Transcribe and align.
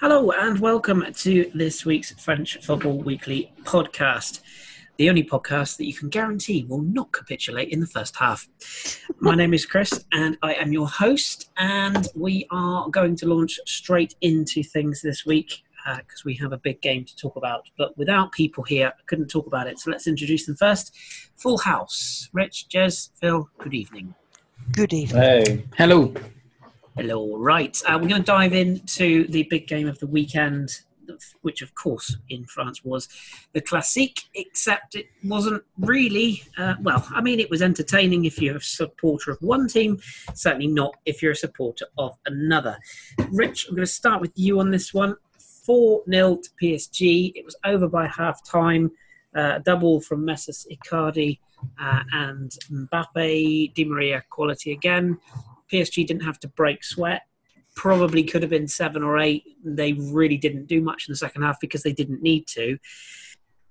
Hello 0.00 0.30
and 0.32 0.58
welcome 0.58 1.04
to 1.12 1.50
this 1.54 1.84
week's 1.84 2.12
French 2.22 2.58
Football 2.62 2.98
Weekly 2.98 3.52
podcast, 3.62 4.40
the 4.98 5.08
only 5.08 5.24
podcast 5.24 5.76
that 5.78 5.86
you 5.86 5.94
can 5.94 6.08
guarantee 6.08 6.64
will 6.68 6.82
not 6.82 7.12
capitulate 7.12 7.70
in 7.70 7.80
the 7.80 7.86
first 7.86 8.16
half. 8.16 8.46
My 9.20 9.34
name 9.34 9.54
is 9.54 9.64
Chris 9.64 10.04
and 10.12 10.36
I 10.42 10.54
am 10.54 10.72
your 10.72 10.88
host, 10.88 11.50
and 11.56 12.08
we 12.14 12.46
are 12.50 12.88
going 12.90 13.16
to 13.16 13.26
launch 13.26 13.58
straight 13.66 14.14
into 14.20 14.62
things 14.62 15.00
this 15.02 15.24
week 15.24 15.62
because 15.96 16.20
uh, 16.20 16.26
we 16.26 16.34
have 16.34 16.52
a 16.52 16.58
big 16.58 16.80
game 16.82 17.04
to 17.04 17.16
talk 17.16 17.36
about. 17.36 17.68
But 17.78 17.96
without 17.96 18.32
people 18.32 18.64
here, 18.64 18.88
I 18.88 19.02
couldn't 19.06 19.28
talk 19.28 19.46
about 19.46 19.66
it. 19.66 19.78
So 19.78 19.90
let's 19.90 20.06
introduce 20.06 20.46
them 20.46 20.56
first. 20.56 20.94
Full 21.36 21.58
house. 21.58 22.28
Rich, 22.32 22.66
Jez, 22.68 23.10
Phil, 23.20 23.48
good 23.58 23.74
evening. 23.74 24.14
Good 24.72 24.92
evening. 24.92 25.22
Hey. 25.22 25.64
Hello. 25.76 26.14
Hello. 26.96 27.36
Right. 27.36 27.80
Uh, 27.86 27.98
we're 28.02 28.08
going 28.08 28.22
to 28.22 28.26
dive 28.26 28.52
into 28.52 29.26
the 29.28 29.44
big 29.44 29.68
game 29.68 29.88
of 29.88 30.00
the 30.00 30.08
weekend, 30.08 30.80
which, 31.42 31.62
of 31.62 31.72
course, 31.76 32.16
in 32.28 32.44
France 32.44 32.84
was 32.84 33.08
the 33.52 33.60
Classique, 33.60 34.24
except 34.34 34.96
it 34.96 35.06
wasn't 35.22 35.62
really, 35.78 36.42
uh, 36.58 36.74
well, 36.82 37.06
I 37.10 37.20
mean, 37.20 37.38
it 37.38 37.48
was 37.48 37.62
entertaining 37.62 38.24
if 38.24 38.42
you're 38.42 38.56
a 38.56 38.60
supporter 38.60 39.30
of 39.30 39.38
one 39.40 39.68
team, 39.68 40.00
certainly 40.34 40.66
not 40.66 40.96
if 41.06 41.22
you're 41.22 41.32
a 41.32 41.36
supporter 41.36 41.86
of 41.96 42.18
another. 42.26 42.76
Rich, 43.30 43.66
I'm 43.68 43.76
going 43.76 43.86
to 43.86 43.92
start 43.92 44.20
with 44.20 44.32
you 44.34 44.58
on 44.58 44.72
this 44.72 44.92
one. 44.92 45.14
4 45.64 46.02
0 46.10 46.36
to 46.42 46.50
PSG. 46.60 47.32
It 47.36 47.44
was 47.44 47.56
over 47.64 47.88
by 47.88 48.08
half 48.08 48.44
time. 48.44 48.90
Uh, 49.32 49.60
double 49.60 50.00
from 50.00 50.26
Messi 50.26 50.66
Icardi 50.72 51.38
uh, 51.80 52.00
and 52.12 52.50
Mbappe, 52.68 53.74
Di 53.74 53.84
Maria 53.84 54.24
quality 54.28 54.72
again. 54.72 55.18
PSG 55.72 56.06
didn't 56.06 56.24
have 56.24 56.40
to 56.40 56.48
break 56.48 56.84
sweat. 56.84 57.22
Probably 57.76 58.24
could 58.24 58.42
have 58.42 58.50
been 58.50 58.68
seven 58.68 59.02
or 59.02 59.18
eight. 59.18 59.44
They 59.64 59.92
really 59.92 60.36
didn't 60.36 60.66
do 60.66 60.80
much 60.80 61.06
in 61.08 61.12
the 61.12 61.16
second 61.16 61.42
half 61.42 61.60
because 61.60 61.82
they 61.82 61.92
didn't 61.92 62.22
need 62.22 62.46
to. 62.48 62.78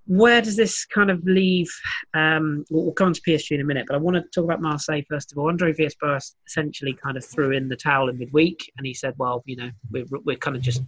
Where 0.06 0.42
does 0.42 0.56
this 0.56 0.86
kind 0.86 1.12
of 1.12 1.24
leave? 1.24 1.70
Um, 2.16 2.66
we'll 2.72 2.94
come 2.94 3.08
on 3.08 3.14
to 3.14 3.22
PSG 3.22 3.52
in 3.52 3.62
a 3.62 3.64
minute, 3.64 3.86
but 3.88 3.96
I 3.96 4.00
want 4.00 4.16
to 4.16 4.24
talk 4.34 4.44
about 4.44 4.62
Marseille 4.62 5.04
first 5.08 5.32
of 5.32 5.38
all. 5.38 5.50
Andre 5.50 5.72
Villas-Boas 5.72 6.36
essentially 6.48 6.94
kind 6.94 7.16
of 7.16 7.24
threw 7.24 7.52
in 7.52 7.70
the 7.70 7.76
towel 7.76 8.10
in 8.10 8.18
midweek, 8.18 8.72
and 8.78 8.88
he 8.88 8.94
said, 8.96 9.14
"Well, 9.20 9.44
you 9.46 9.58
know, 9.58 9.70
we're, 9.92 10.06
we're 10.26 10.38
kind 10.38 10.58
of 10.58 10.64
just 10.64 10.82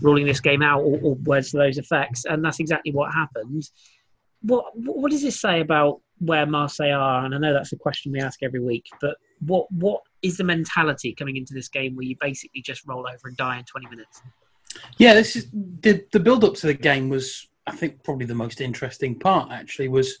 ruling 0.00 0.24
this 0.24 0.40
game 0.40 0.62
out, 0.62 0.80
or, 0.80 0.98
or 1.02 1.14
words 1.16 1.50
to 1.50 1.58
those 1.58 1.76
effects," 1.76 2.24
and 2.24 2.42
that's 2.42 2.60
exactly 2.60 2.92
what 2.92 3.12
happened. 3.12 3.68
What 4.40 4.74
what 4.74 5.10
does 5.10 5.22
this 5.22 5.38
say 5.38 5.60
about 5.60 6.00
where 6.22 6.46
Marseille 6.46 6.92
are? 6.92 7.24
And 7.24 7.34
I 7.34 7.38
know 7.38 7.52
that's 7.52 7.72
a 7.72 7.76
question 7.76 8.12
we 8.12 8.20
ask 8.20 8.42
every 8.42 8.60
week, 8.60 8.86
but 9.00 9.16
what 9.46 9.70
what 9.72 10.02
is 10.22 10.36
the 10.36 10.44
mentality 10.44 11.14
coming 11.14 11.36
into 11.36 11.52
this 11.52 11.68
game 11.68 11.96
where 11.96 12.06
you 12.06 12.16
basically 12.20 12.62
just 12.62 12.86
roll 12.86 13.06
over 13.06 13.28
and 13.28 13.36
die 13.36 13.58
in 13.58 13.64
20 13.64 13.88
minutes? 13.88 14.22
Yeah, 14.98 15.14
this 15.14 15.36
is 15.36 15.48
the 15.52 16.04
the 16.12 16.20
build 16.20 16.44
up 16.44 16.54
to 16.54 16.68
the 16.68 16.74
game 16.74 17.08
was 17.08 17.48
I 17.66 17.72
think 17.72 18.02
probably 18.04 18.26
the 18.26 18.34
most 18.34 18.60
interesting 18.60 19.18
part 19.18 19.50
actually 19.50 19.88
was 19.88 20.18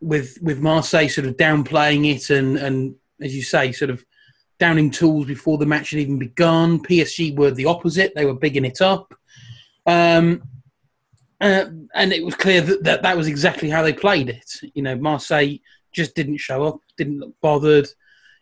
with 0.00 0.38
with 0.42 0.60
Marseille 0.60 1.08
sort 1.08 1.26
of 1.26 1.36
downplaying 1.36 2.14
it 2.14 2.30
and 2.30 2.56
and 2.58 2.94
as 3.20 3.34
you 3.34 3.42
say 3.42 3.72
sort 3.72 3.90
of 3.90 4.04
downing 4.58 4.90
tools 4.90 5.26
before 5.26 5.56
the 5.58 5.66
match 5.66 5.90
had 5.90 6.00
even 6.00 6.18
begun. 6.18 6.82
PSG 6.82 7.34
were 7.36 7.50
the 7.50 7.64
opposite; 7.64 8.12
they 8.14 8.26
were 8.26 8.34
bigging 8.34 8.66
it 8.66 8.80
up, 8.80 9.12
um, 9.86 10.42
uh, 11.40 11.66
and 11.94 12.12
it 12.12 12.24
was 12.24 12.34
clear 12.34 12.60
that, 12.60 12.84
that 12.84 13.02
that 13.02 13.16
was 13.16 13.26
exactly 13.26 13.70
how 13.70 13.82
they 13.82 13.92
played 13.92 14.28
it. 14.28 14.50
You 14.74 14.82
know, 14.82 14.96
Marseille 14.96 15.56
just 15.92 16.14
didn't 16.14 16.38
show 16.38 16.64
up, 16.64 16.80
didn't 16.96 17.18
look 17.18 17.34
bothered 17.40 17.88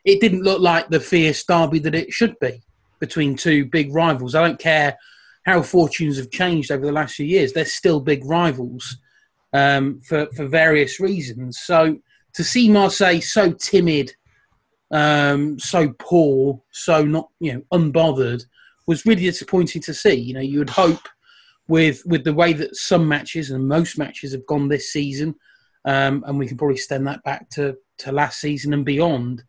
it 0.08 0.20
didn't 0.20 0.42
look 0.42 0.60
like 0.60 0.88
the 0.88 1.00
fierce 1.00 1.44
derby 1.44 1.78
that 1.80 1.94
it 1.94 2.12
should 2.12 2.38
be 2.40 2.62
between 2.98 3.36
two 3.36 3.66
big 3.66 3.94
rivals. 3.94 4.34
I 4.34 4.46
don't 4.46 4.58
care 4.58 4.96
how 5.44 5.60
fortunes 5.60 6.16
have 6.16 6.30
changed 6.30 6.72
over 6.72 6.84
the 6.84 6.92
last 6.92 7.14
few 7.14 7.27
years; 7.27 7.52
they're 7.52 7.64
still 7.64 8.00
big 8.00 8.24
rivals 8.24 8.96
um, 9.52 10.00
for 10.00 10.27
for 10.34 10.46
various 10.46 10.98
reasons. 10.98 11.58
So 11.60 11.98
to 12.34 12.44
see 12.44 12.70
Marseille 12.70 13.20
so 13.20 13.52
timid, 13.52 14.14
um, 14.90 15.58
so 15.58 15.94
poor, 15.98 16.62
so 16.70 17.05
not 17.05 17.28
you 17.39 17.55
know 17.55 17.62
unbothered 17.73 18.44
was 18.86 19.05
really 19.05 19.24
disappointing 19.24 19.83
to 19.83 19.92
see. 19.92 20.14
You 20.14 20.34
know, 20.34 20.40
you 20.40 20.61
would 20.61 20.70
hope 20.70 21.06
with 21.68 22.02
with 22.06 22.24
the 22.24 22.34
way 22.34 22.52
that 22.55 22.77
some 22.77 23.06
matches 23.06 23.51
and 23.51 23.68
most 23.68 23.98
matches 23.98 24.33
have 24.33 24.46
gone 24.46 24.68
this 24.68 24.92
season, 24.92 25.34
um, 25.84 26.24
and 26.27 26.39
we 26.39 26.46
can 26.46 26.56
probably 26.56 26.74
extend 26.74 27.06
that 27.06 27.23
back 27.23 27.48
to 27.51 27.77
to 27.98 28.12
last 28.12 28.40
season 28.40 28.73
and 28.73 28.84
beyond 28.84 29.42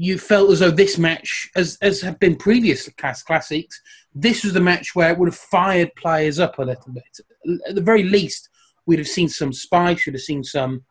you 0.00 0.16
felt 0.16 0.50
as 0.50 0.60
though 0.60 0.70
this 0.70 0.96
match, 0.96 1.50
as 1.56 1.76
as 1.82 2.00
have 2.00 2.18
been 2.18 2.34
previous 2.34 2.88
class 2.90 3.22
classics, 3.22 3.78
this 4.14 4.42
was 4.42 4.54
the 4.54 4.60
match 4.60 4.94
where 4.94 5.12
it 5.12 5.18
would 5.18 5.28
have 5.28 5.36
fired 5.36 5.94
players 5.94 6.38
up 6.38 6.58
a 6.58 6.64
little 6.64 6.90
bit. 6.92 7.60
At 7.68 7.74
the 7.74 7.82
very 7.82 8.04
least, 8.04 8.48
we'd 8.86 8.98
have 8.98 9.06
seen 9.06 9.28
some 9.28 9.52
spice, 9.52 10.06
we'd 10.06 10.14
have 10.14 10.22
seen 10.22 10.42
some 10.42 10.84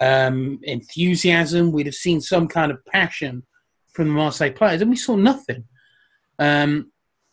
um, 0.00 0.58
enthusiasm, 0.64 1.70
we'd 1.70 1.86
have 1.86 1.94
seen 1.94 2.20
some 2.20 2.48
kind 2.48 2.72
of 2.72 2.84
passion 2.86 3.44
from 3.92 4.08
the 4.08 4.14
Marseille 4.14 4.50
players, 4.50 4.80
and 4.80 4.90
we 4.90 4.96
saw 4.96 5.14
nothing. 5.14 5.62
Um, 6.40 6.90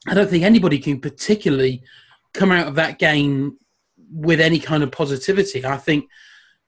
I 0.07 0.13
don't 0.13 0.29
think 0.29 0.44
anybody 0.44 0.77
can 0.77 1.01
particularly 1.01 1.81
come 2.33 2.51
out 2.51 2.67
of 2.67 2.75
that 2.75 2.99
game 2.99 3.57
with 4.11 4.39
any 4.39 4.59
kind 4.59 4.83
of 4.83 4.91
positivity. 4.91 5.65
I 5.65 5.77
think, 5.77 6.05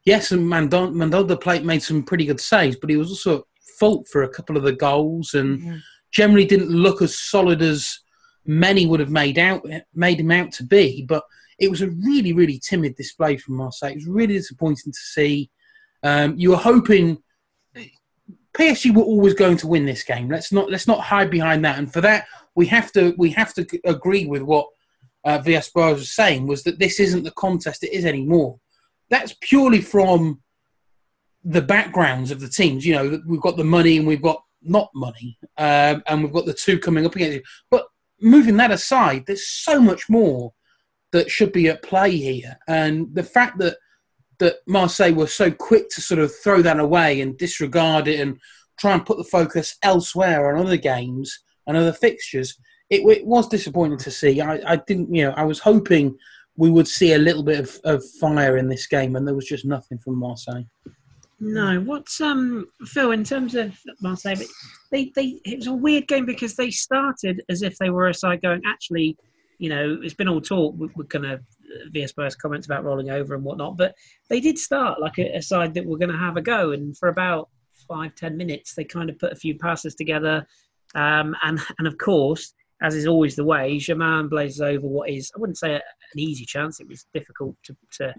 yes, 0.04 0.32
and 0.32 0.48
Mandanda 0.48 0.94
Mandanda 0.94 1.64
made 1.64 1.84
some 1.84 2.04
pretty 2.04 2.26
good 2.26 2.42
saves, 2.42 2.76
but 2.76 2.90
he 2.90 2.98
was 2.98 3.10
also 3.10 3.46
fault 3.80 4.08
for 4.12 4.24
a 4.24 4.30
couple 4.30 4.58
of 4.58 4.64
the 4.64 4.74
goals 4.74 5.34
and 5.34 5.82
generally 6.12 6.46
didn't 6.46 6.70
look 6.70 7.02
as 7.02 7.18
solid 7.18 7.62
as 7.62 8.00
many 8.46 8.86
would 8.86 9.00
have 9.00 9.12
made 9.12 9.38
out 9.38 9.66
made 9.94 10.20
him 10.20 10.32
out 10.32 10.52
to 10.54 10.64
be. 10.64 11.06
But 11.08 11.24
it 11.60 11.70
was 11.70 11.82
a 11.82 11.90
really, 11.90 12.34
really 12.34 12.60
timid 12.60 12.96
display 12.96 13.38
from 13.38 13.56
Marseille. 13.56 13.92
It 13.92 13.96
was 13.96 14.08
really 14.08 14.34
disappointing 14.34 14.92
to 14.92 15.00
see. 15.00 15.50
Um, 16.04 16.36
you 16.38 16.52
were 16.52 16.58
hoping 16.58 17.22
PSG 18.54 18.94
were 18.94 19.04
always 19.04 19.34
going 19.34 19.58
to 19.58 19.68
win 19.68 19.86
this 19.86 20.04
game. 20.04 20.30
Let's 20.30 20.52
not 20.52 20.70
let's 20.70 20.88
not 20.88 21.02
hide 21.02 21.30
behind 21.30 21.64
that. 21.66 21.78
And 21.78 21.92
for 21.92 22.02
that, 22.02 22.26
we 22.56 22.66
have 22.68 22.92
to 22.94 23.14
we 23.18 23.30
have 23.32 23.54
to 23.54 23.66
agree 23.86 24.26
with 24.26 24.42
what 24.42 24.68
uh, 25.26 25.40
Villas-Boas 25.40 26.00
was 26.00 26.12
saying 26.12 26.48
was 26.48 26.64
that 26.64 26.80
this 26.80 27.00
isn't 27.00 27.24
the 27.24 27.32
contest 27.32 27.84
it 27.84 27.94
is 27.94 28.06
anymore. 28.06 28.60
That's 29.10 29.36
purely 29.42 29.82
from 29.82 30.42
the 31.44 31.62
backgrounds 31.62 32.32
of 32.32 32.40
the 32.40 32.50
teams. 32.50 32.86
You 32.86 32.96
know, 32.96 33.22
we've 33.26 33.42
got 33.42 33.58
the 33.58 33.64
money 33.64 33.98
and 33.98 34.08
we've 34.08 34.22
got 34.22 34.44
not 34.62 34.90
money, 34.94 35.38
um, 35.58 36.04
and 36.08 36.24
we've 36.24 36.34
got 36.34 36.46
the 36.46 36.54
two 36.54 36.80
coming 36.80 37.06
up 37.06 37.16
against 37.16 37.38
you. 37.38 37.44
But 37.72 37.88
moving 38.22 38.58
that 38.58 38.72
aside, 38.72 39.26
there's 39.26 39.48
so 39.48 39.80
much 39.80 40.10
more 40.10 40.54
that 41.12 41.32
should 41.32 41.52
be 41.52 41.70
at 41.70 41.82
play 41.82 42.16
here, 42.16 42.58
and 42.68 43.14
the 43.14 43.24
fact 43.24 43.58
that 43.60 43.78
that 44.40 44.58
Marseille 44.68 45.14
were 45.14 45.28
so 45.28 45.52
quick 45.52 45.90
to 45.90 46.02
sort 46.02 46.20
of 46.20 46.34
throw 46.34 46.62
that 46.62 46.80
away 46.80 47.20
and 47.20 47.38
disregard 47.38 48.08
it 48.08 48.22
and 48.22 48.40
try 48.80 48.94
and 48.94 49.06
put 49.06 49.18
the 49.18 49.24
focus 49.24 49.78
elsewhere 49.84 50.56
on 50.56 50.66
other 50.66 50.78
games 50.78 51.40
and 51.68 51.76
other 51.76 51.92
fixtures. 51.92 52.58
It, 52.90 53.02
it 53.02 53.26
was 53.26 53.48
disappointing 53.48 54.00
to 54.00 54.12
see. 54.12 54.42
I, 54.42 54.60
I, 54.66 54.76
didn't, 54.88 55.14
you 55.14 55.26
know, 55.26 55.34
I 55.38 55.44
was 55.44 55.60
hoping 55.60 56.18
we 56.58 56.70
would 56.70 56.88
see 56.88 57.14
a 57.14 57.18
little 57.18 57.44
bit 57.44 57.60
of, 57.60 57.80
of 57.84 58.04
fire 58.20 58.58
in 58.58 58.68
this 58.68 58.88
game, 58.88 59.16
and 59.16 59.28
there 59.28 59.36
was 59.36 59.46
just 59.46 59.66
nothing 59.66 59.98
from 60.00 60.16
Marseille. 60.18 60.64
No, 61.42 61.80
what's 61.80 62.20
um 62.20 62.68
Phil 62.86 63.12
in 63.12 63.24
terms 63.24 63.56
of 63.56 63.78
Marseille? 64.02 64.36
They 64.92 65.12
they 65.16 65.40
it 65.46 65.60
was 65.60 65.68
a 65.68 65.74
weird 65.74 66.08
game 66.08 66.26
because 66.26 66.56
they 66.56 66.70
started 66.70 67.42
as 67.48 67.62
if 67.62 67.78
they 67.78 67.90
were 67.90 68.10
a 68.10 68.14
side 68.14 68.42
going. 68.42 68.62
Actually, 68.66 69.18
you 69.58 69.70
know, 69.70 70.00
it's 70.04 70.14
been 70.14 70.28
all 70.28 70.42
talk. 70.42 70.76
We're 70.78 71.06
kind 71.06 71.26
of 71.26 71.42
Villas-Boas 71.92 72.36
comments 72.36 72.66
about 72.66 72.84
rolling 72.84 73.10
over 73.10 73.36
and 73.36 73.44
whatnot, 73.44 73.78
but 73.78 73.96
they 74.30 74.42
did 74.42 74.58
start 74.58 75.00
like 75.00 75.18
a, 75.18 75.38
a 75.38 75.42
side 75.42 75.74
that 75.76 75.86
were 75.86 75.98
going 75.98 76.12
to 76.12 76.18
have 76.18 76.36
a 76.36 76.42
go, 76.42 76.72
and 76.72 76.98
for 76.98 77.08
about 77.08 77.48
five 77.88 78.16
ten 78.16 78.36
minutes, 78.36 78.74
they 78.74 78.84
kind 78.84 79.10
of 79.10 79.18
put 79.18 79.32
a 79.32 79.36
few 79.38 79.58
passes 79.58 79.96
together, 79.96 80.46
um, 80.96 81.38
and 81.44 81.60
and 81.78 81.88
of 81.88 81.98
course, 81.98 82.54
as 82.82 82.96
is 82.96 83.08
always 83.08 83.36
the 83.36 83.44
way, 83.44 83.78
Germain 83.78 84.30
blazes 84.30 84.62
over 84.62 84.88
what 84.88 85.10
is 85.10 85.32
I 85.36 85.40
wouldn't 85.40 85.58
say 85.58 85.74
a, 85.74 85.76
an 85.76 86.20
easy 86.20 86.46
chance. 86.46 86.80
It 86.80 86.88
was 86.88 87.06
difficult 87.14 87.56
to 87.64 87.76
to 87.98 88.14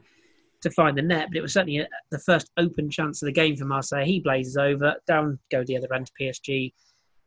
to 0.63 0.71
find 0.71 0.97
the 0.97 1.03
net, 1.03 1.29
but 1.29 1.39
it 1.39 1.43
was 1.43 1.55
certainly 1.55 1.79
a, 1.79 1.89
the 2.11 2.19
first 2.19 2.51
open 2.59 2.91
chance 2.91 3.23
of 3.23 3.27
the 3.27 3.33
game 3.33 3.57
for 3.57 3.65
Marseille. 3.65 4.05
He 4.05 4.21
blazes 4.21 4.57
over, 4.57 4.95
down 5.07 5.39
go 5.51 5.65
the 5.65 5.77
other 5.77 5.93
end 5.95 6.07
to 6.07 6.13
PSG, 6.21 6.73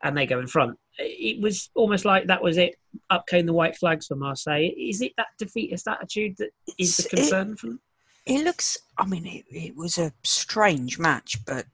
and 0.03 0.15
they 0.15 0.25
go 0.25 0.39
in 0.39 0.47
front. 0.47 0.77
It 0.99 1.41
was 1.41 1.69
almost 1.73 2.05
like 2.05 2.27
that 2.27 2.43
was 2.43 2.57
it. 2.57 2.75
Up 3.09 3.25
came 3.27 3.45
the 3.45 3.53
white 3.53 3.75
flags 3.75 4.07
for 4.07 4.15
Marseille. 4.15 4.69
Is 4.77 5.01
it 5.01 5.13
that 5.17 5.27
defeatist 5.39 5.87
attitude 5.87 6.35
that 6.37 6.51
is 6.77 6.97
the 6.97 7.09
concern 7.09 7.53
it, 7.53 7.59
for 7.59 7.67
them? 7.67 7.81
It 8.25 8.43
looks. 8.43 8.77
I 8.97 9.05
mean, 9.05 9.25
it, 9.25 9.45
it 9.49 9.75
was 9.75 9.97
a 9.97 10.13
strange 10.23 10.99
match, 10.99 11.43
but 11.45 11.65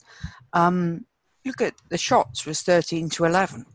um, 0.53 1.05
look 1.45 1.61
at 1.61 1.73
the 1.89 1.97
shots 1.97 2.45
was 2.45 2.61
thirteen 2.61 3.09
to 3.11 3.25
eleven. 3.25 3.65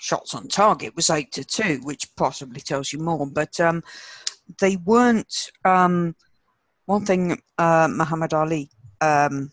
Shots 0.00 0.34
on 0.34 0.48
target 0.48 0.94
was 0.94 1.10
eight 1.10 1.32
to 1.32 1.44
two, 1.44 1.80
which 1.82 2.14
possibly 2.16 2.60
tells 2.60 2.92
you 2.92 2.98
more. 2.98 3.26
But 3.26 3.58
um, 3.60 3.82
they 4.60 4.76
weren't. 4.76 5.50
Um, 5.64 6.14
one 6.86 7.04
thing 7.04 7.40
uh, 7.58 7.88
Muhammad 7.90 8.32
Ali, 8.32 8.70
um, 9.00 9.50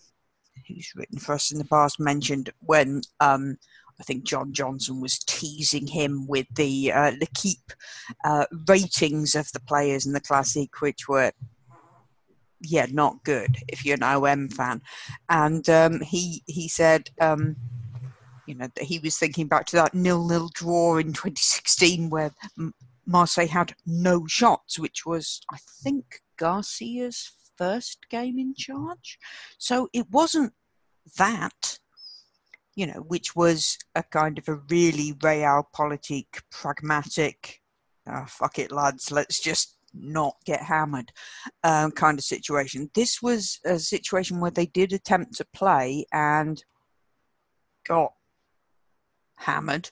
who's 0.68 0.94
written 0.95 1.19
for 1.19 1.33
us 1.33 1.51
in 1.51 1.57
the 1.57 1.65
past, 1.65 2.00
mentioned 2.00 2.51
when 2.62 3.01
um, 3.19 3.57
I 4.00 4.03
think 4.03 4.24
John 4.24 4.53
Johnson 4.53 5.01
was 5.01 5.19
teasing 5.19 5.88
him 5.88 6.27
with 6.27 6.47
the 6.56 6.92
uh, 6.92 7.12
L'Equipe 7.19 7.74
uh, 8.24 8.45
ratings 8.68 9.36
of 9.36 9.51
the 9.51 9.59
players 9.59 10.06
in 10.06 10.13
the 10.13 10.21
Classic, 10.21 10.81
which 10.81 11.07
were 11.07 11.31
yeah, 12.62 12.88
not 12.92 13.24
good 13.24 13.57
if 13.68 13.86
you're 13.86 13.97
an 14.01 14.03
OM 14.03 14.50
fan. 14.50 14.81
And 15.30 15.68
um, 15.69 16.01
he 16.01 16.44
he 16.47 16.68
said, 16.68 17.09
um, 17.21 17.56
you 18.47 18.56
know, 18.56 18.68
he 18.80 19.00
was 19.00 19.18
thinking 19.18 19.47
back 19.47 19.65
to 19.68 19.75
that 19.77 19.94
nil-nil 19.94 20.50
draw 20.53 20.97
in 20.97 21.07
2016 21.07 22.09
where 22.09 22.31
Marseille 23.06 23.47
had 23.47 23.74
no 23.86 24.25
shots, 24.27 24.80
which 24.80 25.06
was 25.06 25.42
I 25.51 25.57
think 25.83 26.21
Garcia's 26.38 27.31
first 27.57 28.09
game 28.09 28.38
in 28.39 28.53
charge. 28.56 29.18
So 29.57 29.89
it 29.94 30.09
wasn't 30.12 30.53
that, 31.18 31.80
you 32.75 32.88
know, 32.88 33.01
which 33.07 33.36
was 33.36 33.77
a 33.95 34.03
kind 34.03 34.38
of 34.38 34.47
a 34.47 34.59
really 34.69 35.13
realpolitik, 35.13 36.42
pragmatic, 36.51 37.62
oh, 38.07 38.25
fuck 38.27 38.59
it, 38.59 38.71
lads, 38.71 39.12
let's 39.12 39.39
just 39.39 39.77
not 39.94 40.36
get 40.45 40.62
hammered 40.62 41.12
um, 41.63 41.92
kind 41.92 42.19
of 42.19 42.25
situation. 42.25 42.89
This 42.94 43.21
was 43.21 43.59
a 43.65 43.80
situation 43.80 44.39
where 44.39 44.51
they 44.51 44.65
did 44.65 44.92
attempt 44.92 45.36
to 45.38 45.45
play 45.53 46.06
and 46.12 46.62
got 47.88 48.13
hammered. 49.37 49.89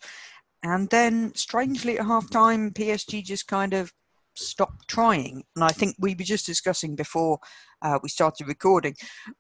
And 0.64 0.90
then, 0.90 1.34
strangely, 1.36 2.00
at 2.00 2.06
half 2.06 2.30
time, 2.30 2.72
PSG 2.72 3.24
just 3.24 3.48
kind 3.48 3.74
of 3.74 3.92
stopped 4.36 4.88
trying. 4.88 5.44
And 5.56 5.64
I 5.64 5.70
think 5.70 5.96
we 6.00 6.16
were 6.16 6.24
just 6.24 6.46
discussing 6.46 6.96
before 6.96 7.40
uh, 7.82 8.00
we 8.02 8.10
started 8.10 8.48
recording, 8.48 8.96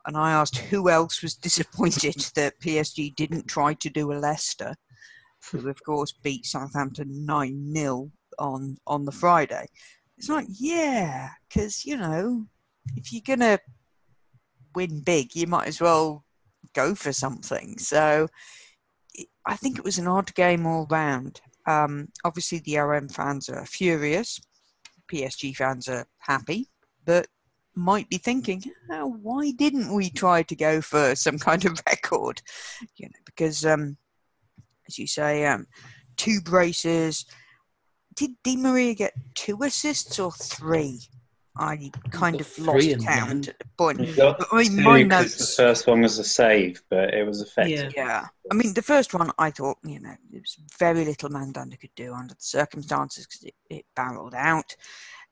and 0.05 0.17
I 0.17 0.31
asked 0.31 0.57
who 0.57 0.89
else 0.89 1.21
was 1.21 1.35
disappointed 1.47 2.15
that 2.35 2.59
PSG 2.59 3.15
didn't 3.15 3.47
try 3.47 3.73
to 3.75 3.89
do 3.89 4.11
a 4.11 4.15
Leicester, 4.15 4.75
who, 5.51 5.69
of 5.69 5.83
course, 5.83 6.11
beat 6.11 6.45
Southampton 6.45 7.25
9 7.25 7.73
0 7.73 8.11
on, 8.39 8.77
on 8.85 9.05
the 9.05 9.11
Friday. 9.11 9.65
It's 10.17 10.29
like, 10.29 10.47
yeah, 10.50 11.29
because, 11.47 11.85
you 11.85 11.97
know, 11.97 12.45
if 12.95 13.11
you're 13.11 13.21
going 13.25 13.39
to 13.39 13.59
win 14.75 15.01
big, 15.01 15.35
you 15.35 15.47
might 15.47 15.67
as 15.67 15.81
well 15.81 16.23
go 16.73 16.95
for 16.95 17.13
something. 17.13 17.77
So 17.77 18.27
I 19.45 19.56
think 19.56 19.77
it 19.77 19.83
was 19.83 19.98
an 19.98 20.07
odd 20.07 20.33
game 20.36 20.65
all 20.65 20.88
round. 20.89 21.42
Um, 21.68 22.10
obviously, 22.24 22.60
the 22.60 22.80
OM 22.80 23.07
fans 23.07 23.50
are 23.50 23.65
furious. 23.65 24.39
PSG 25.12 25.56
fans 25.56 25.88
are 25.88 26.06
happy, 26.19 26.69
but 27.06 27.27
might 27.75 28.10
be 28.10 28.18
thinking, 28.18 28.63
oh, 28.92 29.07
why 29.21 29.51
didn't 29.51 29.94
we 29.94 30.10
try 30.10 30.44
to 30.44 30.56
go 30.56 30.81
for 30.81 31.15
some 31.15 31.39
kind 31.39 31.65
of 31.65 31.80
record? 31.89 32.42
You 32.98 33.07
know, 33.07 33.19
because 33.25 33.65
um, 33.65 33.98
as 34.88 34.98
you 34.98 35.07
say, 35.07 35.45
um, 35.45 35.68
two 36.18 36.42
braces, 36.42 37.25
did 38.15 38.31
Di 38.44 38.56
Maria 38.56 38.94
get 38.94 39.13
two 39.36 39.57
assists 39.63 40.19
or 40.19 40.31
three? 40.31 41.01
I 41.55 41.91
kind 42.09 42.41
of 42.41 42.59
lost 42.59 43.05
count 43.05 43.47
at 43.50 43.59
the 43.59 43.65
point. 43.77 44.00
I 44.19 44.63
mean, 44.63 44.81
my 44.81 45.03
notes. 45.03 45.55
The 45.55 45.63
first 45.63 45.85
one 45.85 46.01
was 46.01 46.17
a 46.17 46.23
save, 46.23 46.81
but 46.89 47.13
it 47.13 47.27
was 47.27 47.41
effective. 47.41 47.94
Yeah. 47.95 48.05
yeah. 48.05 48.27
I 48.51 48.55
mean, 48.55 48.73
the 48.73 48.81
first 48.81 49.13
one 49.13 49.31
I 49.38 49.51
thought, 49.51 49.77
you 49.83 50.00
know, 50.00 50.15
it 50.31 50.41
was 50.41 50.57
very 50.79 51.05
little 51.05 51.29
Mandanda 51.29 51.77
could 51.77 51.94
do 51.95 52.13
under 52.13 52.33
the 52.33 52.41
circumstances 52.41 53.27
because 53.27 53.44
it, 53.44 53.53
it, 53.69 53.85
barreled 53.95 54.33
out. 54.33 54.75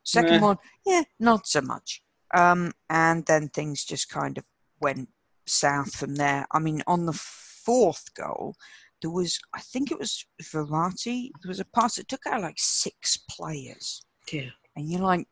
Second 0.03 0.41
one, 0.41 0.57
yeah, 0.85 1.03
not 1.19 1.47
so 1.47 1.62
much. 1.62 2.03
Um, 2.33 2.71
and 2.89 3.25
then 3.25 3.50
things 3.50 3.83
just 3.83 4.09
kind 4.09 4.38
of 4.38 4.44
went 4.79 5.09
south 5.47 5.95
from 5.95 6.15
there. 6.15 6.45
I 6.51 6.59
mean, 6.59 6.83
on 6.85 7.06
the 7.06 7.13
fourth 7.13 8.13
goal, 8.13 8.56
there 9.01 9.12
was, 9.12 9.39
I 9.56 9.59
think 9.59 9.91
it 9.91 10.00
was 10.00 10.23
Verratti. 10.41 11.31
There 11.41 11.50
was 11.50 11.59
a 11.59 11.65
pass 11.65 11.95
that 11.95 12.07
took 12.07 12.25
out 12.27 12.41
like 12.41 12.57
six 12.57 13.18
players. 13.29 14.06
Yeah. 14.31 14.50
And 14.75 14.89
you're 14.89 15.01
like, 15.01 15.27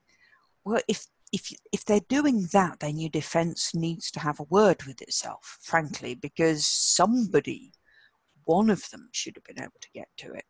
well, 0.66 0.82
if 0.88 1.06
if 1.32 1.52
if 1.72 1.86
they're 1.86 2.02
doing 2.10 2.48
that, 2.54 2.80
then 2.80 2.98
your 2.98 3.10
defence 3.10 3.74
needs 3.76 4.12
to 4.12 4.20
have 4.20 4.40
a 4.40 4.48
word 4.50 4.84
with 4.84 5.02
itself, 5.02 5.60
frankly, 5.62 6.16
because 6.16 6.66
somebody, 6.66 7.72
one 8.46 8.70
of 8.70 8.90
them, 8.90 9.10
should 9.12 9.36
have 9.36 9.44
been 9.44 9.62
able 9.64 9.80
to 9.82 9.90
get 9.94 10.08
to 10.18 10.34
it. 10.34 10.46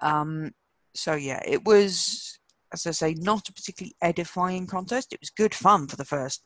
Um, 0.00 0.52
so 0.94 1.14
yeah, 1.14 1.42
it 1.46 1.64
was, 1.64 2.38
as 2.72 2.86
I 2.86 2.90
say, 2.92 3.14
not 3.14 3.48
a 3.48 3.52
particularly 3.52 3.94
edifying 4.02 4.66
contest. 4.66 5.12
It 5.12 5.20
was 5.20 5.30
good 5.30 5.54
fun 5.54 5.88
for 5.88 5.96
the 5.96 6.04
first 6.04 6.42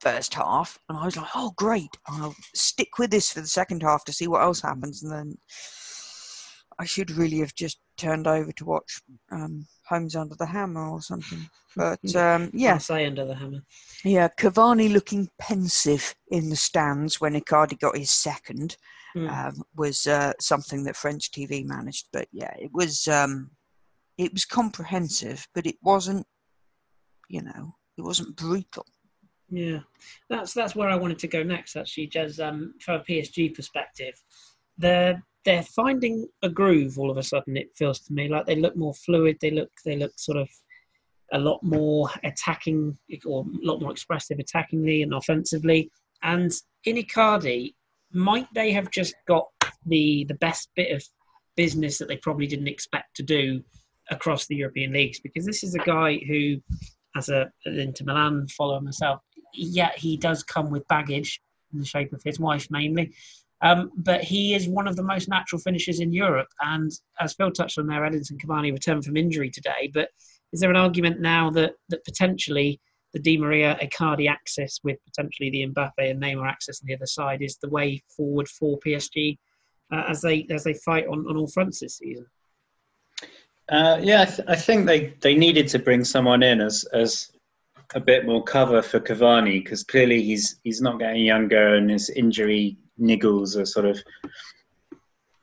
first 0.00 0.34
half, 0.34 0.78
and 0.88 0.98
I 0.98 1.04
was 1.04 1.16
like, 1.16 1.30
"Oh, 1.34 1.52
great! 1.56 1.96
I'll 2.06 2.34
stick 2.54 2.98
with 2.98 3.10
this 3.10 3.32
for 3.32 3.40
the 3.40 3.46
second 3.46 3.82
half 3.82 4.04
to 4.04 4.12
see 4.12 4.28
what 4.28 4.42
else 4.42 4.60
happens." 4.60 5.02
And 5.02 5.12
then 5.12 5.38
I 6.78 6.84
should 6.84 7.10
really 7.12 7.38
have 7.38 7.54
just 7.54 7.78
turned 7.96 8.26
over 8.26 8.52
to 8.52 8.64
watch 8.64 9.00
um, 9.30 9.66
Homes 9.92 10.16
Under 10.16 10.34
the 10.34 10.46
Hammer 10.46 10.88
or 10.88 11.02
something. 11.02 11.48
But 11.74 12.14
um, 12.16 12.50
yeah, 12.52 12.76
say 12.76 13.06
Under 13.06 13.24
the 13.24 13.34
Hammer. 13.34 13.62
Yeah, 14.04 14.28
Cavani 14.38 14.92
looking 14.92 15.30
pensive 15.38 16.14
in 16.30 16.50
the 16.50 16.56
stands 16.56 17.18
when 17.18 17.32
Icardi 17.32 17.80
got 17.80 17.96
his 17.96 18.10
second 18.10 18.76
mm. 19.16 19.30
um, 19.30 19.62
was 19.74 20.06
uh, 20.06 20.34
something 20.38 20.84
that 20.84 20.96
French 20.96 21.30
TV 21.30 21.64
managed. 21.64 22.08
But 22.12 22.28
yeah, 22.30 22.52
it 22.58 22.70
was 22.74 23.08
um, 23.08 23.52
it 24.18 24.32
was 24.32 24.44
comprehensive, 24.44 25.46
but 25.54 25.66
it 25.66 25.76
wasn't, 25.82 26.26
you 27.30 27.40
know, 27.40 27.74
it 27.96 28.02
wasn't 28.02 28.36
brutal. 28.36 28.84
Yeah, 29.48 29.80
that's 30.28 30.52
that's 30.52 30.74
where 30.74 30.90
I 30.90 30.96
wanted 30.96 31.18
to 31.20 31.28
go 31.28 31.42
next. 31.42 31.76
Actually, 31.76 32.08
Jez, 32.08 32.42
um, 32.46 32.74
from 32.80 33.00
a 33.00 33.04
PSG 33.04 33.54
perspective, 33.54 34.14
they're 34.76 35.22
they're 35.44 35.62
finding 35.62 36.28
a 36.42 36.48
groove 36.48 36.98
all 36.98 37.10
of 37.10 37.16
a 37.16 37.22
sudden. 37.22 37.56
It 37.56 37.74
feels 37.74 38.00
to 38.00 38.12
me 38.12 38.28
like 38.28 38.46
they 38.46 38.56
look 38.56 38.76
more 38.76 38.94
fluid. 38.94 39.38
They 39.40 39.50
look 39.50 39.70
they 39.84 39.96
look 39.96 40.12
sort 40.16 40.38
of 40.38 40.48
a 41.32 41.38
lot 41.38 41.62
more 41.62 42.10
attacking 42.24 42.96
or 43.26 43.44
a 43.44 43.66
lot 43.66 43.80
more 43.80 43.90
expressive 43.90 44.38
attackingly 44.38 45.02
and 45.02 45.14
offensively. 45.14 45.90
And 46.22 46.52
in 46.84 46.96
Icardi, 46.96 47.74
might 48.12 48.46
they 48.54 48.72
have 48.72 48.90
just 48.90 49.14
got 49.26 49.48
the 49.86 50.24
the 50.28 50.34
best 50.34 50.70
bit 50.76 50.94
of 50.94 51.02
business 51.56 51.98
that 51.98 52.08
they 52.08 52.16
probably 52.16 52.46
didn't 52.46 52.68
expect 52.68 53.16
to 53.16 53.22
do 53.22 53.62
across 54.10 54.46
the 54.46 54.56
European 54.56 54.92
leagues? 54.92 55.20
Because 55.20 55.44
this 55.44 55.64
is 55.64 55.74
a 55.74 55.80
guy 55.80 56.18
who, 56.28 56.56
as 57.16 57.28
a 57.28 57.50
an 57.64 57.78
Inter 57.78 58.04
Milan 58.04 58.46
follower 58.48 58.80
myself, 58.80 59.20
yeah, 59.54 59.90
he 59.96 60.16
does 60.16 60.42
come 60.42 60.70
with 60.70 60.86
baggage 60.88 61.40
in 61.72 61.78
the 61.78 61.84
shape 61.84 62.12
of 62.12 62.22
his 62.22 62.38
wife 62.38 62.68
mainly. 62.70 63.12
Um, 63.62 63.92
but 63.96 64.22
he 64.22 64.54
is 64.54 64.68
one 64.68 64.88
of 64.88 64.96
the 64.96 65.04
most 65.04 65.28
natural 65.28 65.60
finishers 65.60 66.00
in 66.00 66.12
Europe. 66.12 66.48
And 66.60 66.90
as 67.20 67.34
Phil 67.34 67.52
touched 67.52 67.78
on 67.78 67.86
there, 67.86 68.00
Edinson 68.00 68.40
Cavani 68.40 68.72
returned 68.72 69.04
from 69.04 69.16
injury 69.16 69.50
today. 69.50 69.90
But 69.94 70.08
is 70.52 70.60
there 70.60 70.70
an 70.70 70.76
argument 70.76 71.20
now 71.20 71.48
that, 71.50 71.74
that 71.88 72.04
potentially 72.04 72.80
the 73.12 73.20
Di 73.20 73.36
Maria 73.36 73.78
Icardi 73.80 74.28
axis 74.28 74.80
with 74.82 74.98
potentially 75.04 75.50
the 75.50 75.66
Mbappe 75.66 76.10
and 76.10 76.20
Neymar 76.20 76.48
axis 76.48 76.80
on 76.82 76.86
the 76.88 76.94
other 76.94 77.06
side 77.06 77.42
is 77.42 77.56
the 77.58 77.68
way 77.68 78.02
forward 78.16 78.48
for 78.48 78.78
PSG 78.80 79.38
uh, 79.92 80.04
as 80.08 80.22
they 80.22 80.46
as 80.50 80.64
they 80.64 80.74
fight 80.74 81.06
on, 81.06 81.26
on 81.28 81.36
all 81.36 81.46
fronts 81.46 81.80
this 81.80 81.98
season? 81.98 82.26
Uh, 83.68 83.98
yeah, 84.02 84.22
I, 84.22 84.24
th- 84.24 84.48
I, 84.48 84.56
think 84.56 84.86
they, 84.86 85.14
they 85.20 85.34
needed 85.34 85.68
to 85.68 85.78
bring 85.78 86.04
someone 86.04 86.42
in 86.42 86.60
as 86.60 86.84
as 86.92 87.30
a 87.94 88.00
bit 88.00 88.26
more 88.26 88.42
cover 88.42 88.82
for 88.82 88.98
Cavani 88.98 89.62
because 89.62 89.84
clearly 89.84 90.22
he's 90.22 90.60
he's 90.64 90.80
not 90.80 90.98
getting 90.98 91.24
younger 91.24 91.74
and 91.74 91.90
his 91.90 92.10
injury 92.10 92.76
niggles 93.02 93.56
are 93.56 93.66
sort 93.66 93.86
of 93.86 94.02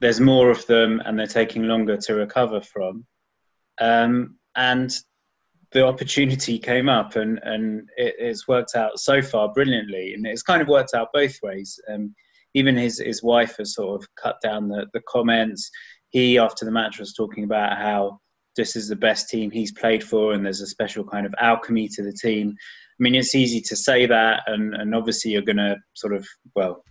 there's 0.01 0.21
more 0.21 0.49
of 0.49 0.65
them 0.67 1.01
and 1.05 1.19
they're 1.19 1.27
taking 1.27 1.63
longer 1.63 1.97
to 1.97 2.15
recover 2.15 2.61
from. 2.61 3.05
Um, 3.79 4.37
and 4.55 4.93
the 5.71 5.85
opportunity 5.85 6.57
came 6.57 6.89
up 6.89 7.15
and, 7.15 7.39
and 7.43 7.89
it, 7.97 8.15
it's 8.17 8.47
worked 8.47 8.75
out 8.75 8.99
so 8.99 9.21
far 9.21 9.51
brilliantly. 9.51 10.13
And 10.13 10.25
it's 10.25 10.41
kind 10.41 10.61
of 10.61 10.67
worked 10.67 10.93
out 10.93 11.09
both 11.13 11.35
ways. 11.43 11.79
Um, 11.91 12.15
even 12.53 12.75
his, 12.77 12.99
his 12.99 13.21
wife 13.21 13.57
has 13.57 13.75
sort 13.75 14.01
of 14.01 14.07
cut 14.15 14.37
down 14.41 14.69
the, 14.69 14.87
the 14.93 15.01
comments. 15.07 15.69
He, 16.09 16.39
after 16.39 16.65
the 16.65 16.71
match, 16.71 16.97
was 16.97 17.13
talking 17.13 17.43
about 17.43 17.77
how 17.77 18.19
this 18.55 18.75
is 18.75 18.87
the 18.87 18.95
best 18.95 19.29
team 19.29 19.51
he's 19.51 19.71
played 19.71 20.03
for 20.03 20.33
and 20.33 20.43
there's 20.43 20.61
a 20.61 20.67
special 20.67 21.03
kind 21.03 21.25
of 21.25 21.35
alchemy 21.39 21.87
to 21.89 22.03
the 22.03 22.13
team. 22.13 22.49
I 22.51 23.03
mean, 23.03 23.15
it's 23.15 23.35
easy 23.35 23.61
to 23.61 23.75
say 23.75 24.05
that, 24.07 24.43
and, 24.47 24.73
and 24.73 24.93
obviously 24.93 25.31
you're 25.31 25.41
going 25.41 25.57
to 25.57 25.77
sort 25.93 26.13
of, 26.13 26.27
well, 26.55 26.83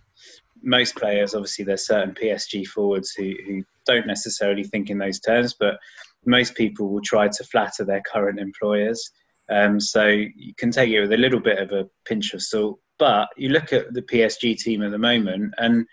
most 0.61 0.95
players, 0.95 1.33
obviously, 1.35 1.65
there's 1.65 1.85
certain 1.85 2.13
PSG 2.13 2.65
forwards 2.67 3.11
who, 3.11 3.33
who 3.45 3.63
don't 3.85 4.07
necessarily 4.07 4.63
think 4.63 4.89
in 4.89 4.97
those 4.97 5.19
terms, 5.19 5.55
but 5.59 5.79
most 6.25 6.55
people 6.55 6.89
will 6.89 7.01
try 7.01 7.27
to 7.27 7.43
flatter 7.43 7.85
their 7.85 8.01
current 8.01 8.39
employers. 8.39 9.11
Um, 9.49 9.79
so 9.79 10.05
you 10.05 10.53
can 10.57 10.71
take 10.71 10.89
it 10.89 11.01
with 11.01 11.13
a 11.13 11.17
little 11.17 11.39
bit 11.39 11.59
of 11.59 11.71
a 11.71 11.87
pinch 12.05 12.33
of 12.33 12.41
salt. 12.41 12.79
But 12.99 13.29
you 13.37 13.49
look 13.49 13.73
at 13.73 13.93
the 13.93 14.01
PSG 14.01 14.57
team 14.57 14.83
at 14.83 14.91
the 14.91 14.97
moment, 14.97 15.53
and 15.57 15.85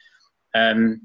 um, 0.54 1.00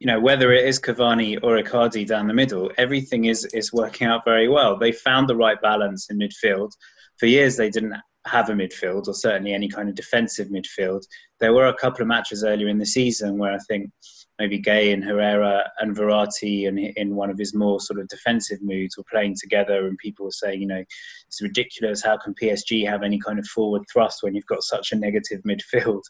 you 0.00 0.06
know 0.06 0.20
whether 0.20 0.52
it 0.52 0.66
is 0.66 0.80
Cavani 0.80 1.38
or 1.42 1.56
Icardi 1.62 2.06
down 2.06 2.26
the 2.26 2.34
middle, 2.34 2.70
everything 2.76 3.26
is 3.26 3.44
is 3.54 3.72
working 3.72 4.08
out 4.08 4.24
very 4.24 4.48
well. 4.48 4.76
They 4.76 4.92
found 4.92 5.28
the 5.28 5.36
right 5.36 5.60
balance 5.62 6.10
in 6.10 6.18
midfield. 6.18 6.72
For 7.18 7.26
years, 7.26 7.56
they 7.56 7.70
didn't 7.70 7.94
have 8.26 8.50
a 8.50 8.52
midfield 8.52 9.08
or 9.08 9.14
certainly 9.14 9.52
any 9.52 9.68
kind 9.68 9.88
of 9.88 9.94
defensive 9.94 10.48
midfield. 10.48 11.02
There 11.40 11.52
were 11.52 11.66
a 11.66 11.76
couple 11.76 12.02
of 12.02 12.08
matches 12.08 12.44
earlier 12.44 12.68
in 12.68 12.78
the 12.78 12.86
season 12.86 13.38
where 13.38 13.52
I 13.52 13.58
think 13.68 13.90
maybe 14.38 14.60
Gueye 14.60 14.92
and 14.92 15.02
Herrera 15.02 15.70
and 15.78 15.96
Verratti 15.96 16.68
and 16.68 16.78
in 16.78 17.14
one 17.14 17.30
of 17.30 17.38
his 17.38 17.54
more 17.54 17.80
sort 17.80 18.00
of 18.00 18.08
defensive 18.08 18.58
moods 18.62 18.96
were 18.96 19.04
playing 19.10 19.36
together 19.40 19.86
and 19.86 19.96
people 19.98 20.26
were 20.26 20.32
saying, 20.32 20.60
you 20.60 20.66
know, 20.66 20.82
it's 21.26 21.42
ridiculous. 21.42 22.02
How 22.02 22.16
can 22.18 22.34
PSG 22.34 22.88
have 22.88 23.02
any 23.02 23.18
kind 23.18 23.38
of 23.38 23.46
forward 23.46 23.82
thrust 23.90 24.22
when 24.22 24.34
you've 24.34 24.46
got 24.46 24.62
such 24.62 24.92
a 24.92 24.96
negative 24.96 25.40
midfield, 25.48 26.02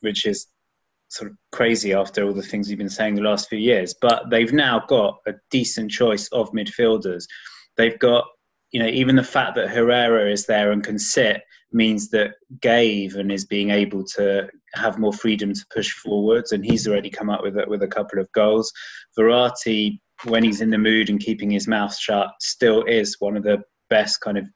which 0.00 0.26
is 0.26 0.46
sort 1.08 1.30
of 1.30 1.36
crazy 1.52 1.92
after 1.92 2.24
all 2.24 2.32
the 2.32 2.42
things 2.42 2.70
you've 2.70 2.78
been 2.78 2.88
saying 2.88 3.14
the 3.16 3.22
last 3.22 3.48
few 3.48 3.58
years. 3.58 3.94
But 4.00 4.30
they've 4.30 4.52
now 4.52 4.84
got 4.88 5.18
a 5.26 5.34
decent 5.50 5.90
choice 5.90 6.28
of 6.28 6.50
midfielders. 6.52 7.24
They've 7.76 7.98
got, 7.98 8.24
you 8.72 8.80
know, 8.80 8.88
even 8.88 9.16
the 9.16 9.24
fact 9.24 9.56
that 9.56 9.70
Herrera 9.70 10.30
is 10.30 10.46
there 10.46 10.72
and 10.72 10.82
can 10.82 10.98
sit 10.98 11.42
means 11.72 12.10
that 12.10 12.34
and 12.64 13.32
is 13.32 13.44
being 13.44 13.70
able 13.70 14.04
to 14.04 14.48
have 14.74 14.98
more 14.98 15.12
freedom 15.12 15.52
to 15.52 15.66
push 15.72 15.92
forwards, 15.92 16.52
and 16.52 16.64
he's 16.64 16.86
already 16.86 17.10
come 17.10 17.30
up 17.30 17.42
with 17.42 17.56
a, 17.56 17.64
with 17.68 17.82
a 17.82 17.88
couple 17.88 18.18
of 18.18 18.30
goals. 18.32 18.72
Verratti, 19.18 20.00
when 20.24 20.44
he's 20.44 20.60
in 20.60 20.70
the 20.70 20.78
mood 20.78 21.08
and 21.10 21.20
keeping 21.20 21.50
his 21.50 21.68
mouth 21.68 21.96
shut, 21.96 22.30
still 22.40 22.84
is 22.84 23.16
one 23.20 23.36
of 23.36 23.42
the 23.42 23.62
best 23.88 24.20
kind 24.20 24.38
of 24.38 24.46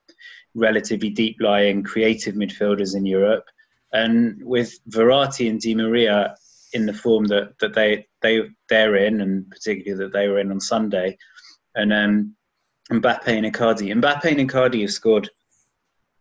relatively 0.55 1.11
deep 1.11 1.37
lying 1.41 1.83
creative 1.83 2.35
midfielders 2.35 2.95
in 2.97 3.05
Europe. 3.07 3.45
And 3.93 4.43
with 4.45 4.79
Verratti 4.91 5.49
and 5.49 5.61
Di 5.61 5.75
Maria 5.75 6.35
in 6.73 6.87
the 6.87 6.93
form 6.93 7.25
that, 7.27 7.57
that 7.61 7.75
they 7.75 8.07
they 8.21 8.43
they're 8.69 8.97
in, 8.97 9.21
and 9.21 9.49
particularly 9.51 10.05
that 10.05 10.13
they 10.13 10.29
were 10.29 10.41
in 10.41 10.51
on 10.51 10.61
Sunday, 10.61 11.17
and 11.75 11.93
um, 11.93 12.35
Mbappe 12.91 13.29
and 13.29 13.47
Icardi. 13.47 13.95
Mbappe 13.95 14.25
and 14.25 14.51
Icardi 14.51 14.83
have 14.83 14.93
scored 14.93 15.31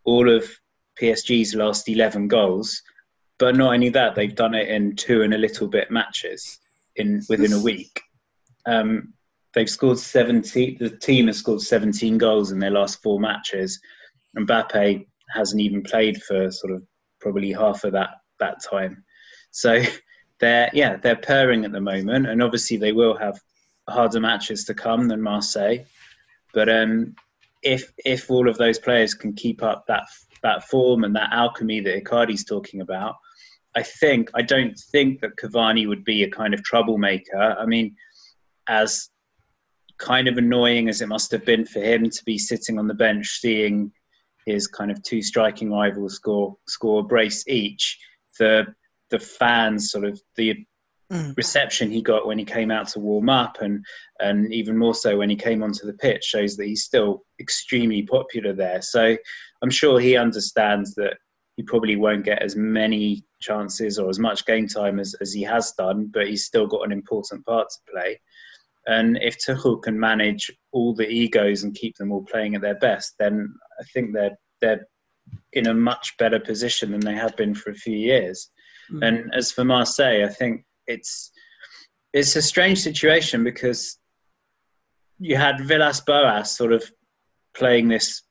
all 0.06 0.30
of 0.30 0.46
PSG's 1.00 1.56
last 1.56 1.88
eleven 1.90 2.28
goals, 2.28 2.82
but 3.40 3.56
not 3.56 3.74
only 3.74 3.90
that, 3.90 4.16
they've 4.16 4.36
done 4.36 4.54
it 4.54 4.70
in 4.70 4.96
two 4.96 5.22
and 5.22 5.34
a 5.34 5.38
little 5.38 5.68
bit 5.68 5.92
matches 5.92 6.60
in 6.96 7.22
within 7.30 7.54
a 7.54 7.60
week. 7.60 8.02
Um, 8.66 9.14
they've 9.54 9.70
scored 9.70 10.00
17. 10.00 10.78
The 10.80 10.90
team 10.90 11.28
has 11.28 11.38
scored 11.38 11.62
17 11.62 12.18
goals 12.18 12.52
in 12.52 12.60
their 12.60 12.72
last 12.72 13.02
four 13.02 13.20
matches. 13.20 13.80
And 14.36 14.48
Mbappe 14.48 15.06
hasn't 15.34 15.62
even 15.62 15.84
played 15.84 16.22
for 16.24 16.52
sort 16.52 16.74
of 16.74 16.84
probably 17.20 17.52
half 17.52 17.84
of 17.84 17.94
that 17.94 18.12
that 18.40 18.62
time. 18.64 19.04
So 19.52 19.82
they're 20.40 20.70
yeah 20.74 20.98
they're 20.98 21.16
purring 21.16 21.66
at 21.66 21.72
the 21.72 21.82
moment, 21.82 22.28
and 22.28 22.42
obviously 22.42 22.78
they 22.78 22.92
will 22.92 23.18
have 23.18 23.40
harder 23.90 24.20
matches 24.20 24.66
to 24.66 24.74
come 24.74 25.08
than 25.08 25.22
Marseille. 25.22 25.86
But 26.54 26.70
um, 26.70 27.16
if 27.62 27.92
if 28.06 28.30
all 28.30 28.50
of 28.50 28.58
those 28.58 28.80
players 28.80 29.14
can 29.14 29.34
keep 29.34 29.64
up 29.64 29.86
that 29.88 30.06
that 30.44 30.66
form 30.66 31.04
and 31.04 31.16
that 31.16 31.32
alchemy 31.32 31.80
that 31.82 32.04
Icardi's 32.04 32.46
talking 32.46 32.82
about, 32.82 33.16
I 33.76 33.84
think 33.84 34.30
I 34.36 34.42
don't 34.42 34.78
think 34.92 35.22
that 35.22 35.36
Cavani 35.38 35.88
would 35.88 36.04
be 36.04 36.24
a 36.24 36.30
kind 36.30 36.54
of 36.54 36.64
troublemaker. 36.64 37.56
I 37.60 37.66
mean, 37.66 37.96
as 38.68 39.10
kind 39.98 40.28
of 40.28 40.38
annoying 40.38 40.90
as 40.90 41.02
it 41.02 41.08
must 41.08 41.32
have 41.32 41.46
been 41.46 41.66
for 41.66 41.80
him 41.80 42.10
to 42.10 42.24
be 42.26 42.38
sitting 42.38 42.78
on 42.78 42.88
the 42.88 42.94
bench 42.94 43.40
seeing 43.40 43.92
his 44.46 44.68
kind 44.68 44.92
of 44.92 45.02
two 45.04 45.22
striking 45.22 45.72
rivals 45.72 46.16
score 46.16 46.56
score 46.68 47.00
a 47.00 47.04
brace 47.04 47.48
each. 47.48 47.98
The 48.40 48.66
the 49.10 49.20
fans 49.20 49.92
sort 49.92 50.06
of 50.06 50.20
the 50.36 50.66
mm. 51.12 51.36
reception 51.38 51.92
he 51.92 52.02
got 52.02 52.28
when 52.28 52.38
he 52.38 52.46
came 52.46 52.72
out 52.72 52.88
to 52.88 53.00
warm 53.00 53.30
up 53.30 53.62
and 53.62 53.86
and 54.20 54.54
even 54.54 54.78
more 54.78 54.94
so 54.94 55.18
when 55.18 55.30
he 55.30 55.36
came 55.36 55.64
onto 55.64 55.86
the 55.86 55.94
pitch 55.94 56.24
shows 56.24 56.56
that 56.56 56.66
he's 56.66 56.84
still 56.84 57.24
extremely 57.40 58.04
popular 58.04 58.54
there 58.54 58.82
so 58.82 59.16
i'm 59.62 59.70
sure 59.70 60.00
he 60.00 60.16
understands 60.16 60.94
that 60.96 61.18
he 61.56 61.64
probably 61.64 61.96
won't 61.96 62.26
get 62.26 62.42
as 62.42 62.56
many 62.56 63.24
chances 63.40 64.00
or 64.00 64.10
as 64.10 64.18
much 64.18 64.46
game 64.46 64.68
time 64.68 65.00
as, 65.00 65.14
as 65.22 65.34
he 65.34 65.44
has 65.44 65.72
done 65.74 66.10
but 66.14 66.28
he's 66.28 66.46
still 66.46 66.68
got 66.68 66.86
an 66.86 66.92
important 66.92 67.46
part 67.46 67.68
to 67.70 67.92
play 67.92 68.20
and 68.86 69.18
if 69.22 69.38
Tuchel 69.38 69.82
can 69.82 69.98
manage 69.98 70.52
all 70.74 70.94
the 70.94 71.08
egos 71.08 71.64
and 71.64 71.74
keep 71.74 71.96
them 71.96 72.12
all 72.12 72.26
playing 72.26 72.56
at 72.56 72.62
their 72.62 72.76
best 72.76 73.14
then 73.20 73.54
i 73.80 73.84
think 73.94 74.14
they're 74.14 74.38
they're 74.62 74.88
in 75.54 75.68
a 75.68 75.74
much 75.74 76.18
better 76.18 76.40
position 76.40 76.92
than 76.92 77.00
they 77.00 77.14
have 77.16 77.36
been 77.38 77.56
for 77.56 77.70
a 77.70 77.76
few 77.76 77.96
years 77.96 78.50
Mm. 78.92 79.08
And 79.08 79.34
as 79.34 79.52
for 79.52 79.64
Marseille, 79.64 80.26
I 80.26 80.30
think 80.30 80.66
it's 80.88 81.32
it's 82.14 82.36
a 82.36 82.42
strange 82.42 82.80
situation 82.80 83.44
because 83.44 83.98
you 85.20 85.36
had 85.36 85.62
Villas 85.62 86.02
Boas 86.02 86.52
sort 86.52 86.74
of 86.74 86.84
playing 87.56 87.88
this, 87.88 88.22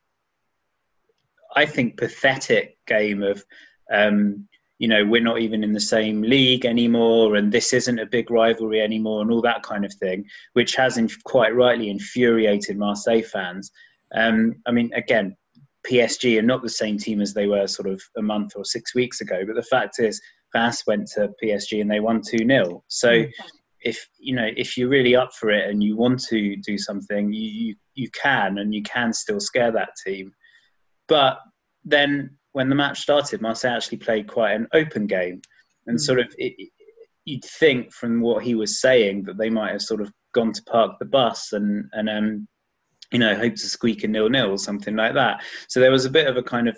I 1.57 1.67
think, 1.67 1.97
pathetic 1.97 2.77
game 2.87 3.23
of, 3.23 3.45
um, 3.93 4.47
you 4.79 4.89
know, 4.89 5.05
we're 5.05 5.23
not 5.23 5.41
even 5.41 5.65
in 5.65 5.73
the 5.73 5.81
same 5.81 6.23
league 6.23 6.65
anymore, 6.65 7.37
and 7.37 7.53
this 7.53 7.73
isn't 7.73 7.99
a 7.99 8.07
big 8.07 8.31
rivalry 8.31 8.81
anymore, 8.81 9.23
and 9.23 9.31
all 9.31 9.43
that 9.43 9.63
kind 9.63 9.85
of 9.85 9.95
thing, 9.95 10.25
which 10.55 10.75
has 10.77 10.99
quite 11.25 11.55
rightly 11.55 11.89
infuriated 11.89 12.77
Marseille 12.77 13.23
fans. 13.23 13.71
Um, 14.15 14.57
I 14.67 14.73
mean, 14.73 14.93
again, 14.95 15.37
PSG 15.87 16.39
are 16.39 16.43
not 16.43 16.63
the 16.63 16.69
same 16.69 16.99
team 16.99 17.21
as 17.21 17.35
they 17.35 17.47
were 17.47 17.67
sort 17.67 17.89
of 17.89 18.03
a 18.17 18.23
month 18.23 18.53
or 18.57 18.65
six 18.65 18.95
weeks 18.95 19.21
ago, 19.21 19.45
but 19.47 19.55
the 19.55 19.63
fact 19.63 19.99
is 19.99 20.21
Bass 20.53 20.87
went 20.87 21.09
to 21.15 21.31
PSG 21.43 21.81
and 21.81 21.91
they 21.91 22.01
won 22.01 22.21
2 22.21 22.47
0. 22.47 22.85
So 22.89 23.11
mm. 23.11 23.33
if 23.81 24.09
you 24.19 24.35
know 24.35 24.49
if 24.57 24.77
you're 24.77 24.89
really 24.89 25.17
up 25.17 25.33
for 25.35 25.51
it 25.51 25.69
and 25.69 25.83
you 25.83 25.97
want 25.97 26.23
to 26.25 26.57
do 26.57 26.79
something, 26.79 27.33
you, 27.33 27.49
you, 27.51 27.75
you 27.95 28.11
can 28.11 28.59
and 28.59 28.75
you 28.75 28.83
can 28.83 29.13
still 29.13 29.41
scare 29.41 29.73
that 29.73 29.91
team. 30.05 30.33
But 31.09 31.39
then 31.85 32.37
when 32.53 32.69
the 32.69 32.75
match 32.75 33.01
started, 33.01 33.41
Marseille 33.41 33.77
actually 33.77 33.99
played 33.99 34.29
quite 34.29 34.53
an 34.53 34.69
open 34.73 35.07
game, 35.07 35.43
and 35.87 35.99
mm. 35.99 36.01
sort 36.01 36.21
of 36.21 36.35
it, 36.39 36.71
you'd 37.25 37.45
think 37.45 37.93
from 37.93 38.21
what 38.21 38.43
he 38.43 38.55
was 38.55 38.81
saying 38.81 39.25
that 39.25 39.39
they 39.39 39.51
might 39.51 39.73
have 39.73 39.83
sort 39.83 40.01
of 40.01 40.13
gone 40.35 40.53
to 40.53 40.63
park 40.65 40.99
the 40.99 41.05
bus 41.05 41.53
and 41.53 41.85
and 41.93 42.09
um 42.09 42.49
you 43.13 43.19
know 43.19 43.37
hope 43.37 43.55
to 43.55 43.67
squeak 43.67 44.03
a 44.03 44.09
nil 44.09 44.29
nil 44.29 44.51
or 44.51 44.59
something 44.59 44.97
like 44.97 45.15
that. 45.15 45.43
So 45.69 45.81
there 45.81 45.91
was 45.91 46.05
a 46.05 46.11
bit 46.11 46.27
of 46.27 46.37
a 46.37 46.43
kind 46.43 46.69
of 46.69 46.77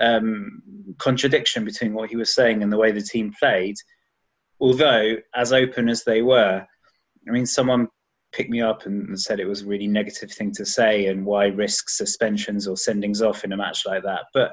um, 0.00 0.62
contradiction 0.98 1.64
between 1.64 1.94
what 1.94 2.10
he 2.10 2.16
was 2.16 2.34
saying 2.34 2.62
and 2.62 2.72
the 2.72 2.76
way 2.76 2.92
the 2.92 3.02
team 3.02 3.32
played. 3.38 3.76
Although, 4.60 5.16
as 5.34 5.52
open 5.52 5.88
as 5.88 6.04
they 6.04 6.22
were, 6.22 6.66
I 7.28 7.30
mean, 7.30 7.46
someone 7.46 7.88
picked 8.32 8.50
me 8.50 8.60
up 8.60 8.86
and 8.86 9.18
said 9.18 9.40
it 9.40 9.46
was 9.46 9.62
a 9.62 9.66
really 9.66 9.86
negative 9.86 10.30
thing 10.30 10.52
to 10.52 10.66
say 10.66 11.06
and 11.06 11.24
why 11.24 11.46
risk 11.46 11.88
suspensions 11.88 12.66
or 12.68 12.74
sendings 12.74 13.26
off 13.26 13.44
in 13.44 13.52
a 13.52 13.56
match 13.56 13.86
like 13.86 14.02
that. 14.02 14.24
But 14.34 14.52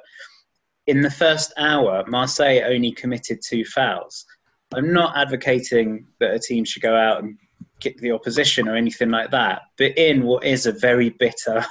in 0.88 1.02
the 1.02 1.12
first 1.12 1.54
hour, 1.58 2.04
Marseille 2.08 2.62
only 2.66 2.92
committed 2.92 3.40
two 3.46 3.64
fouls. 3.66 4.26
I'm 4.74 4.94
not 4.94 5.18
advocating 5.18 6.08
that 6.20 6.34
a 6.34 6.40
team 6.40 6.66
should 6.66 6.82
go 6.82 6.96
out 6.96 7.24
and 7.24 7.38
kick 7.80 7.98
the 8.00 8.12
opposition 8.12 8.68
or 8.68 8.76
anything 8.76 9.12
like 9.12 9.32
that, 9.32 9.64
but 9.78 9.98
in 9.98 10.24
what 10.24 10.44
is 10.46 10.66
a 10.66 10.72
very 10.72 11.10
bitter 11.10 11.66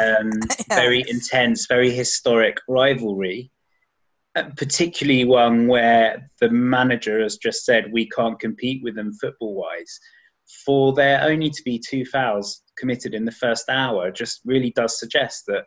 um, 0.00 0.30
yeah. 0.68 0.76
very 0.76 1.04
intense, 1.08 1.66
very 1.66 1.90
historic 1.90 2.58
rivalry, 2.68 3.50
uh, 4.36 4.44
particularly 4.56 5.24
one 5.24 5.66
where 5.66 6.30
the 6.40 6.50
manager 6.50 7.22
has 7.22 7.36
just 7.36 7.64
said 7.64 7.92
we 7.92 8.08
can't 8.08 8.40
compete 8.40 8.82
with 8.82 8.94
them 8.94 9.12
football 9.14 9.54
wise. 9.54 9.98
For 10.64 10.92
there 10.92 11.22
only 11.22 11.50
to 11.50 11.62
be 11.64 11.78
two 11.78 12.04
fouls 12.04 12.62
committed 12.76 13.14
in 13.14 13.24
the 13.24 13.32
first 13.32 13.68
hour, 13.70 14.10
just 14.10 14.40
really 14.44 14.70
does 14.70 14.98
suggest 14.98 15.44
that 15.46 15.64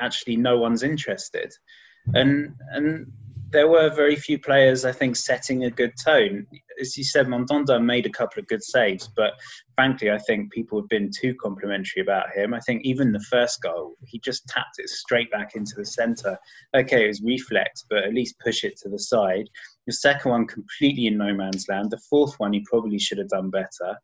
actually 0.00 0.36
no 0.36 0.58
one's 0.58 0.82
interested. 0.82 1.52
And 2.14 2.54
and 2.70 3.12
there 3.50 3.68
were 3.68 3.88
very 3.88 4.16
few 4.16 4.38
players, 4.38 4.84
I 4.84 4.92
think, 4.92 5.16
setting 5.16 5.64
a 5.64 5.70
good 5.70 5.92
tone. 6.04 6.46
As 6.80 6.96
you 6.96 7.04
said, 7.04 7.28
Mandanda 7.28 7.82
made 7.82 8.04
a 8.04 8.10
couple 8.10 8.40
of 8.40 8.46
good 8.46 8.62
saves, 8.62 9.08
but 9.08 9.32
frankly, 9.74 10.10
I 10.10 10.18
think 10.18 10.52
people 10.52 10.80
have 10.80 10.88
been 10.88 11.10
too 11.10 11.34
complimentary 11.34 12.02
about 12.02 12.30
him. 12.32 12.52
I 12.52 12.60
think 12.60 12.82
even 12.84 13.10
the 13.10 13.24
first 13.30 13.62
goal, 13.62 13.94
he 14.06 14.18
just 14.18 14.46
tapped 14.48 14.78
it 14.78 14.90
straight 14.90 15.30
back 15.30 15.54
into 15.54 15.74
the 15.76 15.86
centre. 15.86 16.38
Okay, 16.76 17.04
it 17.04 17.08
was 17.08 17.22
reflex, 17.22 17.84
but 17.88 18.04
at 18.04 18.14
least 18.14 18.38
push 18.44 18.64
it 18.64 18.76
to 18.82 18.90
the 18.90 18.98
side. 18.98 19.48
The 19.86 19.94
second 19.94 20.30
one, 20.30 20.46
completely 20.46 21.06
in 21.06 21.16
no 21.16 21.32
man's 21.32 21.68
land. 21.68 21.90
The 21.90 22.00
fourth 22.10 22.38
one, 22.38 22.52
he 22.52 22.64
probably 22.68 22.98
should 22.98 23.18
have 23.18 23.28
done 23.28 23.50
better. 23.50 23.96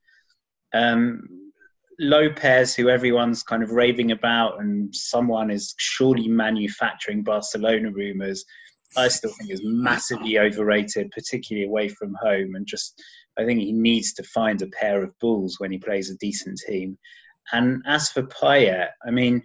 Um, 0.73 1.53
Lopez, 2.01 2.75
who 2.75 2.89
everyone's 2.89 3.43
kind 3.43 3.63
of 3.63 3.71
raving 3.71 4.11
about, 4.11 4.59
and 4.61 4.95
someone 4.95 5.51
is 5.51 5.75
surely 5.79 6.29
manufacturing 6.29 7.23
Barcelona 7.23 7.91
rumours 7.91 8.45
I 8.97 9.09
still 9.09 9.33
think 9.33 9.51
is 9.51 9.63
massively 9.65 10.39
overrated, 10.39 11.11
particularly 11.11 11.67
away 11.67 11.89
from 11.89 12.15
home. 12.21 12.55
And 12.55 12.67
just, 12.67 13.01
I 13.39 13.45
think 13.45 13.61
he 13.61 13.73
needs 13.73 14.13
to 14.15 14.23
find 14.23 14.61
a 14.63 14.69
pair 14.69 15.03
of 15.03 15.19
balls 15.21 15.57
when 15.59 15.73
he 15.73 15.79
plays 15.79 16.11
a 16.11 16.17
decent 16.17 16.61
team. 16.67 16.99
And 17.53 17.83
as 17.87 18.11
for 18.11 18.23
Payet, 18.23 18.89
I 19.07 19.11
mean, 19.11 19.43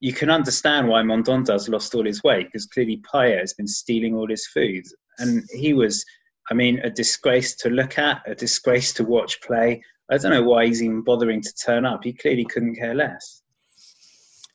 you 0.00 0.12
can 0.12 0.30
understand 0.30 0.88
why 0.88 1.02
Mandanda's 1.02 1.68
lost 1.68 1.94
all 1.94 2.06
his 2.06 2.22
weight 2.22 2.46
because 2.46 2.66
clearly 2.66 3.02
Payet 3.12 3.40
has 3.40 3.54
been 3.54 3.66
stealing 3.66 4.14
all 4.14 4.28
his 4.28 4.46
food. 4.46 4.84
And 5.18 5.44
he 5.52 5.74
was, 5.74 6.04
I 6.50 6.54
mean, 6.54 6.78
a 6.80 6.90
disgrace 6.90 7.54
to 7.56 7.70
look 7.70 7.98
at, 7.98 8.22
a 8.26 8.34
disgrace 8.34 8.92
to 8.94 9.04
watch 9.04 9.40
play. 9.42 9.82
I 10.10 10.16
don't 10.16 10.32
know 10.32 10.42
why 10.42 10.66
he's 10.66 10.82
even 10.82 11.02
bothering 11.02 11.42
to 11.42 11.54
turn 11.54 11.84
up. 11.84 12.02
He 12.02 12.12
clearly 12.12 12.44
couldn't 12.44 12.76
care 12.76 12.94
less. 12.94 13.42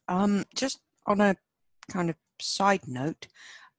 Um, 0.08 0.46
just 0.56 0.80
on 1.06 1.22
a 1.22 1.36
kind 1.92 2.10
of 2.10 2.16
side 2.42 2.88
note, 2.88 3.28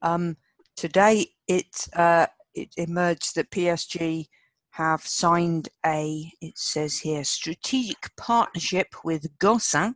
um, 0.03 0.37
today 0.77 1.27
it 1.49 1.89
uh, 1.95 2.27
it 2.55 2.69
emerged 2.77 3.35
that 3.37 3.51
PSG 3.51 4.27
have 4.71 5.01
signed 5.03 5.69
a 5.85 6.31
it 6.41 6.59
says 6.59 6.99
here 6.99 7.25
strategic 7.25 8.11
partnership 8.17 8.89
with 9.05 9.27
Gossin. 9.39 9.95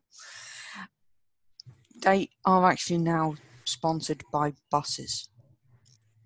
They 2.02 2.30
are 2.46 2.70
actually 2.70 2.98
now 2.98 3.34
sponsored 3.66 4.22
by 4.32 4.54
buses. 4.70 5.28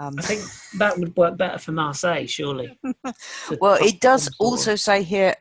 Um, 0.01 0.15
I 0.19 0.23
think 0.23 0.43
that 0.79 0.99
would 0.99 1.17
work 1.17 1.37
better 1.37 1.59
for 1.59 1.73
Marseille, 1.73 2.27
surely. 2.27 2.79
well, 3.61 3.79
it 3.83 4.01
does 4.01 4.25
Some 4.25 4.33
sort 4.33 4.33
of- 4.33 4.39
also 4.41 4.77
say 4.77 5.03
here 5.03 5.35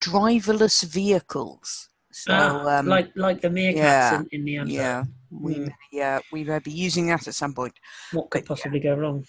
driverless 0.00 0.84
vehicles. 0.84 1.88
So, 2.12 2.32
Ah, 2.32 2.78
um, 2.78 2.86
like 2.88 3.10
like 3.14 3.40
the 3.40 3.48
meerkats 3.48 3.76
yeah, 3.76 4.20
in, 4.20 4.28
in 4.32 4.44
the 4.44 4.56
advert. 4.58 4.72
yeah, 4.74 5.04
we 5.30 5.54
Mm. 5.56 5.70
yeah 5.92 6.18
we 6.32 6.44
may 6.44 6.58
be 6.58 6.70
using 6.72 7.06
that 7.08 7.26
at 7.28 7.34
some 7.34 7.54
point. 7.54 7.74
What 8.12 8.30
could 8.30 8.44
But, 8.44 8.58
yeah. 8.58 8.62
possibly 8.62 8.80
go 8.80 8.94
wrong? 8.94 9.24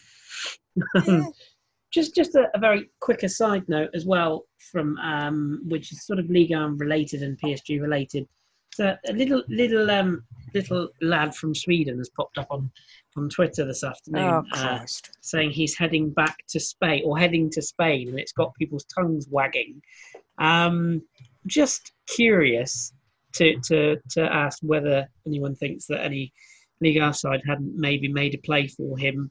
Yeah. 1.05 1.23
just 1.93 2.15
just 2.15 2.35
a, 2.35 2.49
a 2.53 2.59
very 2.59 2.89
quick 2.99 3.23
aside 3.23 3.67
note 3.69 3.89
as 3.93 4.05
well 4.05 4.45
from 4.71 4.97
um, 4.97 5.61
which 5.67 5.91
is 5.91 6.05
sort 6.05 6.19
of 6.19 6.29
Liga 6.29 6.69
related 6.77 7.23
and 7.23 7.39
PSG 7.39 7.81
related. 7.81 8.27
So 8.73 8.95
a 9.09 9.13
little 9.13 9.41
little 9.47 9.89
um 9.89 10.23
little 10.53 10.89
lad 11.01 11.33
from 11.35 11.55
Sweden 11.55 11.97
has 11.97 12.09
popped 12.15 12.37
up 12.37 12.47
on 12.51 12.69
on 13.15 13.29
Twitter 13.29 13.65
this 13.65 13.83
afternoon 13.83 14.23
Oh 14.23 14.43
uh, 14.53 14.85
saying 15.21 15.49
he's 15.51 15.75
heading 15.75 16.11
back 16.11 16.37
to 16.49 16.59
Spain 16.59 17.01
or 17.05 17.17
heading 17.17 17.49
to 17.51 17.61
Spain, 17.61 18.09
and 18.09 18.19
it's 18.19 18.33
got 18.33 18.53
people's 18.55 18.85
tongues 18.85 19.27
wagging. 19.31 19.81
Um, 20.37 21.01
just 21.47 21.93
curious 22.07 22.93
to, 23.37 23.59
to 23.59 23.97
to 24.11 24.21
ask 24.21 24.59
whether 24.61 25.07
anyone 25.25 25.55
thinks 25.55 25.85
that 25.87 26.03
any 26.03 26.33
Liga 26.81 27.13
side 27.13 27.41
hadn't 27.47 27.75
maybe 27.75 28.07
made 28.07 28.35
a 28.35 28.37
play 28.39 28.67
for 28.67 28.97
him. 28.97 29.29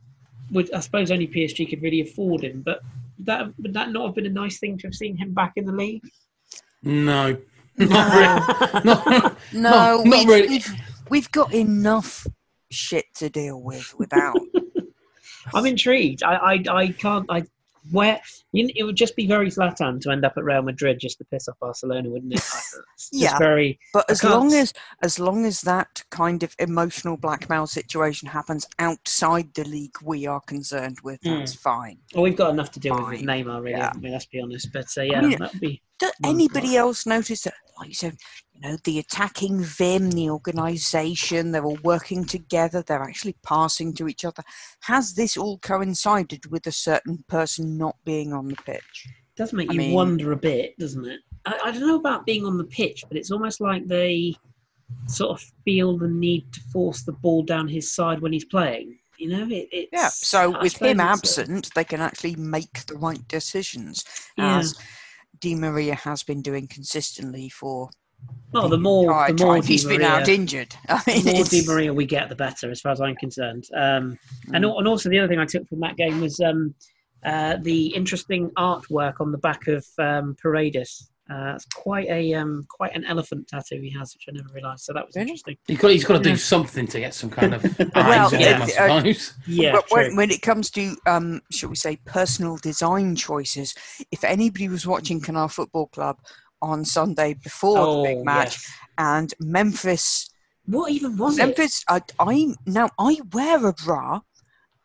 Would 0.53 0.73
I 0.73 0.81
suppose 0.81 1.11
only 1.11 1.29
PSG 1.29 1.69
could 1.69 1.83
really 1.83 2.01
afford 2.01 2.43
him, 2.45 2.63
but 2.65 2.81
that 3.21 3.47
would 3.59 3.75
that 3.75 3.91
not 3.91 4.07
have 4.07 4.15
been 4.15 4.27
a 4.27 4.31
nice 4.31 4.59
thing 4.59 4.79
to 4.79 4.87
have 4.87 4.95
seen 4.95 5.17
him 5.17 5.33
back 5.33 5.53
in 5.57 5.65
the 5.65 5.73
league? 5.73 6.03
No. 6.83 7.37
No. 7.79 7.87
Not 7.87 8.15
really. 8.15 8.85
Not, 8.85 9.37
No, 9.53 10.03
not 10.03 10.05
we've, 10.05 10.29
really. 10.29 10.49
we've 10.49 10.75
we've 11.11 11.31
got 11.31 11.53
enough 11.53 12.27
shit 12.71 13.05
to 13.17 13.29
deal 13.29 13.61
with 13.63 13.95
without. 13.99 14.39
I'm 15.55 15.67
intrigued. 15.67 16.23
I 16.23 16.37
I, 16.37 16.65
I 16.71 16.89
can't. 16.89 17.27
I 17.29 17.43
where 17.91 18.21
you 18.53 18.65
know, 18.65 18.71
it 18.77 18.85
would 18.85 18.97
just 18.97 19.17
be 19.17 19.27
very 19.27 19.49
Zlatan 19.49 20.01
to 20.03 20.11
end 20.11 20.25
up 20.25 20.35
at 20.37 20.45
Real 20.45 20.63
Madrid 20.63 20.99
just 21.01 21.19
to 21.19 21.25
piss 21.25 21.49
off 21.49 21.59
Barcelona, 21.61 22.09
wouldn't 22.09 22.35
it? 22.35 22.41
I- 22.53 22.61
Yeah. 23.13 23.39
very. 23.39 23.79
But 23.93 24.07
I 24.09 24.13
as 24.13 24.25
long 24.25 24.53
as 24.55 24.73
as 25.03 25.19
long 25.19 25.45
as 25.47 25.61
that 25.63 26.03
kind 26.11 26.43
of 26.43 26.55
emotional 26.59 27.17
blackmail 27.17 27.67
situation 27.67 28.29
happens 28.29 28.67
outside 28.79 29.53
the 29.55 29.65
league, 29.65 29.95
we 30.03 30.27
are 30.27 30.41
concerned 30.41 30.99
with. 31.05 31.21
Mm. 31.23 31.39
That's 31.39 31.55
fine. 31.55 31.99
Well, 32.15 32.25
we've 32.25 32.37
got 32.37 32.51
enough 32.51 32.71
to 32.73 32.81
deal 32.81 32.97
with 32.97 33.09
with 33.09 33.23
Neymar, 33.23 33.61
really, 33.63 33.73
Yeah. 33.73 33.87
haven't 33.87 34.03
we? 34.03 34.11
Let's 34.11 34.27
be 34.27 34.41
honest. 34.41 34.73
But 34.73 34.87
uh, 34.97 35.03
yeah, 35.03 35.21
mean, 35.21 35.39
that 35.39 35.53
would 35.53 35.61
be. 35.61 35.83
Does 35.99 36.13
anybody 36.25 36.77
else 36.77 37.07
notice 37.07 37.43
that, 37.43 37.55
like 37.79 37.89
you 37.89 37.95
said, 37.95 38.17
you 38.53 38.61
know, 38.61 38.77
the 38.85 38.99
attacking 38.99 39.63
Vim, 39.63 40.11
the 40.11 40.31
organisation, 40.31 41.53
they're 41.53 41.65
all 41.65 41.79
working 41.83 42.25
together, 42.25 42.83
they're 42.83 43.03
actually 43.03 43.37
passing 43.43 43.95
to 43.95 44.09
each 44.09 44.25
other. 44.25 44.43
Has 44.83 45.15
this 45.15 45.37
all 45.37 45.59
coincided 45.59 46.51
with 46.51 46.67
a 46.67 46.73
certain 46.73 47.25
person 47.29 47.77
not 47.77 47.97
being 48.05 48.33
on 48.33 48.49
the 48.49 48.57
pitch? 48.57 49.07
It 49.07 49.37
does 49.37 49.53
make 49.53 49.71
I 49.71 49.75
you 49.75 49.79
mean- 49.79 49.95
wonder 49.95 50.33
a 50.33 50.37
bit, 50.37 50.79
doesn't 50.79 51.05
it? 51.07 51.21
I, 51.45 51.59
I 51.65 51.71
don't 51.71 51.87
know 51.87 51.97
about 51.97 52.27
being 52.27 52.45
on 52.45 52.59
the 52.59 52.65
pitch, 52.65 53.05
but 53.09 53.17
it's 53.17 53.31
almost 53.31 53.61
like 53.61 53.87
they 53.87 54.35
sort 55.09 55.31
of 55.31 55.45
feel 55.65 55.97
the 55.99 56.09
need 56.09 56.53
to 56.53 56.61
force 56.73 57.03
the 57.03 57.13
ball 57.13 57.43
down 57.43 57.69
his 57.69 57.95
side 57.95 58.21
when 58.21 58.33
he's 58.33 58.45
playing. 58.45 58.99
You 59.19 59.29
know, 59.31 59.47
it, 59.47 59.69
it's, 59.73 59.89
Yeah. 59.93 60.09
So 60.09 60.55
I 60.55 60.63
with 60.63 60.77
him 60.77 61.01
absent, 61.01 61.71
they 61.75 61.85
can 61.85 62.01
actually 62.01 62.37
make 62.37 62.85
the 62.87 62.97
right 62.97 63.27
decisions, 63.29 64.05
yeah. 64.37 64.59
as 64.59 64.75
Di 65.41 65.55
Maria 65.55 65.95
has 65.95 66.23
been 66.23 66.43
doing 66.43 66.67
consistently 66.69 67.49
for. 67.49 67.91
Well, 68.53 68.69
the 68.69 68.79
more 68.79 69.27
the 69.29 69.35
more 69.45 69.55
time 69.55 69.61
Di 69.63 69.67
he's 69.67 69.85
been 69.85 70.03
out 70.03 70.29
injured. 70.29 70.75
I 70.89 71.03
mean, 71.07 71.25
the 71.25 71.33
more 71.33 71.41
it's- 71.43 71.51
Di 71.51 71.65
Maria 71.67 71.93
we 71.93 72.07
get, 72.07 72.29
the 72.29 72.35
better, 72.35 72.71
as 72.71 72.81
far 72.81 72.93
as 72.93 73.01
I'm 73.01 73.17
concerned. 73.17 73.65
Um, 73.75 74.19
and, 74.53 74.65
Mm. 74.65 74.69
al- 74.71 74.79
and 74.79 74.89
also 74.89 75.09
the 75.11 75.19
other 75.19 75.29
thing 75.29 75.39
I 75.39 75.45
took 75.47 75.69
from 75.69 75.81
that 75.81 75.97
game 75.97 76.21
was 76.21 76.41
um, 76.41 76.75
uh, 77.25 77.57
the 77.61 77.89
interesting 77.89 78.51
artwork 78.57 79.21
on 79.21 79.33
the 79.33 79.39
back 79.39 79.67
of 79.69 79.85
um, 79.99 80.35
Paredes. 80.41 81.11
Uh, 81.29 81.55
it's 81.57 81.65
quite 81.75 82.07
a 82.09 82.35
um, 82.35 82.65
quite 82.69 82.95
an 82.95 83.05
elephant 83.05 83.49
tattoo 83.49 83.81
he 83.81 83.91
has, 83.91 84.15
which 84.15 84.27
I 84.29 84.33
never 84.33 84.49
realised. 84.55 84.85
So 84.85 84.93
that 84.93 85.05
was 85.07 85.17
Really? 85.17 85.25
interesting. 85.31 85.57
He's 85.67 85.79
got, 85.79 85.91
he's 85.91 86.05
got 86.05 86.19
to 86.19 86.23
do 86.23 86.31
Yeah. 86.31 86.37
something 86.37 86.87
to 86.87 87.01
get 87.01 87.15
some 87.15 87.31
kind 87.31 87.55
of 87.55 87.63
Well, 87.79 88.27
eyes 88.27 88.33
on 88.33 88.41
yeah, 88.41 88.65
him, 88.67 88.71
I 88.79 89.09
uh. 89.11 89.15
Yeah, 89.49 89.73
but 89.73 89.89
true. 89.89 89.97
when, 89.97 90.17
when 90.17 90.31
it 90.31 90.41
comes 90.43 90.71
to, 90.71 90.97
um, 91.07 91.43
shall 91.51 91.69
we 91.71 91.75
say, 91.77 91.97
personal 92.05 92.57
design 92.59 93.17
choices, 93.17 93.75
if 94.13 94.23
anybody 94.23 94.69
was 94.69 94.87
watching 94.87 95.21
Canal 95.21 95.49
Football 95.49 95.87
Club 95.89 96.17
on 96.63 96.85
Sunday 96.85 97.35
before 97.35 97.79
oh, 97.79 98.03
the 98.03 98.15
big 98.15 98.25
match, 98.25 98.55
yes. 98.63 98.73
and 98.99 99.35
Memphis, 99.41 100.31
What 100.67 100.93
even 100.93 101.17
was 101.17 101.39
it? 101.39 101.45
Memphis, 101.45 101.85
I, 101.89 102.03
I 102.21 102.55
now 102.67 102.89
I 103.01 103.19
wear 103.33 103.67
a 103.67 103.73
bra, 103.73 104.21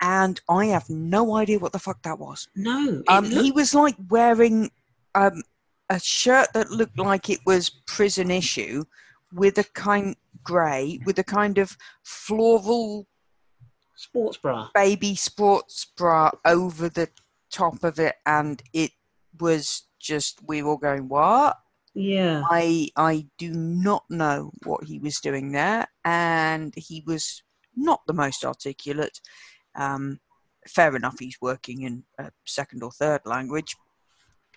and 0.02 0.42
I 0.50 0.66
have 0.68 0.90
no 0.90 1.36
idea 1.36 1.60
what 1.60 1.72
the 1.72 1.78
fuck 1.80 2.02
that 2.02 2.18
was. 2.18 2.48
No, 2.56 3.04
Um, 3.08 3.26
looked- 3.26 3.46
he 3.46 3.52
was 3.52 3.76
like 3.76 3.96
wearing 4.10 4.72
um, 5.14 5.44
a 5.92 6.00
shirt 6.00 6.54
that 6.54 6.72
looked 6.72 6.98
like 6.98 7.30
it 7.30 7.42
was 7.46 7.70
prison 7.86 8.32
issue, 8.32 8.86
with 9.34 9.58
a 9.58 9.64
kind 9.64 10.16
grey, 10.42 11.00
with 11.06 11.20
a 11.20 11.24
kind 11.24 11.58
of 11.58 11.78
floral 12.04 13.08
sports 13.96 14.38
bra. 14.38 14.70
baby 14.74 15.16
sports 15.16 15.86
bra 15.98 16.32
over 16.46 16.88
the 16.90 17.10
top 17.52 17.84
of 17.84 18.00
it, 18.00 18.16
and 18.26 18.64
it 18.74 18.92
was 19.40 19.84
just 20.00 20.40
we 20.48 20.64
were 20.64 20.78
going 20.78 21.10
what? 21.10 21.58
Yeah, 21.94 22.44
I 22.50 22.90
I 22.96 23.28
do 23.38 23.52
not 23.52 24.06
know 24.10 24.52
what 24.64 24.86
he 24.86 24.98
was 24.98 25.20
doing 25.20 25.52
there, 25.52 25.88
and 26.06 26.74
he 26.76 27.04
was 27.06 27.44
not 27.76 28.02
the 28.08 28.14
most 28.14 28.46
articulate. 28.46 29.20
Um, 29.76 30.22
fair 30.68 30.96
enough, 30.96 31.20
he's 31.20 31.38
working 31.42 31.82
in 31.82 32.04
a 32.18 32.32
second 32.46 32.82
or 32.82 32.92
third 32.92 33.22
language, 33.26 33.76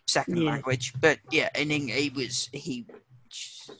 second 0.06 0.38
Yeah. 0.38 0.50
language, 0.50 0.92
but 1.00 1.18
yeah, 1.30 1.48
in 1.54 1.70
Eng- 1.70 1.88
he 1.88 2.10
was 2.10 2.48
he 2.52 2.86
was 2.88 3.70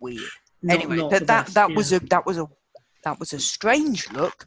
weird 0.00 0.20
not- 0.62 0.76
anyway, 0.76 0.96
not 0.96 1.10
but 1.10 1.20
the 1.20 1.24
that 1.26 1.44
best, 1.46 1.54
that 1.54 1.70
yeah. 1.70 1.76
was 1.76 1.92
a 1.92 2.00
that 2.00 2.26
was 2.26 2.38
a 2.38 2.46
that 3.04 3.18
was 3.18 3.32
a 3.32 3.40
strange 3.40 4.10
look, 4.12 4.46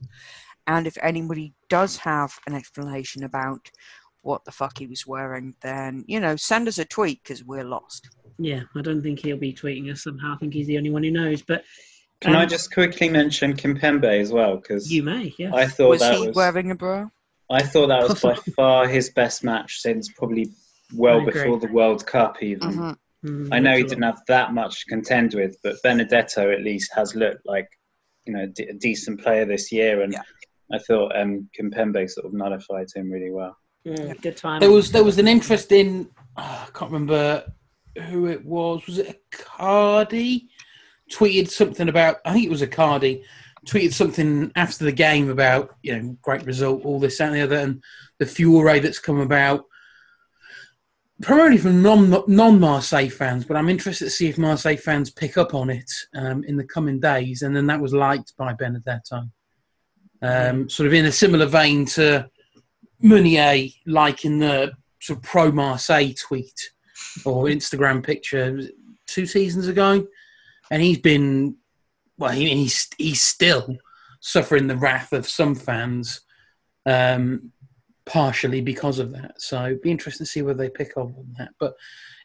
and 0.68 0.86
if 0.88 0.98
anybody 1.02 1.54
does 1.70 1.98
have 1.98 2.34
an 2.48 2.54
explanation 2.54 3.24
about 3.24 3.70
what 4.22 4.46
the 4.46 4.52
fuck 4.52 4.78
he 4.78 4.88
was 4.88 5.06
wearing, 5.08 5.56
then 5.62 6.04
you 6.08 6.20
know 6.20 6.36
send 6.36 6.68
us 6.68 6.78
a 6.78 6.86
tweet 6.86 7.22
because 7.24 7.44
we're 7.44 7.64
lost. 7.64 8.10
yeah. 8.40 8.62
I 8.76 8.82
don't 8.82 9.02
think 9.02 9.20
he'll 9.20 9.38
be 9.38 9.54
tweeting 9.54 9.92
us 9.92 10.04
somehow. 10.04 10.34
I 10.36 10.38
think 10.38 10.54
he's 10.54 10.68
the 10.68 10.78
only 10.78 10.90
one 10.92 11.04
who 11.04 11.12
knows. 11.12 11.42
But 11.42 11.64
Can 12.22 12.36
I 12.36 12.44
um, 12.44 12.50
just 12.50 12.74
quickly 12.74 13.10
mention 13.10 13.54
Kimpembe 13.54 14.20
as 14.22 14.32
well? 14.32 14.56
Because 14.58 14.92
You 14.92 15.04
may, 15.04 15.34
yeah. 15.38 15.54
I 15.54 15.68
thought 15.68 15.90
was 15.90 16.00
that 16.00 16.16
he 16.18 16.28
was 16.28 16.36
wearing 16.36 16.72
a 16.72 16.76
bra? 16.76 17.10
I 17.52 17.62
thought 17.64 17.88
that 17.88 18.08
was 18.08 18.22
by 18.28 18.36
far 18.56 18.88
his 18.88 19.10
best 19.10 19.44
match 19.44 19.82
since 19.82 20.10
probably 20.10 20.52
well 20.96 21.24
before 21.26 21.60
the 21.60 21.68
World 21.68 22.06
Cup. 22.06 22.42
Even. 22.42 22.96
Mm, 23.26 23.48
I 23.54 23.60
know 23.60 23.78
he 23.78 23.84
didn't 23.84 24.04
have 24.04 24.22
that 24.28 24.54
much 24.54 24.80
to 24.82 24.86
contend 24.90 25.34
with, 25.34 25.56
but 25.64 25.82
Benedetto 25.82 26.52
at 26.52 26.62
least 26.62 26.92
has 26.94 27.16
looked 27.16 27.46
like 27.46 27.68
you 28.26 28.34
know 28.34 28.48
d- 28.48 28.66
a 28.66 28.74
decent 28.74 29.22
player 29.22 29.46
this 29.46 29.72
year, 29.72 30.02
and 30.02 30.12
Yeah. 30.14 30.22
I 30.72 30.80
thought 30.80 31.16
um, 31.18 31.50
Kimpembe 31.58 32.10
sort 32.10 32.26
of 32.26 32.34
nullified 32.34 32.88
him 32.94 33.10
really 33.12 33.32
well. 33.32 33.58
lot. 33.86 33.98
Mm, 33.98 34.22
good 34.22 34.38
time. 34.38 34.60
There 34.60 34.72
was 34.72 34.92
there 34.92 35.04
was 35.04 35.18
an 35.18 35.28
interesting. 35.28 36.10
Oh, 36.36 36.66
I 36.68 36.72
can't 36.78 36.92
remember 36.92 37.44
who 38.10 38.26
it 38.26 38.44
was. 38.44 38.84
Was 38.88 38.98
it 38.98 39.22
Cardi? 39.32 40.50
Tweeted 41.12 41.48
something 41.50 41.88
about. 41.88 42.18
I 42.26 42.34
think 42.34 42.46
it 42.46 42.50
was 42.50 42.64
Icardi. 42.64 43.24
Tweeted 43.68 43.94
something 43.94 44.52
after 44.56 44.84
the 44.84 44.92
game 44.92 45.30
about 45.30 45.76
you 45.84 45.96
know 45.96 46.18
great 46.24 46.44
result, 46.44 46.84
all 46.86 47.00
this 47.00 47.20
that, 47.20 47.28
and 47.28 47.36
the 47.36 47.42
other, 47.42 47.58
and 47.58 47.84
the 48.18 48.26
furore 48.26 48.80
that's 48.80 48.98
come 48.98 49.20
about. 49.20 49.66
Primarily 51.24 51.58
from 51.58 51.82
non 51.82 52.24
non 52.28 52.60
Marseille 52.60 53.10
fans, 53.10 53.46
but 53.46 53.56
I'm 53.56 53.70
interested 53.70 54.06
to 54.06 54.12
see 54.12 54.28
if 54.28 54.38
Marseille 54.38 54.76
fans 54.76 55.10
pick 55.10 55.38
up 55.38 55.54
on 55.54 55.70
it 55.70 55.90
um, 56.16 56.44
in 56.44 56.58
the 56.58 56.66
coming 56.66 57.00
days. 57.00 57.42
And 57.42 57.56
then 57.56 57.66
that 57.68 57.80
was 57.80 57.94
liked 57.94 58.36
by 58.38 58.54
Benedetto, 58.54 59.24
um, 60.22 60.70
sort 60.70 60.88
of 60.88 60.94
in 60.94 61.06
a 61.06 61.12
similar 61.12 61.46
vein 61.46 61.86
to 61.88 62.30
Meunier 63.00 63.70
liking 63.86 64.40
the 64.40 64.74
sort 65.02 65.20
of 65.20 65.24
pro 65.24 65.52
Marseille 65.52 66.14
tweet 66.14 66.72
or 67.26 67.46
Instagram 67.46 68.04
picture 68.04 68.60
two 69.08 69.26
seasons 69.26 69.68
ago, 69.68 70.06
and 70.72 70.82
he's 70.82 71.00
been 71.00 71.56
well, 72.18 72.32
he, 72.32 72.50
he's 72.50 72.90
he's 72.98 73.22
still 73.22 73.78
suffering 74.20 74.68
the 74.68 74.78
wrath 74.78 75.12
of 75.14 75.28
some 75.28 75.56
fans, 75.56 76.22
um, 76.86 77.52
partially 78.06 78.62
because 78.62 79.00
of 79.00 79.12
that. 79.14 79.42
So 79.42 79.66
it'd 79.66 79.82
be 79.82 79.92
interesting 79.92 80.26
to 80.26 80.32
see 80.32 80.42
whether 80.42 80.58
they 80.58 80.70
pick 80.70 80.92
up 80.98 81.08
on 81.18 81.34
that. 81.38 81.50
But 81.60 81.74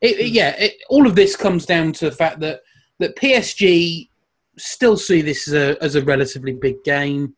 it, 0.00 0.18
it- 0.20 0.32
yeah, 0.32 0.54
it, 0.58 0.74
all 0.88 1.06
of 1.06 1.14
this 1.14 1.36
comes 1.36 1.66
down 1.66 1.92
to 1.94 2.06
the 2.06 2.16
fact 2.16 2.40
that 2.40 2.60
that 2.98 3.16
PSG 3.16 4.08
still 4.56 4.96
see 4.96 5.22
this 5.22 5.46
as 5.46 5.54
a, 5.54 5.82
as 5.82 5.94
a 5.94 6.02
relatively 6.02 6.52
big 6.52 6.82
game. 6.84 7.34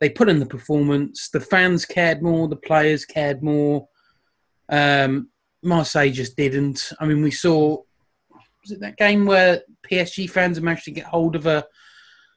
They 0.00 0.08
put 0.08 0.28
in 0.30 0.40
the 0.40 0.46
performance. 0.46 1.28
The 1.28 1.40
fans 1.40 1.84
cared 1.84 2.22
more. 2.22 2.48
The 2.48 2.56
players 2.56 3.04
cared 3.04 3.42
more. 3.42 3.86
Um, 4.70 5.28
Marseille 5.62 6.10
just 6.10 6.36
didn't. 6.36 6.92
I 6.98 7.04
mean, 7.06 7.22
we 7.22 7.30
saw 7.30 7.78
was 8.62 8.70
it 8.72 8.80
that 8.80 8.96
game 8.96 9.26
where 9.26 9.60
PSG 9.90 10.30
fans 10.30 10.60
managed 10.60 10.84
to 10.84 10.92
get 10.92 11.04
hold 11.04 11.36
of 11.36 11.46
a 11.46 11.64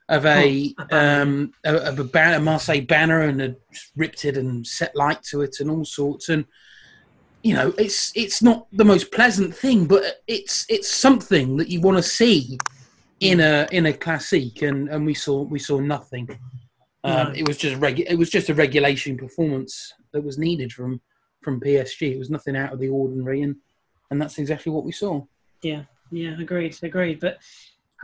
of 0.09 0.25
a, 0.25 0.73
Oh, 0.77 0.97
um 0.97 1.51
of 1.63 1.99
a, 1.99 2.03
banner, 2.03 2.37
a 2.37 2.39
Marseille 2.39 2.81
banner 2.81 3.21
and 3.21 3.39
had 3.39 3.55
ripped 3.95 4.25
it 4.25 4.37
and 4.37 4.65
set 4.65 4.95
light 4.95 5.23
to 5.23 5.41
it 5.41 5.59
and 5.59 5.69
all 5.71 5.85
sorts. 5.85 6.29
And 6.29 6.45
you 7.43 7.53
know 7.53 7.73
it's 7.77 8.11
it's 8.15 8.41
not 8.41 8.67
the 8.71 8.85
most 8.85 9.11
pleasant 9.11 9.55
thing 9.55 9.85
but 9.85 10.03
it's 10.27 10.65
it's 10.69 10.89
something 10.89 11.57
that 11.57 11.69
you 11.69 11.79
want 11.81 11.97
to 11.97 12.03
see 12.03 12.57
in 13.19 13.39
a 13.39 13.67
in 13.71 13.85
a 13.87 13.93
classique. 13.93 14.61
And 14.61 14.89
and 14.89 15.05
we 15.05 15.13
saw 15.13 15.41
we 15.43 15.59
saw 15.59 15.79
nothing. 15.79 16.27
Um, 17.03 17.27
No. 17.27 17.33
it 17.35 17.47
was 17.47 17.57
just 17.57 17.79
regu- 17.81 18.09
it 18.09 18.17
was 18.17 18.29
just 18.29 18.49
a 18.49 18.53
regulation 18.53 19.17
performance 19.17 19.93
that 20.11 20.23
was 20.23 20.37
needed 20.37 20.71
from 20.71 21.01
from 21.43 21.59
PSG 21.61 22.11
it 22.13 22.17
was 22.19 22.29
nothing 22.31 22.55
out 22.55 22.73
of 22.73 22.79
the 22.79 22.89
ordinary. 22.89 23.41
And 23.41 23.55
and 24.11 24.21
that's 24.21 24.37
exactly 24.37 24.71
what 24.71 24.85
we 24.85 24.91
saw. 24.91 25.23
Yeah, 25.63 25.83
yeah, 26.11 26.39
agreed, 26.39 26.77
agreed. 26.83 27.19
But 27.19 27.39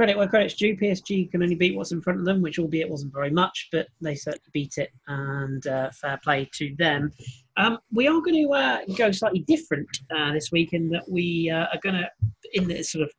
credit 0.01 0.17
where 0.17 0.27
credit's 0.27 0.55
due. 0.55 0.75
PSG 0.75 1.29
can 1.29 1.43
only 1.43 1.53
beat 1.53 1.75
what's 1.75 1.91
in 1.91 2.01
front 2.01 2.17
of 2.17 2.25
them, 2.25 2.41
which 2.41 2.57
albeit 2.57 2.89
wasn't 2.89 3.13
very 3.13 3.29
much, 3.29 3.69
but 3.71 3.85
they 4.01 4.15
certainly 4.15 4.49
beat 4.51 4.79
it, 4.79 4.89
and 5.05 5.67
uh, 5.67 5.91
fair 5.91 6.19
play 6.23 6.49
to 6.55 6.75
them. 6.79 7.11
Um, 7.55 7.77
we 7.93 8.07
are 8.07 8.19
going 8.19 8.47
to 8.47 8.51
uh, 8.51 8.79
go 8.97 9.11
slightly 9.11 9.41
different 9.41 9.87
uh, 10.09 10.33
this 10.33 10.51
week 10.51 10.73
in 10.73 10.89
that 10.89 11.07
we 11.07 11.51
uh, 11.51 11.67
are 11.71 11.79
going 11.83 11.93
to, 11.93 12.09
in 12.53 12.67
the 12.67 12.81
sort 12.81 13.03
of 13.03 13.11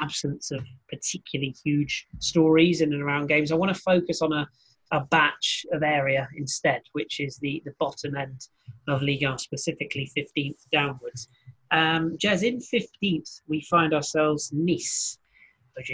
absence 0.00 0.52
of 0.52 0.64
particularly 0.88 1.52
huge 1.64 2.06
stories 2.20 2.80
in 2.80 2.92
and 2.92 3.02
around 3.02 3.26
games, 3.26 3.50
I 3.50 3.56
want 3.56 3.74
to 3.74 3.82
focus 3.82 4.22
on 4.22 4.32
a, 4.32 4.46
a 4.92 5.00
batch 5.06 5.66
of 5.72 5.82
area 5.82 6.28
instead, 6.36 6.82
which 6.92 7.18
is 7.18 7.38
the, 7.38 7.60
the 7.64 7.74
bottom 7.80 8.14
end 8.14 8.46
of 8.86 9.02
Ligue 9.02 9.24
1, 9.24 9.38
specifically 9.38 10.08
15th 10.16 10.60
downwards. 10.70 11.26
Um, 11.72 12.16
Jez, 12.18 12.44
in 12.44 12.60
15th, 12.60 13.40
we 13.48 13.62
find 13.62 13.92
ourselves 13.92 14.52
Nice. 14.52 15.18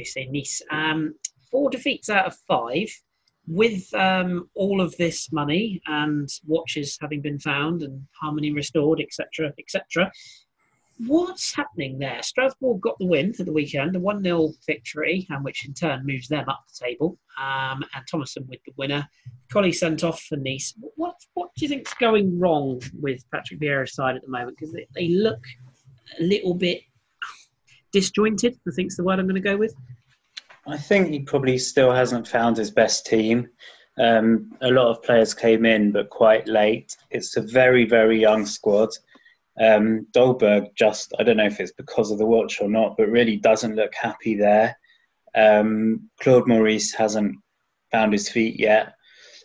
Say 0.05 0.29
Nice? 0.31 0.63
Um, 0.71 1.15
four 1.51 1.71
defeats 1.71 2.09
out 2.09 2.27
of 2.27 2.37
five. 2.49 2.89
With 3.49 3.95
um, 3.95 4.51
all 4.57 4.81
of 4.81 4.97
this 4.97 5.31
money 5.31 5.81
and 5.87 6.29
watches 6.49 6.99
having 7.01 7.21
been 7.21 7.39
found 7.39 7.85
and 7.85 8.05
harmony 8.21 8.53
restored, 8.53 9.01
etc., 9.01 9.53
etc., 9.57 10.11
what's 10.99 11.55
happening 11.55 11.99
there? 11.99 12.23
Strasbourg 12.23 12.81
got 12.81 12.99
the 12.99 13.07
win 13.07 13.33
for 13.33 13.45
the 13.45 13.53
weekend, 13.53 13.97
a 13.97 14.01
1 14.01 14.23
0 14.23 14.51
victory, 14.67 15.27
and 15.31 15.45
which 15.45 15.67
in 15.67 15.75
turn 15.75 16.07
moves 16.07 16.29
them 16.29 16.49
up 16.49 16.65
the 16.69 16.87
table. 16.87 17.19
Um, 17.39 17.85
and 17.95 18.05
Thomasson 18.11 18.47
with 18.49 18.61
the 18.65 18.73
winner. 18.77 19.07
Collie 19.51 19.73
sent 19.73 20.05
off 20.05 20.21
for 20.23 20.37
Nice. 20.37 20.75
What, 20.97 21.17
what 21.35 21.51
do 21.57 21.65
you 21.65 21.69
think's 21.69 21.95
going 21.95 22.39
wrong 22.39 22.81
with 23.01 23.25
Patrick 23.31 23.61
Vieira's 23.61 23.95
side 23.95 24.17
at 24.17 24.23
the 24.23 24.29
moment? 24.29 24.57
Because 24.59 24.73
they, 24.73 24.87
they 24.95 25.09
look 25.09 25.43
a 26.19 26.23
little 26.23 26.55
bit 26.55 26.81
disjointed. 27.97 28.59
I 28.69 28.71
think's 28.73 28.99
the 28.99 29.05
word 29.05 29.19
I'm 29.19 29.27
going 29.27 29.43
to 29.43 29.51
go 29.53 29.57
with. 29.57 29.75
I 30.67 30.77
think 30.77 31.09
he 31.09 31.21
probably 31.21 31.57
still 31.57 31.93
hasn't 31.93 32.29
found 32.29 32.59
his 32.59 32.71
best 32.71 33.07
team. 33.07 33.49
Um, 33.99 34.53
a 34.61 34.69
lot 34.69 34.91
of 34.91 35.03
players 35.03 35.33
came 35.33 35.65
in, 35.65 35.93
but 35.93 36.11
quite 36.11 36.47
late. 36.47 36.95
It's 37.11 37.39
a 37.39 37.41
very, 37.41 37.87
very 37.87 38.21
young 38.21 38.45
squad. 38.45 38.91
Um, 39.59 40.07
Dolberg 40.15 40.75
just, 40.75 41.15
I 41.19 41.23
don't 41.23 41.39
know 41.39 41.47
if 41.47 41.59
it's 41.59 41.73
because 41.73 42.11
of 42.11 42.19
the 42.19 42.27
watch 42.27 42.61
or 42.61 42.69
not, 42.69 42.99
but 42.99 43.09
really 43.09 43.39
doesn't 43.39 43.77
look 43.77 43.95
happy 43.95 44.35
there. 44.37 44.77
Um, 45.35 46.11
Claude 46.21 46.47
Maurice 46.47 46.93
hasn't 46.93 47.37
found 47.91 48.13
his 48.13 48.29
feet 48.29 48.61
yet. 48.61 48.93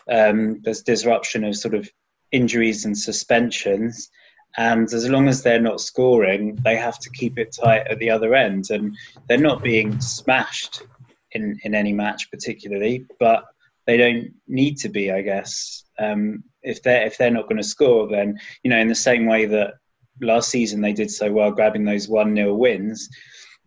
Um, 0.09 0.59
there's 0.63 0.83
disruption 0.83 1.45
of 1.45 1.55
sort 1.55 1.75
of 1.75 1.89
injuries 2.33 2.83
and 2.83 2.97
suspensions. 2.97 4.09
And 4.57 4.91
as 4.93 5.09
long 5.09 5.27
as 5.27 5.41
they're 5.41 5.61
not 5.61 5.79
scoring, 5.81 6.59
they 6.63 6.75
have 6.75 6.99
to 6.99 7.09
keep 7.09 7.37
it 7.37 7.55
tight 7.59 7.87
at 7.87 7.99
the 7.99 8.09
other 8.09 8.35
end. 8.35 8.69
And 8.69 8.95
they're 9.27 9.37
not 9.37 9.63
being 9.63 9.99
smashed 10.01 10.83
in, 11.31 11.57
in 11.63 11.73
any 11.73 11.93
match 11.93 12.29
particularly, 12.29 13.05
but 13.19 13.45
they 13.87 13.97
don't 13.97 14.33
need 14.47 14.77
to 14.77 14.89
be, 14.89 15.11
I 15.11 15.21
guess. 15.21 15.85
Um, 15.99 16.43
if 16.63 16.83
they're 16.83 17.05
if 17.05 17.17
they're 17.17 17.31
not 17.31 17.47
going 17.47 17.57
to 17.57 17.63
score, 17.63 18.07
then 18.07 18.39
you 18.63 18.69
know, 18.69 18.77
in 18.77 18.87
the 18.87 18.95
same 18.95 19.25
way 19.25 19.45
that 19.45 19.75
last 20.21 20.49
season 20.49 20.81
they 20.81 20.93
did 20.93 21.09
so 21.09 21.31
well, 21.31 21.51
grabbing 21.51 21.85
those 21.85 22.07
one 22.07 22.35
0 22.35 22.53
wins, 22.55 23.09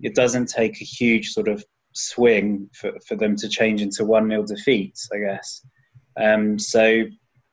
it 0.01 0.14
doesn't 0.14 0.47
take 0.47 0.81
a 0.81 0.85
huge 0.85 1.31
sort 1.31 1.49
of 1.49 1.64
swing 1.92 2.68
for, 2.75 2.92
for 3.07 3.16
them 3.16 3.37
to 3.37 3.49
change 3.49 3.83
into 3.83 4.05
one 4.05 4.29
0 4.29 4.44
defeats, 4.47 5.09
I 5.12 5.18
guess. 5.18 5.66
Um, 6.16 6.59
so 6.59 7.05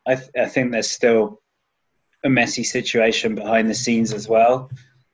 I, 0.08 0.16
th- 0.16 0.30
I 0.38 0.46
think 0.46 0.72
there's 0.72 0.90
still 0.90 1.41
a 2.24 2.30
messy 2.30 2.64
situation 2.64 3.36
behind 3.36 3.70
the 3.70 3.76
scenes 3.76 4.14
as 4.14 4.28
well. 4.28 4.70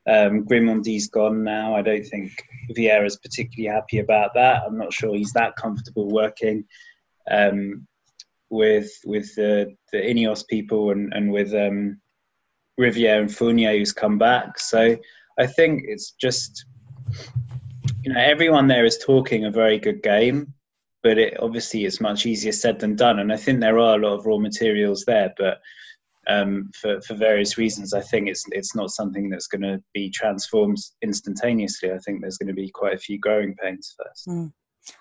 Um, 0.08 0.44
Grimondi's 0.44 1.08
gone 1.08 1.44
now. 1.44 1.74
I 1.74 1.82
don't 1.82 2.04
think 2.04 2.32
Vieira's 2.70 3.18
particularly 3.18 3.74
happy 3.74 3.98
about 3.98 4.32
that. 4.34 4.62
I'm 4.66 4.78
not 4.78 4.92
sure 4.92 5.14
he's 5.14 5.32
that 5.32 5.56
comfortable 5.56 6.08
working 6.08 6.64
um, 7.30 7.86
with 8.50 8.90
with 9.04 9.34
the, 9.34 9.76
the 9.92 9.98
Ineos 9.98 10.46
people 10.46 10.90
and, 10.90 11.12
and 11.12 11.30
with 11.30 11.52
um, 11.54 12.00
Rivère 12.80 13.20
and 13.20 13.34
Fournier 13.34 13.76
who's 13.76 13.92
come 13.92 14.16
back. 14.16 14.58
So 14.58 14.96
I 15.38 15.46
think 15.46 15.84
it's 15.86 16.12
just 16.12 16.64
you 18.02 18.12
know 18.12 18.20
everyone 18.20 18.66
there 18.66 18.86
is 18.86 18.98
talking 18.98 19.44
a 19.44 19.50
very 19.50 19.78
good 19.78 20.02
game, 20.02 20.54
but 21.02 21.18
it 21.18 21.38
obviously 21.40 21.84
it's 21.84 22.00
much 22.00 22.24
easier 22.24 22.52
said 22.52 22.80
than 22.80 22.96
done. 22.96 23.18
And 23.18 23.30
I 23.30 23.36
think 23.36 23.60
there 23.60 23.78
are 23.78 23.98
a 23.98 24.02
lot 24.02 24.14
of 24.14 24.26
raw 24.26 24.38
materials 24.38 25.04
there, 25.04 25.34
but 25.36 25.60
um, 26.28 26.70
for 26.80 27.00
for 27.00 27.14
various 27.14 27.56
reasons, 27.56 27.94
I 27.94 28.00
think 28.00 28.28
it's 28.28 28.44
it's 28.52 28.74
not 28.74 28.90
something 28.90 29.30
that's 29.30 29.46
going 29.46 29.62
to 29.62 29.82
be 29.94 30.10
transformed 30.10 30.78
instantaneously. 31.02 31.90
I 31.90 31.98
think 31.98 32.20
there's 32.20 32.38
going 32.38 32.48
to 32.48 32.54
be 32.54 32.70
quite 32.70 32.94
a 32.94 32.98
few 32.98 33.18
growing 33.18 33.54
pains 33.56 33.94
first. 33.98 34.28
Mm. 34.28 34.52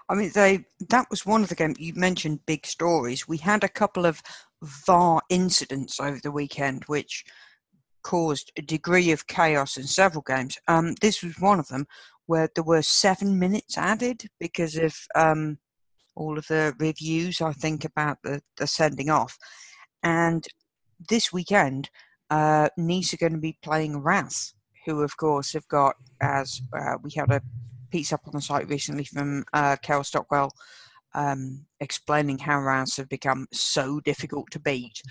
I 0.10 0.16
mean, 0.16 0.32
they 0.34 0.66
that 0.90 1.08
was 1.10 1.26
one 1.26 1.44
of 1.44 1.50
the 1.50 1.56
games 1.56 1.80
you 1.80 1.94
mentioned. 1.96 2.46
Big 2.46 2.66
stories. 2.66 3.28
We 3.28 3.38
had 3.38 3.63
a 3.63 3.70
couple 3.70 4.06
of 4.06 4.22
VAR 4.63 5.22
incidents 5.30 6.00
over 6.00 6.20
the 6.24 6.32
weekend, 6.32 6.84
which 6.86 7.26
caused 8.04 8.52
a 8.58 8.62
degree 8.62 9.12
of 9.12 9.28
chaos 9.28 9.76
in 9.76 9.84
several 9.84 10.24
games. 10.26 10.58
Um, 10.68 10.96
this 11.02 11.22
was 11.22 11.40
one 11.40 11.60
of 11.60 11.68
them 11.68 11.86
where 12.28 12.50
there 12.56 12.63
were 12.63 12.82
seven 12.82 13.38
minutes 13.38 13.78
added 13.78 14.24
because 14.40 14.78
of 14.78 14.96
um, 15.16 15.58
all 16.16 16.38
of 16.38 16.48
the 16.48 16.74
reviews. 16.80 17.42
I 17.42 17.52
think 17.52 17.86
about 17.86 18.18
the, 18.24 18.42
the 18.58 18.68
sending 18.68 19.10
off, 19.10 19.38
and 20.04 20.46
this 21.10 21.32
weekend, 21.32 21.90
uh, 22.30 22.70
Nice 22.78 23.14
are 23.14 23.18
going 23.18 23.34
to 23.34 23.38
be 23.38 23.58
playing 23.62 24.02
Reims, 24.02 24.54
who 24.86 25.02
of 25.02 25.16
course 25.18 25.54
have 25.54 25.68
got 25.68 25.96
as 26.22 26.62
uh, 26.74 26.96
we 27.02 27.12
had 27.16 27.32
a 27.32 27.42
piece 27.92 28.12
up 28.12 28.22
on 28.26 28.34
the 28.34 28.42
site 28.42 28.68
recently 28.68 29.06
from 29.06 29.46
uh, 29.54 29.76
Stockwell 30.04 30.52
um, 31.14 31.66
explaining 31.80 32.38
how 32.38 32.60
Reims 32.60 32.96
have 32.98 33.10
become 33.10 33.48
so 33.52 34.00
difficult 34.02 34.50
to 34.52 34.60
beat. 34.60 35.02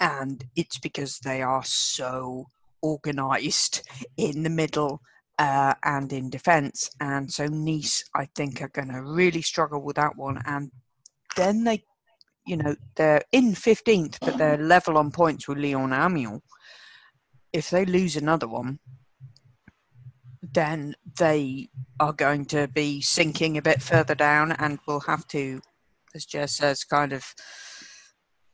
And 0.00 0.44
it's 0.54 0.78
because 0.78 1.18
they 1.18 1.42
are 1.42 1.64
so 1.64 2.46
organised 2.82 3.82
in 4.16 4.42
the 4.42 4.50
middle 4.50 5.00
uh, 5.38 5.74
and 5.82 6.12
in 6.12 6.30
defence. 6.30 6.90
And 7.00 7.32
so 7.32 7.46
Nice, 7.46 8.04
I 8.14 8.26
think, 8.34 8.60
are 8.60 8.68
going 8.68 8.92
to 8.92 9.02
really 9.02 9.42
struggle 9.42 9.82
with 9.82 9.96
that 9.96 10.16
one. 10.16 10.40
And 10.44 10.70
then 11.36 11.64
they, 11.64 11.84
you 12.48 12.56
know, 12.56 12.74
they're 12.96 13.22
in 13.32 13.52
15th, 13.52 14.18
but 14.24 14.38
they're 14.38 14.56
level 14.56 14.96
on 14.96 15.10
points 15.10 15.46
with 15.46 15.58
Lyon 15.58 15.92
Amiens. 15.92 16.40
If 17.52 17.70
they 17.70 17.84
lose 17.84 18.16
another 18.16 18.48
one, 18.48 18.78
then 20.42 20.94
they 21.18 21.68
are 22.00 22.12
going 22.12 22.46
to 22.46 22.68
be 22.68 23.00
sinking 23.00 23.58
a 23.58 23.62
bit 23.62 23.82
further 23.82 24.14
down 24.14 24.52
and 24.52 24.78
will 24.86 25.00
have 25.00 25.26
to, 25.28 25.60
as 26.14 26.24
Jez 26.24 26.50
says, 26.50 26.84
kind 26.84 27.12
of 27.12 27.24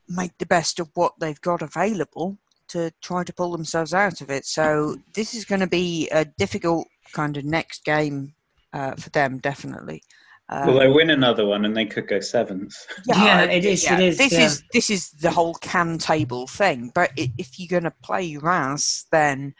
make 0.07 0.37
the 0.37 0.45
best 0.45 0.79
of 0.79 0.89
what 0.95 1.13
they've 1.19 1.41
got 1.41 1.61
available 1.61 2.37
to 2.67 2.91
try 3.01 3.23
to 3.23 3.33
pull 3.33 3.51
themselves 3.51 3.93
out 3.93 4.21
of 4.21 4.29
it. 4.29 4.45
So 4.45 4.97
this 5.13 5.33
is 5.33 5.45
going 5.45 5.61
to 5.61 5.67
be 5.67 6.09
a 6.09 6.25
difficult 6.25 6.87
kind 7.13 7.37
of 7.37 7.45
next 7.45 7.85
game 7.85 8.33
uh, 8.73 8.95
for 8.95 9.09
them, 9.11 9.37
definitely. 9.39 10.01
Um, 10.49 10.67
Well, 10.67 10.79
they 10.79 10.87
win 10.87 11.09
another 11.09 11.45
one 11.45 11.65
and 11.65 11.75
they 11.75 11.85
could 11.85 12.07
go 12.07 12.19
seventh. 12.19 12.75
Yeah, 13.07 13.41
it 13.43 13.65
is, 13.65 13.83
it 13.89 13.99
is, 13.99 14.17
This 14.17 14.31
yeah. 14.33 14.45
is 14.45 14.63
this 14.73 14.89
is 14.89 15.09
the 15.11 15.31
whole 15.31 15.55
can 15.55 15.97
table 15.97 16.45
thing. 16.47 16.91
But 16.93 17.11
i- 17.17 17.33
if 17.37 17.57
you're 17.57 17.67
going 17.67 17.83
to 17.91 17.93
play 18.03 18.37
Reims, 18.37 19.05
then 19.11 19.55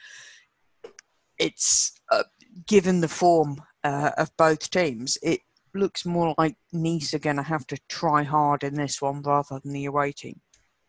it's 1.40 2.00
uh, 2.12 2.24
given 2.68 3.02
the 3.02 3.08
form 3.08 3.58
uh, 3.84 4.12
of 4.18 4.30
both 4.38 4.70
teams, 4.70 5.18
it 5.24 5.42
looks 5.74 6.06
more 6.06 6.34
like 6.38 6.56
Nice 6.72 7.14
are 7.14 7.20
going 7.20 7.36
to 7.36 7.44
have 7.44 7.68
to 7.68 7.78
try 7.90 8.24
hard 8.24 8.64
in 8.64 8.76
this 8.76 9.02
one 9.02 9.22
rather 9.24 9.60
than 9.64 9.74
the 9.74 9.86
away 9.86 10.12
team. 10.12 10.40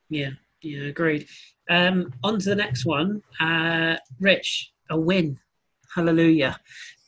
Yeah, 0.08 0.30
yeah, 0.62 0.84
agreed. 0.88 1.26
Um, 1.68 2.12
on 2.22 2.38
to 2.38 2.48
the 2.50 2.54
next 2.54 2.84
one. 2.84 3.22
Uh, 3.40 3.96
Rich, 4.20 4.72
a 4.90 4.98
win. 4.98 5.38
Hallelujah. 5.94 6.60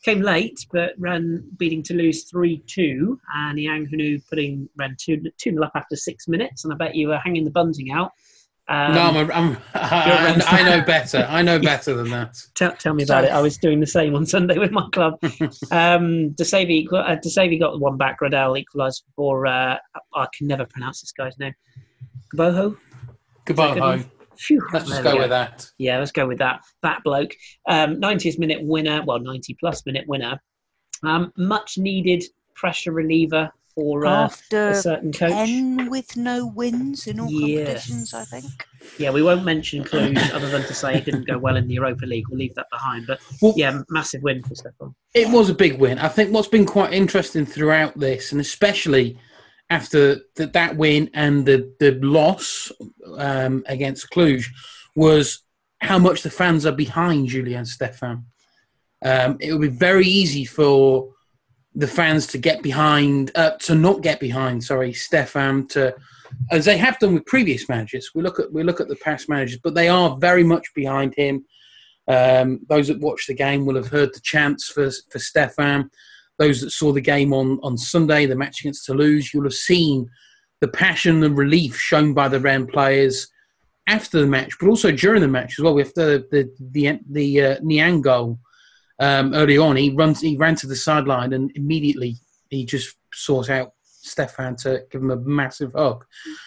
Came 0.03 0.21
late, 0.21 0.65
but 0.71 0.93
Rennes 0.97 1.43
beating 1.57 1.83
Toulouse 1.83 2.23
3 2.23 2.63
2. 2.67 3.19
And 3.35 3.59
Yang 3.59 3.87
Hanu 3.91 4.19
putting 4.29 4.69
Rennes 4.77 4.95
2 5.03 5.21
2 5.37 5.51
0 5.51 5.63
up 5.63 5.71
after 5.75 5.95
six 5.95 6.27
minutes. 6.27 6.63
And 6.63 6.73
I 6.73 6.77
bet 6.77 6.95
you 6.95 7.09
were 7.09 7.17
hanging 7.17 7.43
the 7.43 7.51
bunting 7.51 7.91
out. 7.91 8.11
Um, 8.69 8.93
no, 8.93 9.01
I'm, 9.01 9.31
I'm, 9.31 9.57
I, 9.73 10.41
I 10.47 10.63
know 10.63 10.85
better. 10.85 11.25
I 11.27 11.41
know 11.41 11.59
better 11.73 11.95
than 11.95 12.09
that. 12.11 12.37
Tell, 12.55 12.71
tell 12.73 12.93
me 12.93 13.03
about 13.03 13.23
So- 13.23 13.29
it. 13.29 13.33
I 13.33 13.41
was 13.41 13.57
doing 13.57 13.79
the 13.79 13.87
same 13.87 14.15
on 14.15 14.25
Sunday 14.25 14.57
with 14.57 14.71
my 14.71 14.87
club. 14.93 15.15
um, 15.71 16.35
equal- 16.39 16.99
uh, 16.99 17.15
Dossevi 17.17 17.59
got 17.59 17.79
one 17.79 17.97
back. 17.97 18.19
Gradel 18.21 18.57
equalised 18.57 19.03
for, 19.15 19.47
uh, 19.47 19.77
I 20.13 20.27
can 20.37 20.47
never 20.47 20.65
pronounce 20.65 21.01
this 21.01 21.11
guy's 21.11 21.37
name. 21.39 21.53
Boho? 22.35 22.77
Goodbye, 23.45 23.79
home. 23.79 24.11
Phew, 24.39 24.65
Let's 24.71 24.85
just 24.87 25.03
we 25.03 25.11
go 25.11 25.17
with 25.17 25.29
that. 25.29 25.69
Yeah, 25.77 25.99
let's 25.99 26.13
go 26.13 26.25
with 26.25 26.37
that. 26.39 26.61
That 26.81 27.03
bloke. 27.03 27.33
Um, 27.67 27.97
90th 27.97 28.39
minute 28.39 28.63
winner, 28.63 29.03
well, 29.05 29.19
90 29.19 29.53
plus 29.59 29.85
minute 29.85 30.07
winner. 30.07 30.39
Um, 31.03 31.33
much 31.37 31.77
needed 31.77 32.23
pressure 32.55 32.93
reliever 32.93 33.51
for 33.75 34.05
uh, 34.05 34.09
a 34.09 34.23
After 34.23 34.73
certain 34.75 35.11
coach. 35.11 35.31
10 35.31 35.89
with 35.89 36.15
no 36.15 36.47
wins 36.47 37.05
in 37.07 37.19
all 37.19 37.29
Yes. 37.29 37.65
competitions, 37.65 38.13
I 38.13 38.23
think. 38.23 38.45
Yeah, 38.97 39.11
we 39.11 39.21
won't 39.21 39.43
mention 39.43 39.83
Cluj 39.83 40.17
other 40.33 40.49
than 40.49 40.63
to 40.63 40.73
say 40.73 40.95
he 40.95 41.01
didn't 41.01 41.27
go 41.27 41.37
well 41.37 41.57
in 41.57 41.67
the 41.67 41.73
Europa 41.73 42.05
League. 42.05 42.27
We'll 42.29 42.39
leave 42.39 42.55
that 42.55 42.67
behind. 42.71 43.07
But 43.07 43.19
Well, 43.41 43.53
yeah, 43.57 43.81
massive 43.89 44.23
win 44.23 44.41
for 44.43 44.55
Stéphan. 44.55 44.93
It 45.13 45.29
was 45.29 45.49
a 45.49 45.53
big 45.53 45.79
win. 45.79 45.99
I 45.99 46.07
think 46.07 46.33
what's 46.33 46.47
been 46.47 46.65
quite 46.65 46.93
interesting 46.93 47.45
throughout 47.45 47.99
this, 47.99 48.31
and 48.31 48.39
especially 48.39 49.17
after 49.69 50.17
the, 50.35 50.47
that 50.47 50.75
win 50.77 51.09
and 51.13 51.45
the, 51.45 51.73
the 51.79 51.91
loss 52.01 52.71
um, 53.17 53.63
against 53.67 54.09
Cluj, 54.09 54.45
was 54.95 55.43
how 55.81 55.99
much 55.99 56.23
the 56.23 56.29
fans 56.29 56.65
are 56.65 56.71
behind 56.73 57.27
Julien 57.27 57.63
Stéphan. 57.63 58.23
Um, 59.03 59.37
it 59.39 59.53
would 59.53 59.61
be 59.61 59.67
very 59.67 60.05
easy 60.05 60.43
for 60.43 61.13
the 61.75 61.87
fans 61.87 62.27
to 62.27 62.37
get 62.37 62.61
behind, 62.61 63.31
uh, 63.35 63.51
to 63.59 63.75
not 63.75 64.01
get 64.01 64.19
behind. 64.19 64.63
Sorry, 64.63 64.91
Stéphan 64.91 65.69
to, 65.69 65.95
as 66.51 66.65
they 66.65 66.77
have 66.77 66.99
done 66.99 67.13
with 67.13 67.25
previous 67.25 67.69
managers. 67.69 68.11
We 68.13 68.21
look 68.21 68.39
at 68.39 68.51
we 68.51 68.63
look 68.63 68.81
at 68.81 68.87
the 68.87 68.95
past 68.97 69.29
managers, 69.29 69.59
but 69.63 69.75
they 69.75 69.87
are 69.87 70.17
very 70.17 70.43
much 70.43 70.67
behind 70.75 71.13
him. 71.15 71.45
Um, 72.07 72.61
those 72.67 72.87
that 72.87 72.99
watched 72.99 73.27
the 73.27 73.35
game 73.35 73.65
will 73.65 73.75
have 73.75 73.89
heard 73.89 74.13
the 74.13 74.21
chants 74.21 74.69
for 74.69 74.89
for 75.11 75.19
Stéphan. 75.19 75.89
Those 76.39 76.61
that 76.61 76.71
saw 76.71 76.91
the 76.91 77.01
game 77.01 77.33
on 77.33 77.59
on 77.61 77.77
Sunday, 77.77 78.25
the 78.25 78.35
match 78.35 78.61
against 78.61 78.85
Toulouse, 78.85 79.33
you'll 79.33 79.43
have 79.43 79.53
seen 79.53 80.09
the 80.61 80.67
passion 80.67 81.23
and 81.23 81.37
relief 81.37 81.77
shown 81.77 82.13
by 82.13 82.27
the 82.27 82.39
Rennes 82.39 82.69
players 82.71 83.27
after 83.87 84.19
the 84.19 84.27
match, 84.27 84.53
but 84.59 84.69
also 84.69 84.91
during 84.91 85.21
the 85.21 85.27
match 85.27 85.55
as 85.57 85.63
well. 85.63 85.75
With 85.75 85.93
the 85.93 86.25
the 86.31 86.49
the 86.71 86.99
the 87.09 87.41
uh, 87.41 87.55
Niang 87.61 88.01
goal 88.01 88.39
um, 88.99 89.33
early 89.33 89.57
on, 89.57 89.75
he 89.75 89.91
runs 89.91 90.21
he 90.21 90.37
ran 90.37 90.55
to 90.55 90.67
the 90.67 90.75
sideline 90.75 91.33
and 91.33 91.51
immediately 91.55 92.15
he 92.49 92.65
just 92.65 92.95
sought 93.13 93.49
out 93.49 93.73
Stéphan 94.05 94.61
to 94.63 94.83
give 94.91 95.01
him 95.01 95.11
a 95.11 95.17
massive 95.17 95.73
hug. 95.73 96.05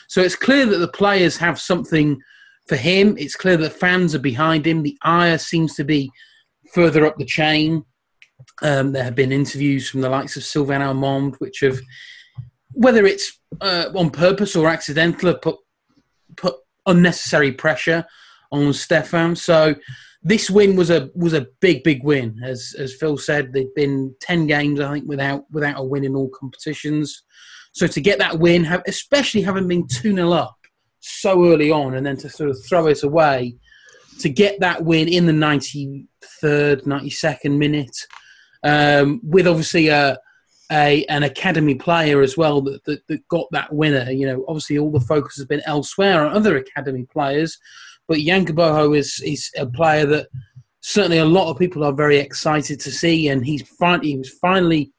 So 0.09 0.21
it's 0.21 0.37
clear 0.37 0.67
that 0.67 0.79
the 0.79 0.89
players 0.89 1.37
have 1.37 1.61
something 1.61 2.21
for 2.67 2.77
him. 2.77 3.17
It's 3.19 3.37
clear 3.37 3.57
that 3.59 3.73
fans 3.73 4.15
are 4.15 4.21
behind 4.21 4.67
him. 4.67 4.83
The 4.83 4.99
ire 5.03 5.39
seems 5.39 5.75
to 5.77 5.85
be 5.85 6.11
further 6.73 7.05
up 7.07 7.17
the 7.19 7.25
chain. 7.25 7.85
Um, 8.63 8.93
there 8.93 9.05
have 9.05 9.15
been 9.15 9.33
interviews 9.33 9.89
from 9.89 10.01
the 10.01 10.09
likes 10.09 10.37
of 10.37 10.45
Sylvain 10.45 10.83
Armand, 10.83 11.37
which 11.39 11.61
have, 11.61 11.81
whether 12.73 13.05
it's 13.05 13.39
uh, 13.61 13.87
on 13.95 14.11
purpose 14.11 14.57
or 14.57 14.69
accidental, 14.69 15.29
have 15.29 15.43
put 15.43 15.57
put 16.37 16.57
unnecessary 16.87 17.53
pressure 17.53 18.05
on 18.51 18.69
Stéphan. 18.69 19.37
So 19.37 19.75
this 20.23 20.49
win 20.49 20.77
was 20.77 20.91
a 20.91 21.11
was 21.15 21.35
a 21.35 21.47
big 21.61 21.83
big 21.83 22.05
win, 22.05 22.39
as 22.45 22.75
as 22.79 22.95
Phil 22.95 23.19
said. 23.19 23.53
They've 23.53 23.75
been 23.75 24.15
ten 24.21 24.47
games, 24.47 24.81
I 24.81 24.93
think, 24.93 25.09
without 25.09 25.45
without 25.51 25.81
a 25.81 25.85
win 25.85 26.05
in 26.05 26.15
all 26.15 26.31
competitions. 26.31 27.23
So 27.73 27.87
to 27.87 28.01
get 28.01 28.19
that 28.19 28.39
win, 28.39 28.65
have, 28.65 28.83
especially 28.87 29.41
having 29.41 29.67
been 29.67 29.87
two 29.89 30.15
0 30.15 30.31
up 30.31 30.57
so 31.01 31.47
early 31.47 31.71
on, 31.71 31.95
and 31.95 32.07
then 32.07 32.19
to 32.19 32.29
sort 32.29 32.51
of 32.51 32.59
throw 32.69 32.87
it 32.87 33.03
away, 33.03 33.57
to 34.21 34.29
get 34.29 34.61
that 34.61 34.85
win 34.85 35.09
in 35.09 35.27
the 35.27 35.33
ninety 35.33 36.07
third, 36.41 36.87
ninety 36.87 37.11
second 37.11 37.59
minute, 37.59 37.97
um, 38.63 39.21
with 39.23 39.47
obviously 39.47 39.89
a. 39.89 40.19
A, 40.71 41.05
an 41.11 41.23
academy 41.23 41.75
player 41.75 42.23
as 42.23 42.39
well 42.39 42.63
that, 42.63 42.83
that, 42.85 43.07
that 43.07 43.29
got 43.29 43.47
that 43.51 43.71
winner. 43.75 44.11
You 44.11 44.27
know, 44.27 44.45
obviously 44.49 44.79
all 44.79 44.91
the 44.91 45.01
focus 45.01 45.37
has 45.37 45.45
been 45.45 45.61
elsewhere 45.67 46.25
on 46.25 46.35
other 46.35 46.57
academy 46.57 47.05
players, 47.13 47.59
but 48.09 48.23
Yann 48.23 48.47
Gboho 48.47 48.97
is 48.97 49.21
is 49.23 49.51
a 49.59 49.67
player 49.67 50.07
that 50.07 50.29
certainly 50.81 51.19
a 51.19 51.27
lot 51.27 51.51
of 51.51 51.59
people 51.59 51.85
are 51.85 51.93
very 51.93 52.17
excited 52.19 52.81
to 52.81 52.91
see, 52.91 53.29
and 53.29 53.45
he's 53.45 53.69
finally 53.79 54.13
he 54.13 54.17
was 54.17 54.31
finally 54.31 54.93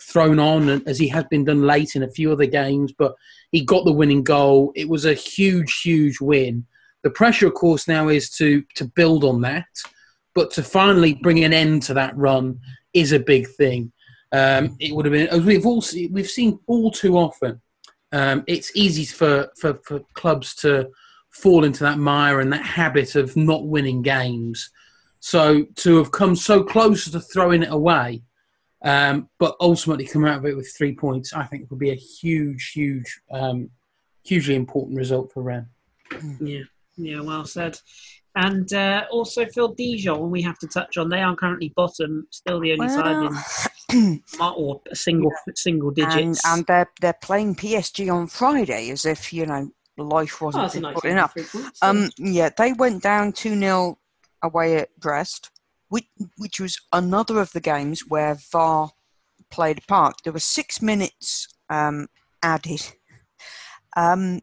thrown 0.00 0.38
on 0.38 0.82
as 0.86 0.98
he 0.98 1.08
has 1.08 1.24
been 1.24 1.44
done 1.44 1.62
late 1.62 1.94
in 1.94 2.02
a 2.02 2.10
few 2.10 2.32
other 2.32 2.46
games, 2.46 2.92
but 2.96 3.14
he 3.52 3.64
got 3.64 3.84
the 3.84 3.92
winning 3.92 4.22
goal. 4.22 4.72
It 4.74 4.88
was 4.88 5.04
a 5.04 5.14
huge, 5.14 5.80
huge 5.82 6.20
win. 6.20 6.66
The 7.02 7.10
pressure, 7.10 7.46
of 7.46 7.54
course, 7.54 7.86
now 7.86 8.08
is 8.08 8.30
to 8.36 8.62
to 8.74 8.84
build 8.84 9.24
on 9.24 9.40
that, 9.42 9.68
but 10.34 10.50
to 10.52 10.62
finally 10.62 11.14
bring 11.14 11.44
an 11.44 11.52
end 11.52 11.82
to 11.84 11.94
that 11.94 12.16
run 12.16 12.60
is 12.94 13.12
a 13.12 13.18
big 13.18 13.48
thing. 13.48 13.92
Um, 14.32 14.76
it 14.78 14.94
would 14.94 15.06
have 15.06 15.12
been 15.12 15.28
as 15.28 15.42
we've 15.42 15.66
all 15.66 15.82
seen, 15.82 16.12
we've 16.12 16.28
seen 16.28 16.58
all 16.66 16.90
too 16.90 17.16
often. 17.16 17.60
Um, 18.12 18.44
it's 18.46 18.74
easy 18.76 19.04
for, 19.04 19.50
for, 19.58 19.80
for 19.84 20.00
clubs 20.14 20.54
to 20.56 20.90
fall 21.30 21.64
into 21.64 21.84
that 21.84 21.98
mire 21.98 22.40
and 22.40 22.52
that 22.52 22.64
habit 22.64 23.14
of 23.14 23.36
not 23.36 23.66
winning 23.66 24.02
games. 24.02 24.70
So 25.20 25.64
to 25.76 25.98
have 25.98 26.10
come 26.10 26.34
so 26.34 26.62
close 26.62 27.10
to 27.10 27.20
throwing 27.20 27.62
it 27.62 27.72
away, 27.72 28.22
um, 28.82 29.28
but 29.38 29.56
ultimately 29.60 30.06
come 30.06 30.24
out 30.24 30.38
of 30.38 30.46
it 30.46 30.56
with 30.56 30.74
three 30.76 30.94
points, 30.94 31.32
I 31.32 31.44
think 31.44 31.70
would 31.70 31.78
be 31.78 31.90
a 31.90 31.94
huge, 31.94 32.72
huge, 32.72 33.20
um, 33.30 33.70
hugely 34.24 34.54
important 34.54 34.96
result 34.96 35.30
for 35.32 35.42
Rennes. 35.42 35.66
Yeah, 36.40 36.62
yeah, 36.96 37.20
well 37.20 37.44
said. 37.44 37.78
And 38.36 38.72
uh, 38.72 39.06
also 39.10 39.44
Phil 39.46 39.74
Dijon, 39.74 40.30
we 40.30 40.40
have 40.42 40.58
to 40.60 40.68
touch 40.68 40.96
on. 40.96 41.08
They 41.08 41.20
are 41.20 41.34
currently 41.34 41.72
bottom, 41.74 42.26
still 42.30 42.60
the 42.60 42.72
only 42.72 42.88
side 42.88 43.32
in 43.90 44.22
or 44.40 44.80
a 44.90 44.94
single 44.94 45.32
single 45.54 45.88
and, 45.88 45.96
digits. 45.96 46.40
and 46.46 46.64
they're 46.66 46.90
they're 47.00 47.18
playing 47.20 47.56
PSG 47.56 48.12
on 48.12 48.28
Friday 48.28 48.90
as 48.90 49.04
if 49.04 49.32
you 49.32 49.46
know 49.46 49.68
life 49.96 50.38
oh, 50.40 50.46
wasn't 50.46 50.74
a 50.74 50.80
nice 50.80 51.04
enough. 51.04 51.34
Um, 51.82 52.10
yeah, 52.18 52.50
they 52.56 52.72
went 52.72 53.02
down 53.02 53.32
two 53.32 53.58
0 53.58 53.98
away 54.42 54.76
at 54.76 54.96
Brest, 54.98 55.50
which 55.88 56.06
which 56.38 56.60
was 56.60 56.80
another 56.92 57.40
of 57.40 57.52
the 57.52 57.60
games 57.60 58.04
where 58.08 58.38
VAR 58.52 58.90
played 59.50 59.78
a 59.78 59.82
part. 59.82 60.14
There 60.22 60.32
were 60.32 60.38
six 60.38 60.80
minutes 60.80 61.48
um, 61.68 62.06
added 62.42 62.82
um, 63.96 64.40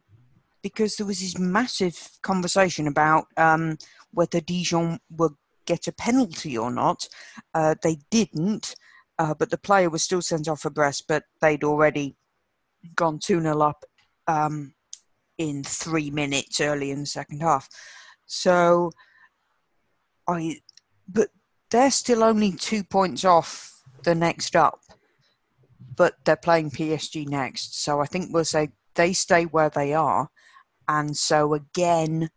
because 0.62 0.96
there 0.96 1.06
was 1.06 1.20
this 1.20 1.38
massive 1.38 1.96
conversation 2.22 2.86
about 2.86 3.26
um, 3.36 3.78
whether 4.12 4.40
Dijon 4.40 4.98
would 5.16 5.34
get 5.66 5.86
a 5.86 5.92
penalty 5.92 6.56
or 6.56 6.70
not. 6.70 7.06
Uh, 7.54 7.74
they 7.82 7.98
didn't, 8.10 8.74
uh, 9.18 9.34
but 9.34 9.50
the 9.50 9.58
player 9.58 9.90
was 9.90 10.02
still 10.02 10.22
sent 10.22 10.48
off 10.48 10.60
for 10.62 10.70
Brest, 10.70 11.04
but 11.08 11.24
they'd 11.40 11.64
already 11.64 12.16
gone 12.94 13.18
2 13.18 13.40
0 13.40 13.60
up 13.60 13.84
um, 14.26 14.74
in 15.36 15.62
three 15.62 16.10
minutes 16.10 16.60
early 16.60 16.90
in 16.90 17.00
the 17.00 17.06
second 17.06 17.40
half. 17.40 17.68
So, 18.26 18.92
I, 20.26 20.60
but 21.08 21.28
they're 21.70 21.90
still 21.90 22.22
only 22.22 22.52
two 22.52 22.82
points 22.84 23.24
off 23.24 23.82
the 24.04 24.14
next 24.14 24.56
up, 24.56 24.80
but 25.96 26.14
they're 26.24 26.36
playing 26.36 26.70
PSG 26.70 27.28
next. 27.28 27.82
So 27.82 28.00
I 28.00 28.06
think 28.06 28.32
we'll 28.32 28.44
say 28.44 28.70
they 28.94 29.12
stay 29.12 29.44
where 29.44 29.70
they 29.70 29.94
are. 29.94 30.28
And 30.88 31.16
so 31.16 31.54
again, 31.54 32.30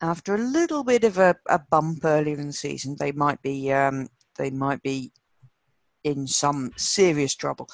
after 0.00 0.34
a 0.34 0.38
little 0.38 0.84
bit 0.84 1.04
of 1.04 1.18
a, 1.18 1.36
a 1.48 1.58
bump 1.58 2.04
earlier 2.04 2.38
in 2.38 2.48
the 2.48 2.52
season, 2.52 2.96
they 2.98 3.12
might 3.12 3.42
be 3.42 3.72
um, 3.72 4.08
they 4.36 4.50
might 4.50 4.82
be 4.82 5.12
in 6.04 6.26
some 6.26 6.70
serious 6.76 7.34
trouble. 7.34 7.68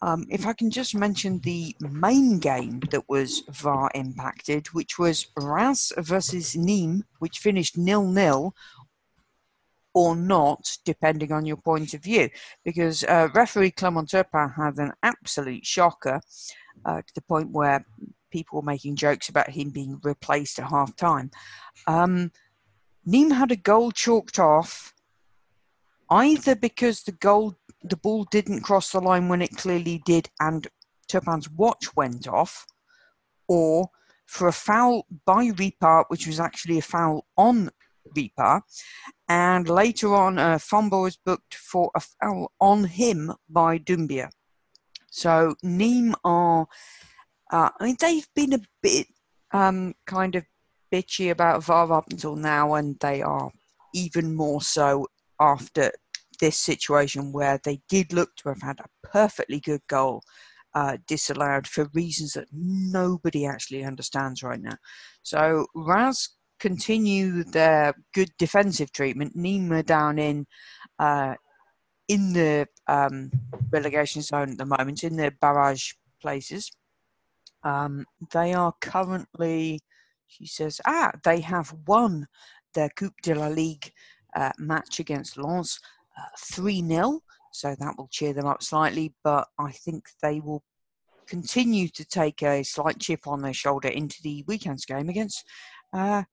Um, 0.00 0.26
if 0.28 0.46
I 0.46 0.52
can 0.52 0.70
just 0.70 0.94
mention 0.94 1.38
the 1.40 1.74
main 1.80 2.38
game 2.38 2.80
that 2.90 3.08
was 3.08 3.42
VAR 3.48 3.90
impacted, 3.94 4.66
which 4.68 4.98
was 4.98 5.26
Reims 5.36 5.92
versus 5.96 6.54
Nîmes, 6.54 7.02
which 7.20 7.38
finished 7.38 7.78
nil 7.78 8.06
nil 8.06 8.54
or 9.94 10.16
not, 10.16 10.76
depending 10.84 11.32
on 11.32 11.46
your 11.46 11.56
point 11.56 11.94
of 11.94 12.02
view, 12.02 12.28
because 12.64 13.04
uh, 13.04 13.28
referee 13.34 13.70
Clement 13.70 14.10
Turpin 14.10 14.50
had 14.50 14.76
an 14.78 14.92
absolute 15.02 15.64
shocker 15.64 16.20
uh, 16.84 17.00
to 17.00 17.14
the 17.14 17.22
point 17.22 17.50
where 17.50 17.86
people 18.34 18.56
were 18.56 18.72
making 18.72 18.96
jokes 18.96 19.28
about 19.28 19.48
him 19.48 19.70
being 19.70 20.00
replaced 20.02 20.58
at 20.58 20.68
half 20.68 20.96
time. 20.96 21.30
Um, 21.86 22.32
Nîmes 23.06 23.36
had 23.36 23.52
a 23.52 23.66
goal 23.70 23.92
chalked 23.92 24.38
off 24.40 24.92
either 26.10 26.56
because 26.56 27.04
the 27.04 27.12
goal 27.12 27.54
the 27.92 27.96
ball 27.96 28.24
didn't 28.36 28.62
cross 28.68 28.90
the 28.90 29.00
line 29.00 29.28
when 29.28 29.42
it 29.42 29.56
clearly 29.56 30.02
did 30.04 30.28
and 30.40 30.66
Turpin's 31.06 31.48
watch 31.50 31.94
went 31.94 32.26
off, 32.26 32.66
or 33.46 33.90
for 34.26 34.48
a 34.48 34.52
foul 34.52 35.06
by 35.26 35.42
Ripart, 35.60 36.06
which 36.08 36.26
was 36.26 36.40
actually 36.40 36.78
a 36.78 36.88
foul 36.94 37.26
on 37.36 37.70
Ripart. 38.16 38.62
And 39.28 39.68
later 39.68 40.14
on, 40.14 40.38
a 40.38 40.58
fumble 40.58 41.02
was 41.02 41.16
booked 41.16 41.54
for 41.54 41.90
a 41.94 42.00
foul 42.00 42.52
on 42.60 42.84
him 42.84 43.32
by 43.48 43.78
Doumbia. 43.78 44.30
So 45.10 45.54
Nîmes 45.62 46.14
are, 46.24 46.66
uh, 47.54 47.70
I 47.78 47.84
mean, 47.84 47.96
they've 48.00 48.26
been 48.34 48.54
a 48.54 48.60
bit 48.82 49.06
um, 49.52 49.94
kind 50.06 50.34
of 50.34 50.44
bitchy 50.92 51.30
about 51.30 51.62
VAR 51.62 51.92
up 51.92 52.10
until 52.10 52.34
now, 52.34 52.74
and 52.74 52.98
they 52.98 53.22
are 53.22 53.48
even 53.94 54.34
more 54.34 54.60
so 54.60 55.06
after 55.40 55.92
this 56.40 56.58
situation 56.58 57.32
where 57.32 57.60
they 57.62 57.80
did 57.88 58.12
look 58.12 58.34
to 58.36 58.48
have 58.48 58.60
had 58.60 58.80
a 58.80 59.08
perfectly 59.08 59.60
good 59.60 59.82
goal 59.88 60.20
uh, 60.74 60.96
disallowed 61.06 61.68
for 61.68 61.88
reasons 61.94 62.32
that 62.32 62.48
nobody 62.52 63.46
actually 63.46 63.84
understands 63.84 64.42
right 64.42 64.60
now. 64.60 64.76
So 65.22 65.66
Reims 65.76 66.30
continue 66.58 67.44
their 67.44 67.94
good 68.14 68.30
defensive 68.36 68.90
treatment. 68.90 69.36
Nîmes 69.36 69.86
down 69.86 70.18
in 70.18 70.44
uh, 70.98 71.34
in 72.08 72.32
the 72.32 72.66
um, 72.88 73.30
relegation 73.70 74.22
zone 74.22 74.50
at 74.50 74.58
the 74.58 74.66
moment, 74.66 75.04
in 75.04 75.14
the 75.14 75.32
barrage 75.40 75.92
places. 76.20 76.72
Um, 77.64 78.04
they 78.32 78.52
are 78.54 78.74
currently, 78.80 79.80
she 80.26 80.46
says, 80.46 80.80
ah, 80.86 81.10
they 81.24 81.40
have 81.40 81.74
won 81.86 82.26
their 82.74 82.90
Coupe 82.90 83.20
de 83.22 83.34
la 83.34 83.48
Ligue 83.48 83.90
uh, 84.36 84.52
match 84.58 85.00
against 85.00 85.38
Lens 85.38 85.80
uh, 86.18 86.36
3 86.38 86.82
uh, 86.82 86.86
0. 86.86 87.20
So 87.52 87.74
that 87.78 87.94
will 87.96 88.08
cheer 88.10 88.32
them 88.32 88.46
up 88.46 88.62
slightly, 88.62 89.14
but 89.22 89.46
I 89.58 89.70
think 89.70 90.06
they 90.22 90.40
will 90.40 90.62
continue 91.26 91.88
to 91.88 92.04
take 92.04 92.42
a 92.42 92.62
slight 92.62 92.98
chip 92.98 93.26
on 93.26 93.42
their 93.42 93.54
shoulder 93.54 93.88
into 93.88 94.20
the 94.22 94.44
weekend's 94.46 94.84
game 94.84 95.08
against 95.08 95.44
uh, 95.92 96.24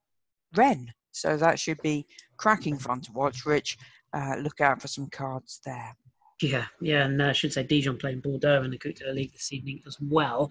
Rennes. 0.55 0.89
So 1.11 1.37
that 1.37 1.59
should 1.59 1.81
be 1.81 2.07
cracking 2.37 2.77
fun 2.77 3.01
to 3.01 3.11
watch. 3.11 3.45
Rich, 3.45 3.77
uh, 4.13 4.35
look 4.39 4.61
out 4.61 4.81
for 4.81 4.87
some 4.87 5.07
cards 5.09 5.59
there. 5.65 5.95
Yeah, 6.41 6.65
yeah, 6.81 7.05
and 7.05 7.21
uh, 7.21 7.27
I 7.27 7.31
should 7.33 7.53
say 7.53 7.63
Dijon 7.63 7.97
playing 7.97 8.21
Bordeaux 8.21 8.63
in 8.63 8.71
the 8.71 8.77
Coupe 8.77 8.95
de 8.95 9.05
la 9.05 9.13
Ligue 9.13 9.31
this 9.31 9.53
evening 9.53 9.81
as 9.85 9.97
well. 10.01 10.49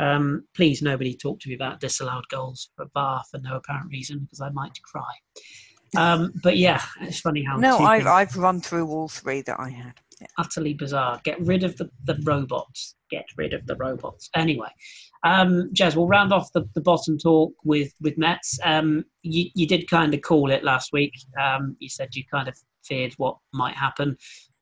Um, 0.00 0.44
please, 0.56 0.80
nobody 0.82 1.14
talk 1.14 1.40
to 1.40 1.48
me 1.48 1.54
about 1.54 1.80
disallowed 1.80 2.24
goals 2.30 2.70
for 2.76 2.86
VAR 2.94 3.22
for 3.30 3.38
no 3.38 3.56
apparent 3.56 3.90
reason 3.90 4.20
because 4.20 4.40
I 4.40 4.48
might 4.50 4.72
cry. 4.82 5.12
Um, 5.96 6.32
but 6.42 6.56
yeah, 6.56 6.82
it's 7.00 7.20
funny 7.20 7.44
how. 7.44 7.56
No, 7.56 7.78
I've, 7.78 8.06
I've 8.06 8.36
run 8.36 8.60
through 8.60 8.88
all 8.88 9.08
three 9.08 9.42
that 9.42 9.58
I 9.58 9.70
had. 9.70 9.94
Yeah. 10.20 10.26
Utterly 10.38 10.74
bizarre. 10.74 11.20
Get 11.24 11.40
rid 11.40 11.64
of 11.64 11.76
the, 11.76 11.90
the 12.04 12.18
robots. 12.24 12.94
Get 13.10 13.24
rid 13.36 13.54
of 13.54 13.66
the 13.66 13.76
robots. 13.76 14.30
Anyway, 14.34 14.68
um, 15.24 15.70
Jez, 15.74 15.96
we'll 15.96 16.06
round 16.06 16.32
off 16.32 16.52
the, 16.52 16.68
the 16.74 16.80
bottom 16.80 17.18
talk 17.18 17.52
with 17.64 17.92
with 18.00 18.16
Metz. 18.16 18.58
Um, 18.62 19.04
you, 19.22 19.50
you 19.54 19.66
did 19.66 19.90
kind 19.90 20.14
of 20.14 20.22
call 20.22 20.50
it 20.50 20.64
last 20.64 20.92
week. 20.92 21.12
Um, 21.40 21.76
you 21.78 21.88
said 21.88 22.14
you 22.14 22.24
kind 22.30 22.48
of 22.48 22.54
feared 22.84 23.14
what 23.14 23.36
might 23.52 23.76
happen. 23.76 24.16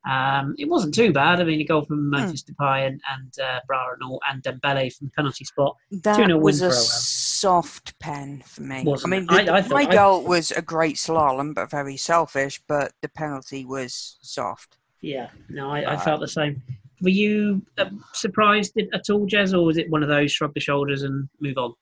Um, 0.09 0.55
it 0.59 0.69
wasn't 0.69 0.95
too 0.95 1.13
bad. 1.13 1.41
I 1.41 1.45
mean, 1.45 1.61
a 1.61 1.65
goal 1.65 1.85
from. 1.85 2.09
Memphis 2.09 2.43
mm. 2.43 2.55
Depay 2.55 2.87
and, 2.87 3.01
and 3.11 3.39
uh, 3.41 3.61
Bra 3.67 3.93
and, 3.93 4.03
all, 4.03 4.21
and 4.31 4.43
Dembele 4.43 4.93
from 4.95 5.09
the 5.09 5.13
penalty 5.13 5.45
spot. 5.45 5.77
That 5.91 6.41
was 6.41 6.63
a 6.63 6.73
soft 6.73 7.99
pen 7.99 8.43
for 8.47 8.63
me. 8.63 8.83
Wasn't 8.85 9.13
I 9.13 9.17
mean, 9.17 9.27
the, 9.27 9.53
I, 9.53 9.59
I 9.59 9.69
my 9.69 9.85
goal 9.85 10.25
was 10.25 10.51
a 10.51 10.63
great 10.63 10.97
slalom, 10.97 11.55
but 11.55 11.71
very 11.71 11.97
selfish. 11.97 12.61
But 12.67 12.93
the 13.03 13.09
penalty 13.09 13.65
was 13.65 14.17
soft. 14.23 14.79
Yeah, 15.01 15.29
no, 15.49 15.71
I, 15.71 15.95
I 15.95 15.97
felt 15.97 16.21
the 16.21 16.29
same. 16.29 16.63
Were 17.01 17.11
you 17.11 17.63
uh, 17.77 17.91
surprised 18.15 18.77
at 18.79 19.11
all, 19.11 19.27
Jez, 19.29 19.55
or 19.57 19.65
was 19.65 19.77
it 19.77 19.91
one 19.91 20.03
of 20.03 20.09
those 20.09 20.33
shrug 20.33 20.55
the 20.55 20.61
shoulders 20.61 21.03
and 21.03 21.29
move 21.41 21.59
on? 21.59 21.75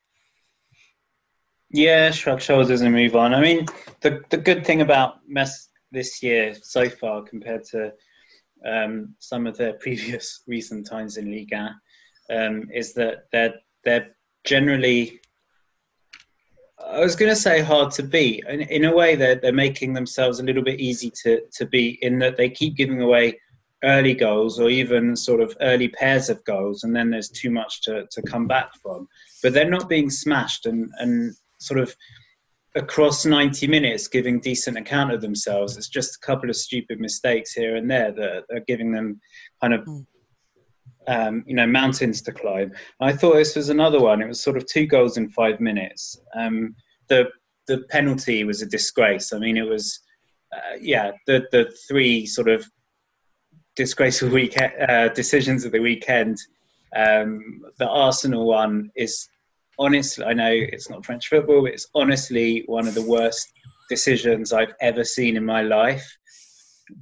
Yeah, 1.70 2.10
shrug 2.10 2.40
shoulders 2.40 2.82
and 2.82 2.94
move 2.94 3.16
on. 3.16 3.32
I 3.32 3.40
mean, 3.40 3.66
the 4.00 4.22
the 4.30 4.36
good 4.36 4.66
thing 4.66 4.82
about 4.82 5.20
Metz 5.28 5.68
this 5.92 6.22
year 6.22 6.54
so 6.60 6.88
far 6.88 7.22
compared 7.22 7.64
to 7.64 7.92
um, 8.64 9.14
some 9.18 9.46
of 9.46 9.56
their 9.56 9.72
previous 9.80 10.42
recent 10.46 10.86
times 10.86 11.16
in 11.16 11.30
Liga 11.30 11.74
um, 12.30 12.68
is 12.72 12.94
that 12.94 13.24
they're 13.32 13.54
they're 13.84 14.16
generally 14.44 15.20
I 16.84 17.00
was 17.00 17.16
going 17.16 17.30
to 17.30 17.36
say 17.36 17.60
hard 17.62 17.90
to 17.92 18.02
beat. 18.02 18.44
In, 18.48 18.60
in 18.62 18.84
a 18.84 18.94
way, 18.94 19.16
they're 19.16 19.36
they're 19.36 19.52
making 19.52 19.92
themselves 19.92 20.40
a 20.40 20.44
little 20.44 20.62
bit 20.62 20.80
easy 20.80 21.10
to 21.22 21.42
to 21.54 21.66
beat 21.66 22.00
in 22.02 22.18
that 22.20 22.36
they 22.36 22.50
keep 22.50 22.76
giving 22.76 23.02
away 23.02 23.40
early 23.84 24.14
goals 24.14 24.58
or 24.58 24.70
even 24.70 25.14
sort 25.14 25.40
of 25.40 25.56
early 25.60 25.88
pairs 25.88 26.28
of 26.28 26.44
goals, 26.44 26.84
and 26.84 26.94
then 26.94 27.10
there's 27.10 27.28
too 27.28 27.50
much 27.50 27.82
to 27.82 28.06
to 28.10 28.22
come 28.22 28.46
back 28.46 28.70
from. 28.82 29.08
But 29.42 29.52
they're 29.52 29.70
not 29.70 29.88
being 29.88 30.10
smashed 30.10 30.66
and 30.66 30.90
and 30.98 31.34
sort 31.58 31.80
of 31.80 31.94
across 32.76 33.24
90 33.24 33.66
minutes 33.66 34.06
giving 34.06 34.38
decent 34.38 34.76
account 34.76 35.12
of 35.12 35.20
themselves. 35.20 35.76
It's 35.76 35.88
just 35.88 36.16
a 36.16 36.26
couple 36.26 36.50
of 36.50 36.56
stupid 36.56 37.00
mistakes 37.00 37.52
here 37.52 37.76
and 37.76 37.90
there 37.90 38.12
that 38.12 38.44
are 38.52 38.60
giving 38.66 38.92
them 38.92 39.20
kind 39.60 39.74
of, 39.74 39.84
hmm. 39.84 40.00
um, 41.08 41.44
you 41.46 41.56
know, 41.56 41.66
mountains 41.66 42.20
to 42.22 42.32
climb. 42.32 42.72
I 43.00 43.12
thought 43.12 43.34
this 43.34 43.56
was 43.56 43.70
another 43.70 44.00
one. 44.00 44.20
It 44.20 44.28
was 44.28 44.42
sort 44.42 44.58
of 44.58 44.66
two 44.66 44.86
goals 44.86 45.16
in 45.16 45.30
five 45.30 45.58
minutes. 45.58 46.20
Um, 46.34 46.76
the 47.08 47.28
the 47.66 47.78
penalty 47.90 48.44
was 48.44 48.62
a 48.62 48.66
disgrace. 48.66 49.32
I 49.32 49.38
mean, 49.38 49.56
it 49.56 49.68
was, 49.68 49.98
uh, 50.54 50.76
yeah, 50.80 51.12
the 51.26 51.46
the 51.52 51.74
three 51.88 52.26
sort 52.26 52.48
of 52.48 52.64
disgraceful 53.74 54.28
week 54.28 54.56
uh, 54.60 55.08
decisions 55.08 55.64
of 55.64 55.72
the 55.72 55.80
weekend. 55.80 56.36
Um, 56.94 57.62
the 57.78 57.88
Arsenal 57.88 58.46
one 58.46 58.90
is 58.96 59.28
honestly, 59.78 60.24
I 60.24 60.32
know 60.32 60.50
it's 60.50 60.90
not 60.90 61.04
French 61.04 61.28
football, 61.28 61.62
but 61.62 61.72
it's 61.72 61.88
honestly 61.94 62.64
one 62.66 62.86
of 62.86 62.94
the 62.94 63.02
worst 63.02 63.52
decisions 63.88 64.52
I've 64.52 64.74
ever 64.80 65.04
seen 65.04 65.36
in 65.36 65.44
my 65.44 65.62
life. 65.62 66.16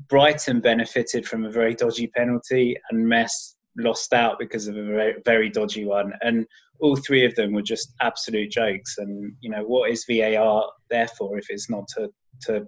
Brighton 0.09 0.61
benefited 0.61 1.27
from 1.27 1.45
a 1.45 1.51
very 1.51 1.75
dodgy 1.75 2.07
penalty, 2.09 2.77
and 2.91 3.07
Metz 3.07 3.57
lost 3.77 4.13
out 4.13 4.39
because 4.39 4.69
of 4.69 4.77
a 4.77 4.85
very, 4.85 5.15
very 5.25 5.51
dodgy 5.51 5.85
one. 5.85 6.13
And 6.23 6.47
all 6.81 6.97
three 6.97 7.25
of 7.25 7.35
them 7.35 7.53
were 7.53 7.63
just 7.63 7.95
absolute 8.01 8.51
jokes. 8.51 8.99
And 8.99 9.35
you 9.41 9.51
know 9.51 9.63
what 9.65 9.91
is 9.91 10.05
VAR 10.09 10.65
there 10.91 11.09
for 11.09 11.39
if 11.39 11.47
it's 11.51 11.71
not 11.71 11.87
to 11.97 12.09
to 12.43 12.65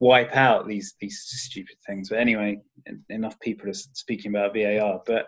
wipe 0.00 0.34
out 0.34 0.66
these 0.66 0.94
these 1.00 1.22
stupid 1.26 1.76
things? 1.86 2.08
But 2.08 2.18
anyway, 2.18 2.60
enough 3.08 3.38
people 3.40 3.68
are 3.68 3.74
speaking 3.74 4.30
about 4.30 4.54
VAR. 4.54 5.00
But 5.06 5.26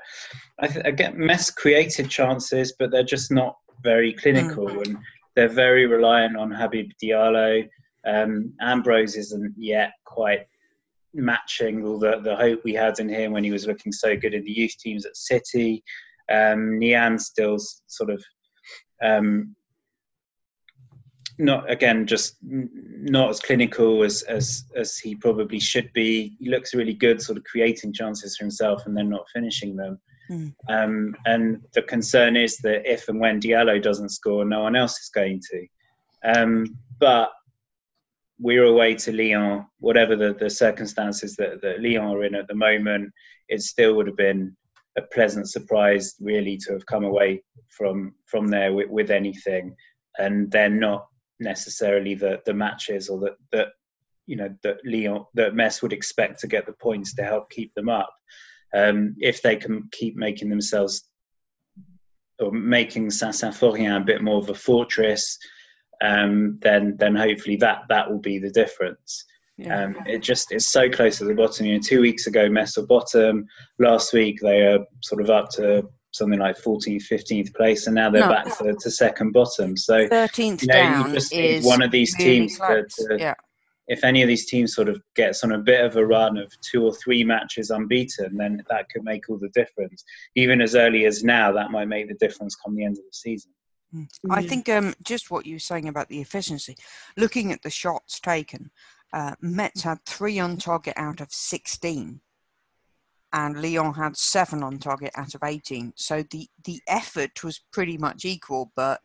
I, 0.60 0.68
th- 0.68 0.86
I 0.86 0.90
get 0.90 1.16
Metz 1.16 1.50
created 1.50 2.08
chances, 2.08 2.74
but 2.78 2.90
they're 2.90 3.02
just 3.02 3.30
not 3.30 3.56
very 3.82 4.12
clinical 4.12 4.66
mm. 4.66 4.86
and 4.86 4.98
they're 5.34 5.48
very 5.48 5.86
reliant 5.86 6.36
on 6.36 6.50
Habib 6.50 6.90
Diallo. 7.02 7.68
Um, 8.06 8.52
Ambrose 8.60 9.16
isn't 9.16 9.54
yet 9.56 9.92
quite 10.04 10.46
matching 11.14 11.84
all 11.84 11.98
the, 11.98 12.20
the 12.22 12.36
hope 12.36 12.62
we 12.64 12.74
had 12.74 12.98
in 12.98 13.08
him 13.08 13.32
when 13.32 13.44
he 13.44 13.50
was 13.50 13.66
looking 13.66 13.92
so 13.92 14.16
good 14.16 14.34
in 14.34 14.44
the 14.44 14.50
youth 14.50 14.76
teams 14.78 15.06
at 15.06 15.16
City. 15.16 15.82
Um, 16.30 16.78
Niane 16.80 17.20
still 17.20 17.58
sort 17.86 18.10
of 18.10 18.22
um, 19.02 19.54
not 21.38 21.68
again 21.70 22.06
just 22.06 22.36
not 22.42 23.30
as 23.30 23.40
clinical 23.40 24.02
as, 24.02 24.22
as 24.22 24.64
as 24.76 24.96
he 24.98 25.14
probably 25.14 25.58
should 25.58 25.92
be. 25.92 26.36
He 26.38 26.48
looks 26.48 26.74
really 26.74 26.94
good, 26.94 27.20
sort 27.20 27.38
of 27.38 27.44
creating 27.44 27.92
chances 27.92 28.36
for 28.36 28.44
himself 28.44 28.86
and 28.86 28.96
then 28.96 29.08
not 29.08 29.26
finishing 29.32 29.76
them. 29.76 29.98
Mm. 30.32 30.54
Um, 30.68 31.16
and 31.26 31.62
the 31.74 31.82
concern 31.82 32.36
is 32.36 32.56
that 32.58 32.90
if 32.90 33.08
and 33.08 33.20
when 33.20 33.40
Diallo 33.40 33.82
doesn't 33.82 34.08
score, 34.08 34.44
no 34.44 34.62
one 34.62 34.76
else 34.76 34.98
is 34.98 35.10
going 35.14 35.40
to. 35.50 35.66
Um, 36.24 36.78
but 36.98 37.30
we're 38.38 38.64
away 38.64 38.94
to 38.94 39.12
Lyon, 39.12 39.66
whatever 39.78 40.16
the, 40.16 40.34
the 40.34 40.48
circumstances 40.48 41.36
that, 41.36 41.60
that 41.62 41.80
Lyon 41.80 42.06
are 42.06 42.24
in 42.24 42.34
at 42.34 42.48
the 42.48 42.54
moment, 42.54 43.12
it 43.48 43.62
still 43.62 43.94
would 43.94 44.06
have 44.06 44.16
been 44.16 44.56
a 44.96 45.02
pleasant 45.02 45.48
surprise, 45.48 46.14
really, 46.20 46.56
to 46.58 46.72
have 46.72 46.86
come 46.86 47.04
away 47.04 47.42
from 47.68 48.14
from 48.26 48.48
there 48.48 48.72
with, 48.72 48.90
with 48.90 49.10
anything. 49.10 49.74
And 50.18 50.50
they're 50.50 50.68
not 50.68 51.06
necessarily 51.40 52.14
the, 52.14 52.40
the 52.44 52.54
matches 52.54 53.08
or 53.08 53.18
that, 53.20 53.36
that 53.52 53.68
you 54.26 54.36
know 54.36 54.54
that 54.62 54.78
Lyon 54.84 55.24
that 55.34 55.54
Metz 55.54 55.82
would 55.82 55.92
expect 55.92 56.40
to 56.40 56.46
get 56.46 56.66
the 56.66 56.74
points 56.74 57.14
to 57.14 57.24
help 57.24 57.50
keep 57.50 57.74
them 57.74 57.88
up 57.88 58.12
um, 58.74 59.14
if 59.18 59.42
they 59.42 59.56
can 59.56 59.88
keep 59.92 60.16
making 60.16 60.48
themselves 60.48 61.08
or 62.38 62.50
making 62.52 63.10
Saint-Symphorien 63.10 63.96
a 63.96 64.04
bit 64.04 64.22
more 64.22 64.38
of 64.38 64.50
a 64.50 64.54
fortress, 64.54 65.38
um, 66.02 66.58
then 66.62 66.96
then 66.98 67.14
hopefully 67.14 67.56
that 67.56 67.82
that 67.88 68.10
will 68.10 68.20
be 68.20 68.38
the 68.38 68.50
difference. 68.50 69.24
Yeah. 69.58 69.84
Um, 69.84 69.96
it 70.06 70.22
just 70.22 70.50
is 70.50 70.66
so 70.66 70.88
close 70.88 71.18
to 71.18 71.24
the 71.24 71.34
bottom. 71.34 71.66
You 71.66 71.74
know, 71.74 71.80
two 71.80 72.00
weeks 72.00 72.26
ago, 72.26 72.48
Metz 72.48 72.76
bottom. 72.88 73.46
Last 73.78 74.12
week, 74.12 74.40
they 74.40 74.62
are 74.62 74.80
sort 75.02 75.20
of 75.20 75.30
up 75.30 75.50
to 75.50 75.86
something 76.12 76.40
like 76.40 76.60
14th, 76.60 77.04
15th 77.10 77.54
place, 77.54 77.86
and 77.86 77.94
now 77.94 78.10
they're 78.10 78.22
no. 78.22 78.28
back 78.28 78.58
to, 78.58 78.74
to, 78.78 78.90
second 78.90 79.32
bottom. 79.32 79.76
So 79.76 80.08
13th 80.08 80.62
you 80.62 80.68
know, 80.68 80.74
down 80.74 81.16
is 81.32 81.64
one 81.64 81.82
of 81.82 81.90
these 81.90 82.14
really 82.18 82.40
teams 82.40 82.58
to, 82.58 82.84
to, 82.88 83.16
yeah 83.18 83.34
if 83.92 84.04
any 84.04 84.22
of 84.22 84.28
these 84.28 84.46
teams 84.46 84.74
sort 84.74 84.88
of 84.88 85.02
gets 85.14 85.44
on 85.44 85.52
a 85.52 85.58
bit 85.58 85.84
of 85.84 85.96
a 85.96 86.06
run 86.06 86.38
of 86.38 86.50
two 86.62 86.82
or 86.82 86.94
three 86.94 87.22
matches 87.22 87.68
unbeaten, 87.68 88.38
then 88.38 88.62
that 88.70 88.88
could 88.88 89.04
make 89.04 89.28
all 89.28 89.36
the 89.38 89.50
difference. 89.50 90.02
Even 90.34 90.62
as 90.62 90.74
early 90.74 91.04
as 91.04 91.22
now, 91.22 91.52
that 91.52 91.70
might 91.70 91.88
make 91.88 92.08
the 92.08 92.14
difference 92.14 92.56
come 92.56 92.74
the 92.74 92.84
end 92.84 92.96
of 92.96 93.04
the 93.04 93.12
season. 93.12 93.52
I 94.30 94.42
think 94.46 94.70
um, 94.70 94.94
just 95.04 95.30
what 95.30 95.44
you 95.44 95.56
were 95.56 95.58
saying 95.58 95.88
about 95.88 96.08
the 96.08 96.22
efficiency, 96.22 96.74
looking 97.18 97.52
at 97.52 97.60
the 97.60 97.68
shots 97.68 98.18
taken, 98.18 98.70
uh, 99.12 99.34
Metz 99.42 99.82
had 99.82 99.98
three 100.06 100.38
on 100.38 100.56
target 100.56 100.94
out 100.96 101.20
of 101.20 101.30
16, 101.30 102.18
and 103.34 103.62
Lyon 103.62 103.92
had 103.92 104.16
seven 104.16 104.62
on 104.62 104.78
target 104.78 105.12
out 105.16 105.34
of 105.34 105.42
18. 105.44 105.92
So 105.96 106.24
the, 106.30 106.48
the 106.64 106.80
effort 106.88 107.44
was 107.44 107.60
pretty 107.70 107.98
much 107.98 108.24
equal, 108.24 108.72
but 108.74 109.02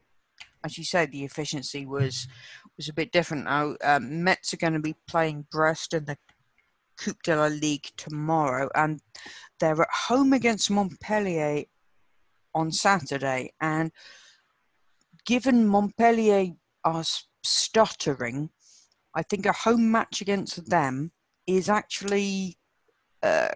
as 0.64 0.78
you 0.78 0.86
said, 0.86 1.12
the 1.12 1.26
efficiency 1.26 1.86
was 1.86 2.26
was 2.78 2.90
a 2.90 2.94
bit 2.94 3.12
different. 3.12 3.46
Now, 3.46 3.76
um, 3.84 4.24
Metz 4.24 4.54
are 4.54 4.58
going 4.58 4.74
to 4.74 4.80
be 4.80 4.96
playing 5.08 5.48
Brest 5.52 5.94
in 5.94 6.06
the 6.06 6.18
Coupe 6.98 7.22
de 7.24 7.36
la 7.36 7.48
Ligue 7.48 7.88
tomorrow, 7.98 8.70
and 8.76 9.00
they're 9.60 9.82
at 9.82 9.88
home 10.08 10.34
against 10.34 10.72
Montpellier 10.72 11.64
on 12.54 12.72
Saturday. 12.72 13.54
And 13.62 13.92
given 15.26 15.68
Montpellier 15.68 16.54
are 16.84 17.04
stuttering, 17.44 18.50
I 19.16 19.24
think 19.24 19.46
a 19.46 19.54
home 19.54 19.92
match 19.92 20.22
against 20.22 20.70
them 20.70 21.12
is 21.48 21.70
actually 21.70 22.58
uh, 23.24 23.50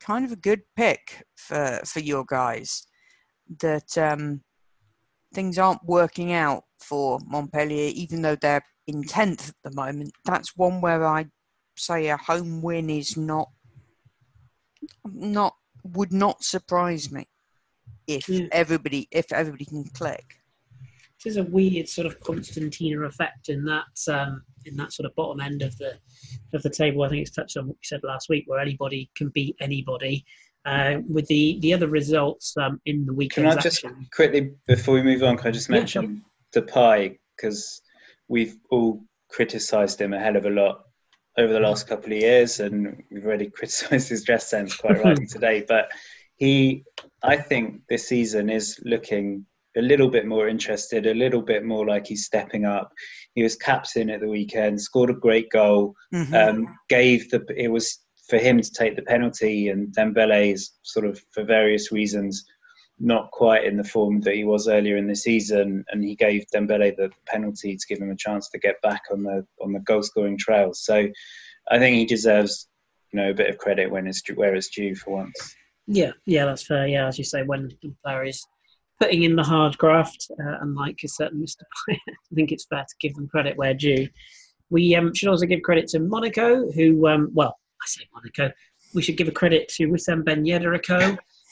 kind 0.00 0.24
of 0.24 0.32
a 0.32 0.36
good 0.36 0.62
pick 0.76 1.24
for 1.36 1.80
for 1.84 2.00
your 2.00 2.24
guys. 2.26 2.86
That 3.60 3.98
um, 3.98 4.42
things 5.34 5.58
aren't 5.58 5.84
working 5.84 6.32
out 6.32 6.64
for 6.82 7.18
Montpellier, 7.26 7.92
even 7.94 8.22
though 8.22 8.36
they're 8.36 8.64
in 8.86 9.02
tenth 9.04 9.48
at 9.50 9.54
the 9.70 9.74
moment. 9.76 10.12
That's 10.24 10.56
one 10.56 10.80
where 10.80 11.06
I 11.06 11.26
say 11.76 12.08
a 12.08 12.16
home 12.16 12.62
win 12.62 12.90
is 12.90 13.16
not 13.16 13.48
not 15.04 15.54
would 15.84 16.12
not 16.12 16.44
surprise 16.44 17.10
me 17.10 17.26
if 18.06 18.28
Yeah. 18.28 18.46
everybody 18.52 19.08
if 19.10 19.32
everybody 19.32 19.64
can 19.64 19.84
click. 19.84 20.24
It 21.24 21.28
is 21.28 21.36
a 21.36 21.44
weird 21.44 21.88
sort 21.88 22.06
of 22.06 22.18
concertina 22.20 23.00
effect 23.02 23.48
in 23.48 23.64
that 23.64 23.84
um, 24.08 24.42
in 24.64 24.76
that 24.76 24.92
sort 24.92 25.06
of 25.06 25.14
bottom 25.14 25.40
end 25.40 25.62
of 25.62 25.76
the 25.78 25.98
of 26.52 26.62
the 26.62 26.70
table. 26.70 27.02
I 27.04 27.08
think 27.08 27.22
it's 27.22 27.30
touched 27.30 27.56
on 27.56 27.68
what 27.68 27.76
we 27.76 27.84
said 27.84 28.00
last 28.02 28.28
week, 28.28 28.44
where 28.46 28.58
anybody 28.60 29.10
can 29.16 29.28
beat 29.28 29.56
anybody. 29.60 30.24
Uh, 30.64 31.00
with 31.08 31.26
the 31.26 31.58
the 31.60 31.74
other 31.74 31.88
results 31.88 32.56
um, 32.56 32.80
in 32.86 33.04
the 33.04 33.12
weekend. 33.12 33.48
Can 33.48 33.58
I 33.58 33.60
just 33.60 33.84
action. 33.84 34.06
quickly, 34.14 34.52
before 34.68 34.94
we 34.94 35.02
move 35.02 35.24
on, 35.24 35.36
can 35.36 35.48
I 35.48 35.50
just 35.50 35.68
Yeah, 35.68 35.78
mention 35.78 36.24
Depay 36.54 37.18
because 37.36 37.82
we've 38.28 38.56
all 38.70 39.02
criticised 39.28 40.00
him 40.00 40.12
a 40.12 40.20
hell 40.20 40.36
of 40.36 40.46
a 40.46 40.50
lot 40.50 40.82
over 41.38 41.52
the 41.52 41.60
last 41.60 41.88
couple 41.88 42.12
of 42.12 42.18
years, 42.18 42.60
and 42.60 43.02
we've 43.10 43.24
already 43.24 43.48
criticised 43.56 44.08
his 44.08 44.24
dress 44.24 44.48
sense 44.48 44.76
quite 44.76 45.02
rightly 45.02 45.26
today. 45.30 45.64
But 45.66 45.90
he, 46.36 46.84
I 47.22 47.36
think, 47.36 47.82
this 47.88 48.06
season 48.08 48.50
is 48.50 48.78
looking 48.84 49.46
a 49.76 49.80
little 49.80 50.10
bit 50.10 50.26
more 50.26 50.48
interested, 50.48 51.06
a 51.06 51.14
little 51.14 51.40
bit 51.40 51.64
more 51.64 51.86
like 51.86 52.06
he's 52.06 52.26
stepping 52.26 52.66
up. 52.66 52.92
He 53.34 53.42
was 53.42 53.56
captain 53.56 54.10
at 54.10 54.20
the 54.20 54.28
weekend, 54.28 54.80
scored 54.80 55.08
a 55.08 55.14
great 55.14 55.48
goal, 55.50 55.94
Mhm. 56.12 56.34
um, 56.34 56.78
gave 56.90 57.30
the 57.30 57.44
it 57.56 57.68
was 57.68 57.98
for 58.28 58.36
him 58.38 58.60
to 58.60 58.70
take 58.70 58.96
the 58.96 59.02
penalty, 59.02 59.68
and 59.70 59.94
Dembele 59.94 60.52
is 60.52 60.72
sort 60.82 61.06
of 61.06 61.18
for 61.32 61.42
various 61.44 61.90
reasons 61.90 62.44
not 62.98 63.30
quite 63.30 63.64
in 63.64 63.76
the 63.76 63.84
form 63.84 64.20
that 64.20 64.34
he 64.34 64.44
was 64.44 64.68
earlier 64.68 64.96
in 64.96 65.08
the 65.08 65.16
season, 65.16 65.84
and 65.88 66.04
he 66.04 66.14
gave 66.14 66.44
Dembele 66.54 66.94
the 66.96 67.10
penalty 67.26 67.76
to 67.76 67.86
give 67.88 67.98
him 67.98 68.10
a 68.10 68.16
chance 68.16 68.48
to 68.50 68.58
get 68.58 68.80
back 68.82 69.02
on 69.10 69.22
the 69.22 69.46
on 69.60 69.72
the 69.72 69.80
goal 69.80 70.02
scoring 70.02 70.38
trail. 70.38 70.72
So 70.72 71.08
I 71.70 71.78
think 71.78 71.96
he 71.96 72.04
deserves 72.04 72.68
you 73.12 73.20
know 73.20 73.30
a 73.30 73.34
bit 73.34 73.50
of 73.50 73.58
credit 73.58 73.90
when 73.90 74.06
it's 74.06 74.22
where 74.34 74.54
it's 74.54 74.68
due 74.68 74.94
for 74.94 75.16
once. 75.16 75.56
Yeah, 75.86 76.12
yeah, 76.26 76.44
that's 76.44 76.66
fair. 76.66 76.86
Yeah, 76.86 77.08
as 77.08 77.18
you 77.18 77.24
say, 77.24 77.42
when 77.42 77.68
the 77.82 77.94
player 78.04 78.24
is 78.24 78.44
putting 79.00 79.24
in 79.24 79.34
the 79.34 79.42
hard 79.42 79.76
graft, 79.78 80.30
uh, 80.40 80.58
unlike 80.60 81.00
a 81.04 81.08
certain 81.08 81.42
Mr. 81.42 81.62
I 81.90 81.96
think 82.34 82.52
it's 82.52 82.66
fair 82.66 82.84
to 82.88 82.94
give 83.00 83.14
them 83.14 83.28
credit 83.28 83.56
where 83.56 83.74
due. 83.74 84.08
We 84.70 84.94
um, 84.94 85.12
should 85.12 85.28
also 85.28 85.44
give 85.44 85.62
credit 85.62 85.88
to 85.88 85.98
Monaco, 85.98 86.70
who, 86.70 87.06
um, 87.06 87.30
well, 87.34 87.58
I 87.82 87.86
say 87.86 88.04
Monaco. 88.14 88.54
We 88.94 89.02
should 89.02 89.16
give 89.16 89.28
a 89.28 89.32
credit 89.32 89.68
to 89.70 89.88
Wissam 89.88 90.24
Ben 90.24 90.44
Yedder 90.44 90.74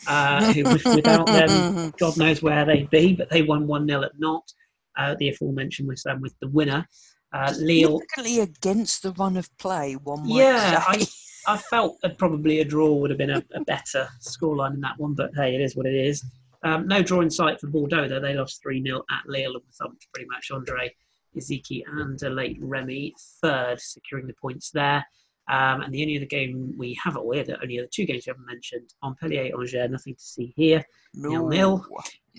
uh, 0.07 0.53
who, 0.53 0.65
without 0.65 1.27
them, 1.27 1.93
God 1.99 2.17
knows 2.17 2.43
where 2.43 2.65
they'd 2.65 2.91
be, 2.91 3.15
but 3.15 3.31
they 3.31 3.43
won 3.43 3.67
1 3.67 3.87
0 3.89 4.03
at 4.03 4.13
Nantes. 4.19 4.55
Uh, 4.99 5.15
the 5.19 5.29
aforementioned 5.29 5.89
Wissam 5.89 6.21
with 6.21 6.35
the 6.41 6.49
winner. 6.49 6.87
Uh, 7.33 7.55
Lille 7.59 8.01
against 8.41 9.03
the 9.03 9.13
run 9.13 9.37
of 9.37 9.57
play. 9.59 9.95
One 9.95 10.29
might 10.29 10.37
Yeah, 10.37 10.93
say. 10.93 11.07
I 11.47 11.57
felt 11.57 11.97
that 12.03 12.19
probably 12.19 12.61
a 12.61 12.65
draw 12.65 12.93
would 12.95 13.11
have 13.11 13.19
been 13.19 13.31
a, 13.31 13.43
a 13.55 13.65
better 13.65 14.09
scoreline 14.21 14.75
in 14.75 14.81
that 14.81 14.99
one, 14.99 15.15
but 15.15 15.31
hey, 15.37 15.55
it 15.55 15.61
is 15.61 15.77
what 15.77 15.87
it 15.87 15.95
is. 15.95 16.25
Um, 16.63 16.87
no 16.87 17.03
draw 17.03 17.21
in 17.21 17.31
sight 17.31 17.61
for 17.61 17.69
Bordeaux, 17.69 18.09
though. 18.09 18.21
They 18.21 18.35
lost 18.35 18.63
3 18.63 18.83
0 18.83 19.03
at 19.11 19.27
Lille 19.27 19.55
and 19.55 19.63
thumped 19.81 20.07
pretty 20.13 20.29
much 20.29 20.51
Andre 20.51 20.93
Iziki 21.37 21.83
and 21.87 22.23
a 22.23 22.31
late 22.31 22.59
Remy 22.61 23.15
third, 23.41 23.81
securing 23.81 24.27
the 24.27 24.35
points 24.35 24.71
there. 24.71 25.05
Um, 25.51 25.81
and 25.81 25.93
the 25.93 26.03
only 26.03 26.17
other 26.17 26.27
game 26.27 26.73
we 26.79 26.97
have, 27.03 27.17
or 27.17 27.35
the 27.35 27.61
only 27.61 27.81
other 27.81 27.89
two 27.93 28.05
games 28.05 28.25
we 28.25 28.31
haven't 28.31 28.47
mentioned 28.47 28.95
Montpellier, 29.03 29.53
Angers, 29.59 29.91
nothing 29.91 30.15
to 30.15 30.23
see 30.23 30.53
here. 30.57 30.85
Nil-nil. 31.15 31.85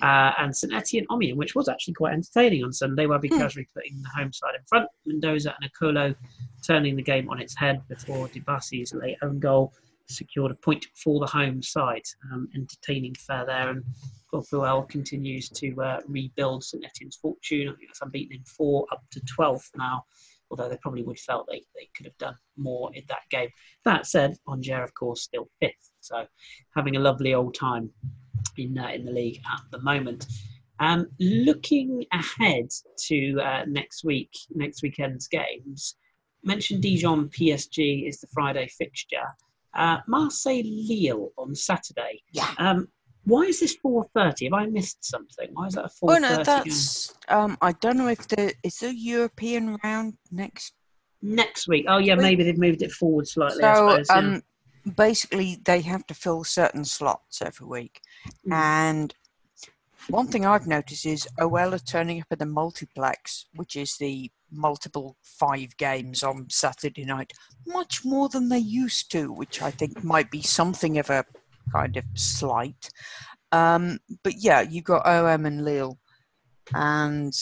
Uh, 0.01 0.31
and 0.39 0.55
St 0.55 0.73
Etienne 0.73 1.05
Amiens, 1.11 1.37
which 1.37 1.53
was 1.53 1.67
actually 1.67 1.93
quite 1.95 2.13
entertaining 2.13 2.63
on 2.63 2.71
Sunday, 2.71 3.05
where 3.07 3.19
Bikazri 3.19 3.65
putting 3.75 4.01
the 4.01 4.09
home 4.15 4.31
side 4.31 4.55
in 4.55 4.63
front, 4.65 4.87
Mendoza 5.05 5.53
and 5.59 5.69
Akolo 5.69 6.15
turning 6.65 6.95
the 6.95 7.01
game 7.01 7.29
on 7.29 7.41
its 7.41 7.57
head 7.57 7.81
before 7.89 8.29
Dibassy's 8.29 8.93
late 8.93 9.17
own 9.21 9.39
goal 9.39 9.73
secured 10.07 10.51
a 10.51 10.55
point 10.55 10.85
for 10.95 11.19
the 11.19 11.25
home 11.25 11.61
side. 11.61 12.03
Um, 12.31 12.47
entertaining 12.55 13.15
fair 13.15 13.45
there, 13.45 13.69
and 13.69 13.83
Claude 14.29 14.89
continues 14.89 15.49
to 15.49 15.81
uh, 15.81 15.99
rebuild 16.07 16.63
St 16.63 16.85
Etienne's 16.85 17.17
fortune. 17.17 17.67
I 17.69 17.75
think 17.75 17.89
that's 17.89 18.01
unbeaten 18.01 18.37
in 18.37 18.43
four, 18.43 18.85
up 18.91 19.03
to 19.11 19.21
12th 19.21 19.69
now, 19.75 20.05
although 20.51 20.69
they 20.69 20.77
probably 20.77 21.03
would 21.03 21.19
felt 21.19 21.47
they, 21.49 21.63
they 21.75 21.89
could 21.95 22.05
have 22.05 22.17
done 22.17 22.35
more 22.57 22.91
in 22.93 23.03
that 23.07 23.23
game. 23.31 23.49
That 23.85 24.05
said, 24.05 24.35
Angers, 24.47 24.83
of 24.83 24.93
course, 24.93 25.23
still 25.23 25.49
fifth, 25.59 25.91
so 26.01 26.25
having 26.75 26.97
a 26.97 26.99
lovely 26.99 27.33
old 27.33 27.55
time 27.55 27.89
in 28.57 28.77
uh, 28.77 28.89
in 28.89 29.05
the 29.05 29.11
league 29.11 29.41
at 29.51 29.61
the 29.71 29.81
moment. 29.81 30.27
Um, 30.79 31.07
looking 31.19 32.05
ahead 32.11 32.69
to 33.07 33.39
uh, 33.39 33.65
next 33.67 34.03
week, 34.03 34.31
next 34.53 34.81
weekend's 34.81 35.27
games, 35.27 35.95
mentioned 36.43 36.81
Dijon 36.81 37.29
PSG 37.29 38.07
is 38.07 38.19
the 38.19 38.27
Friday 38.33 38.67
fixture. 38.67 39.27
Uh, 39.75 39.97
Marseille 40.07 40.63
Lille 40.63 41.31
on 41.37 41.55
Saturday. 41.55 42.23
Yeah. 42.33 42.49
Um, 42.57 42.87
why 43.25 43.43
is 43.43 43.59
this 43.59 43.75
four 43.75 44.05
thirty? 44.15 44.45
Have 44.45 44.53
I 44.53 44.65
missed 44.65 45.03
something? 45.05 45.49
Why 45.53 45.67
is 45.67 45.73
that 45.75 45.85
a 45.85 45.89
four 45.89 46.11
Oh 46.11 46.15
thirty? 46.15 46.35
no, 46.37 46.43
that's. 46.43 47.13
Um, 47.27 47.57
I 47.61 47.71
don't 47.73 47.97
know 47.97 48.07
if 48.07 48.27
the 48.27 48.53
is 48.63 48.79
the 48.79 48.93
European 48.95 49.77
round 49.83 50.15
next. 50.31 50.73
next 51.21 51.67
week. 51.67 51.85
Oh 51.87 51.97
yeah, 51.99 52.13
Week. 52.15 52.23
maybe 52.23 52.43
they've 52.43 52.57
moved 52.57 52.81
it 52.81 52.91
forward 52.91 53.27
slightly. 53.27 53.61
So 53.61 53.89
suppose. 53.89 54.07
yeah. 54.09 54.15
um, 54.17 54.43
basically 54.95 55.59
they 55.65 55.81
have 55.81 56.05
to 56.07 56.13
fill 56.13 56.43
certain 56.43 56.83
slots 56.85 57.41
every 57.41 57.67
week, 57.67 58.01
Mm. 58.47 58.53
and 58.53 59.15
one 60.09 60.27
thing 60.27 60.45
I've 60.47 60.65
noticed 60.65 61.05
is 61.05 61.27
OL 61.39 61.75
are 61.75 61.77
turning 61.79 62.19
up 62.21 62.27
at 62.31 62.39
the 62.39 62.45
multiplex, 62.47 63.45
which 63.53 63.75
is 63.75 63.97
the 63.97 64.31
multiple 64.51 65.15
five 65.21 65.77
games 65.77 66.23
on 66.23 66.47
Saturday 66.49 67.05
night, 67.05 67.31
much 67.67 68.03
more 68.03 68.27
than 68.27 68.49
they 68.49 68.57
used 68.57 69.11
to, 69.11 69.31
which 69.31 69.61
I 69.61 69.69
think 69.69 70.03
might 70.03 70.31
be 70.31 70.41
something 70.41 70.97
of 70.97 71.09
a 71.11 71.23
kind 71.71 71.97
of 71.97 72.03
slight. 72.15 72.89
Um, 73.51 73.99
but 74.23 74.33
yeah, 74.37 74.61
you've 74.61 74.85
got 74.85 75.05
OM 75.05 75.45
and 75.45 75.65
Lille, 75.65 75.97
and 76.73 77.33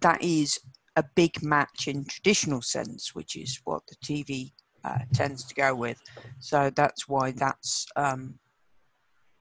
that 0.00 0.22
is 0.22 0.58
a 0.96 1.04
big 1.14 1.42
match 1.42 1.88
in 1.88 2.04
traditional 2.04 2.62
sense, 2.62 3.14
which 3.14 3.36
is 3.36 3.60
what 3.64 3.82
the 3.86 3.96
TV 3.96 4.52
uh, 4.84 4.98
tends 5.12 5.44
to 5.44 5.54
go 5.54 5.74
with. 5.74 6.00
So 6.40 6.70
that's 6.76 7.08
why 7.08 7.32
that's 7.32 7.86
um, 7.96 8.38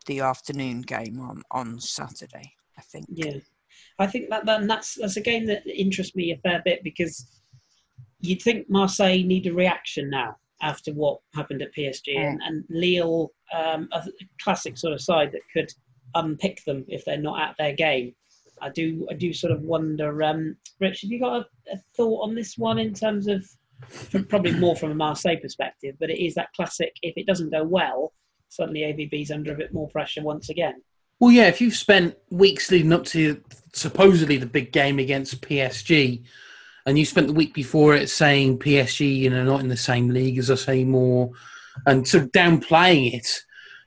the 0.08 0.22
afternoon 0.22 0.82
game 0.82 1.20
on, 1.20 1.44
on 1.52 1.80
Saturday, 1.80 2.54
I 2.78 2.82
think. 2.82 3.06
Yeah, 3.10 3.38
I 4.00 4.08
think 4.08 4.30
that, 4.30 4.46
that 4.46 4.68
that's 4.68 4.96
that's 4.96 5.18
a 5.18 5.22
game 5.22 5.46
that 5.48 5.66
interests 5.68 6.16
me 6.16 6.32
a 6.32 6.38
fair 6.38 6.62
bit 6.64 6.84
because 6.84 7.42
you'd 8.22 8.42
think 8.42 8.70
Marseille 8.70 9.24
need 9.24 9.48
a 9.48 9.54
reaction 9.54 10.10
now 10.10 10.38
after 10.64 10.92
what 10.94 11.20
happened 11.36 11.62
at 11.62 11.76
PSG 11.76 12.18
and, 12.18 12.42
and 12.44 12.64
Lille, 12.70 13.32
um, 13.54 13.90
a 13.92 14.02
classic 14.42 14.78
sort 14.78 14.94
of 14.94 15.02
side 15.02 15.32
that 15.34 15.42
could 15.52 15.72
unpick 16.16 16.64
them 16.66 16.86
if 16.88 17.06
they're 17.06 17.18
not 17.18 17.40
at 17.40 17.56
their 17.58 17.74
game. 17.74 18.16
I 18.62 18.70
do 18.70 19.06
I 19.12 19.14
do 19.14 19.34
sort 19.34 19.52
of 19.52 19.62
wonder, 19.62 20.24
um, 20.24 20.56
Rich, 20.80 21.02
have 21.02 21.12
you 21.12 21.20
got 21.20 21.42
a, 21.42 21.74
a 21.74 21.78
thought 21.96 22.24
on 22.24 22.34
this 22.34 22.58
one 22.58 22.80
in 22.80 22.94
terms 22.94 23.28
of 23.28 23.46
from, 23.90 24.24
probably 24.26 24.54
more 24.54 24.76
from 24.76 24.92
a 24.92 24.96
Marseille 24.96 25.38
perspective, 25.42 25.96
but 26.00 26.10
it 26.10 26.24
is 26.24 26.36
that 26.36 26.54
classic. 26.56 26.94
If 27.02 27.14
it 27.18 27.28
doesn't 27.28 27.52
go 27.52 27.64
well, 27.64 28.14
suddenly 28.50 28.82
AVB's 28.82 29.32
under 29.32 29.54
a 29.54 29.58
bit 29.58 29.74
more 29.74 29.90
pressure 29.90 30.24
once 30.24 30.50
again. 30.50 30.82
Well, 31.20 31.32
yeah, 31.32 31.48
if 31.48 31.62
you've 31.62 31.76
spent 31.76 32.16
weeks 32.30 32.72
leading 32.72 32.94
up 32.94 33.06
to 33.06 33.42
supposedly 33.74 34.38
the 34.38 34.46
big 34.46 34.72
game 34.72 35.00
against 35.00 35.42
PSG, 35.42 36.24
and 36.86 37.00
you 37.00 37.06
spent 37.06 37.28
the 37.28 37.34
week 37.34 37.54
before 37.54 37.96
it 37.96 38.10
saying 38.10 38.60
PSG, 38.60 39.16
you 39.16 39.30
know, 39.30 39.44
not 39.44 39.62
in 39.62 39.70
the 39.70 39.78
same 39.78 40.10
league 40.10 40.38
as 40.38 40.52
us 40.52 40.68
anymore, 40.68 41.32
and 41.86 42.08
sort 42.08 42.24
of 42.24 42.32
downplaying 42.32 43.14
it 43.14 43.28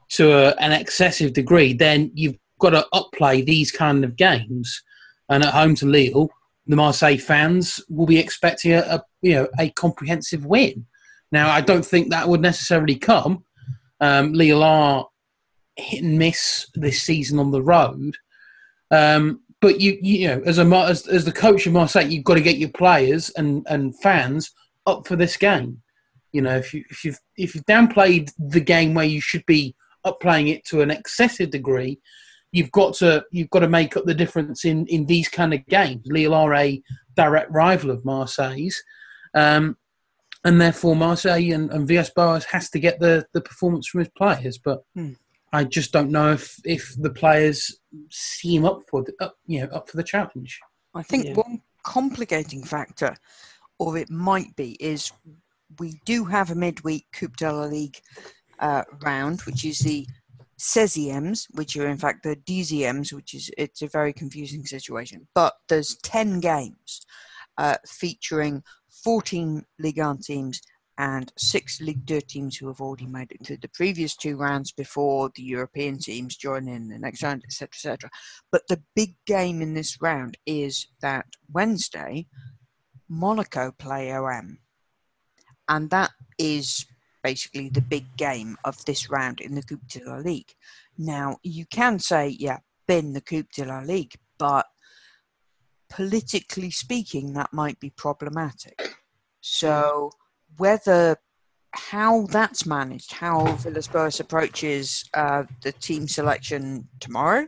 to 0.09 0.33
a, 0.33 0.55
an 0.61 0.73
excessive 0.73 1.33
degree, 1.33 1.73
then 1.73 2.11
you've 2.15 2.37
got 2.59 2.71
to 2.71 2.87
upplay 2.95 3.45
these 3.45 3.71
kind 3.71 4.05
of 4.05 4.17
games 4.17 4.83
and 5.29 5.43
at 5.43 5.53
home 5.53 5.75
to 5.77 5.87
Lille, 5.87 6.31
the 6.67 6.77
Marseille 6.77 7.19
fans 7.19 7.81
will 7.89 8.07
be 8.07 8.19
expecting 8.19 8.73
a, 8.73 8.81
a 8.81 9.05
you 9.23 9.35
know 9.35 9.49
a 9.59 9.71
comprehensive 9.71 10.45
win. 10.47 10.87
Now, 11.33 11.51
I 11.51 11.61
don't 11.61 11.85
think 11.85 12.11
that 12.11 12.29
would 12.29 12.41
necessarily 12.41 12.97
come. 12.97 13.45
Um, 14.01 14.33
Lille 14.33 14.63
are 14.63 15.09
hit 15.77 16.03
and 16.03 16.19
miss 16.19 16.69
this 16.75 17.03
season 17.03 17.39
on 17.39 17.51
the 17.51 17.63
road, 17.63 18.17
um, 18.91 19.41
but 19.61 19.81
you 19.81 19.99
you 20.03 20.29
know 20.29 20.43
as 20.45 20.59
a 20.59 20.65
as, 20.65 21.07
as 21.07 21.25
the 21.25 21.33
coach 21.33 21.67
of 21.67 21.73
Marseille, 21.73 22.07
you've 22.09 22.25
got 22.25 22.35
to 22.35 22.41
get 22.43 22.59
your 22.59 22.71
players 22.71 23.31
and, 23.31 23.67
and 23.69 23.99
fans 24.01 24.51
up 24.87 25.07
for 25.07 25.17
this 25.17 25.37
game. 25.37 25.83
You 26.33 26.43
know, 26.43 26.57
if 26.57 26.75
you 26.75 26.85
if 26.91 27.05
you've 27.05 27.19
if 27.37 27.55
you've 27.55 27.67
downplayed 27.67 28.33
the 28.39 28.61
game 28.61 28.95
where 28.95 29.07
you 29.07 29.21
should 29.21 29.47
be 29.47 29.75
up 30.05 30.21
playing 30.21 30.49
it 30.49 30.65
to 30.67 30.83
an 30.83 30.91
excessive 30.91 31.51
degree, 31.51 31.99
you've 32.53 32.73
got 32.73 32.95
to 32.95 33.25
you've 33.31 33.51
got 33.51 33.61
to 33.61 33.69
make 33.69 33.97
up 33.97 34.05
the 34.05 34.15
difference 34.15 34.65
in 34.65 34.87
in 34.87 35.07
these 35.07 35.29
kind 35.29 35.55
of 35.55 35.67
games. 35.67 36.03
Lille 36.07 36.35
are 36.35 36.55
a 36.55 36.83
direct 37.15 37.51
rival 37.51 37.91
of 37.91 38.05
Marseille's, 38.05 38.83
um, 39.35 39.77
and 40.45 40.61
therefore 40.61 40.95
Marseille 40.95 41.53
and, 41.53 41.71
and 41.71 41.89
Villas-Boas 41.89 42.45
has 42.45 42.69
to 42.71 42.79
get 42.79 43.01
the 43.01 43.27
the 43.33 43.41
performance 43.41 43.89
from 43.89 44.01
his 44.01 44.11
players. 44.17 44.59
But 44.59 44.83
Hmm. 44.95 45.13
I 45.57 45.65
just 45.65 45.91
don't 45.91 46.11
know 46.11 46.33
if 46.33 46.61
if 46.65 46.95
the 46.99 47.09
players 47.09 47.59
seem 48.11 48.67
up 48.67 48.83
for 48.91 49.03
the, 49.03 49.13
up 49.25 49.37
you 49.47 49.61
know 49.61 49.69
up 49.77 49.89
for 49.89 49.97
the 49.97 50.03
challenge. 50.13 50.61
I 50.95 51.03
think 51.03 51.25
Yeah. 51.25 51.35
one 51.35 51.63
complicating 51.83 52.63
factor, 52.63 53.17
or 53.79 53.97
it 53.97 54.11
might 54.11 54.55
be, 54.57 54.77
is 54.93 55.13
we 55.79 56.01
do 56.05 56.27
have 56.27 56.51
a 56.51 56.55
midweek 56.55 57.07
Coupe 57.13 57.37
de 57.39 57.51
la 57.51 57.65
Ligue 57.65 57.99
uh, 58.59 58.85
round, 59.03 59.41
which 59.43 59.65
is 59.65 59.79
the 59.79 60.07
16ems, 60.59 61.47
which 61.55 61.75
are 61.77 61.89
in 61.89 61.97
fact 61.97 62.23
the 62.23 62.37
DZMs, 62.37 63.15
which 63.15 63.33
is 63.33 63.51
it's 63.57 63.81
a 63.81 63.89
very 63.89 64.13
confusing 64.13 64.67
situation. 64.67 65.27
But 65.35 65.55
there's 65.69 65.97
10 66.03 66.41
games 66.41 67.07
uh, 67.57 67.77
featuring 67.87 68.63
14 69.05 69.65
Ligue 69.79 70.01
1 70.01 70.19
teams 70.19 70.61
and 70.99 71.33
six 71.37 71.81
League 71.81 72.07
2 72.07 72.21
teams 72.23 72.57
who 72.57 72.69
have 72.69 72.81
already 72.81 73.07
made 73.07 73.31
it 73.31 73.45
to 73.45 73.57
the 73.59 73.69
previous 73.69 74.17
two 74.17 74.37
rounds 74.37 74.73
before 74.73 75.31
the 75.35 75.43
European 75.43 75.99
teams 75.99 76.37
join 76.37 76.69
in 76.69 76.89
the 76.89 76.99
next 76.99 77.23
round, 77.23 77.45
etc., 77.45 77.69
etc. 77.69 78.11
But 78.51 78.63
the 78.69 78.83
big 78.95 79.15
game 79.27 79.61
in 79.61 79.75
this 79.75 80.01
round 80.01 80.39
is 80.47 80.87
that 81.03 81.27
Wednesday, 81.53 82.27
Monaco 83.09 83.73
play 83.73 84.13
OM. 84.13 84.59
And 85.69 85.91
that 85.91 86.11
is 86.39 86.87
basically 87.23 87.69
the 87.69 87.83
big 87.83 88.17
game 88.17 88.57
of 88.65 88.83
this 88.85 89.11
round 89.11 89.41
in 89.41 89.55
the 89.55 89.63
Coupe 89.63 89.87
de 89.89 90.05
la 90.05 90.17
Ligue. 90.17 90.55
Now, 90.97 91.37
you 91.43 91.67
can 91.67 91.99
say, 91.99 92.29
yeah, 92.39 92.59
bin 92.87 93.13
the 93.13 93.21
Coupe 93.21 93.51
de 93.53 93.65
la 93.65 93.81
Ligue, 93.81 94.15
but 94.39 94.67
politically 95.91 96.71
speaking, 96.71 97.33
that 97.35 97.53
might 97.53 97.79
be 97.81 97.91
problematic. 97.91 98.97
So, 99.41 100.11
whether 100.59 101.17
how 101.73 102.27
that's 102.27 102.67
managed, 102.67 103.13
how 103.13 103.45
Villas-Boas 103.57 104.21
approaches 104.21 105.05
uh, 105.15 105.45
the 105.63 105.73
team 105.73 106.09
selection 106.09 106.89
tomorrow 107.01 107.47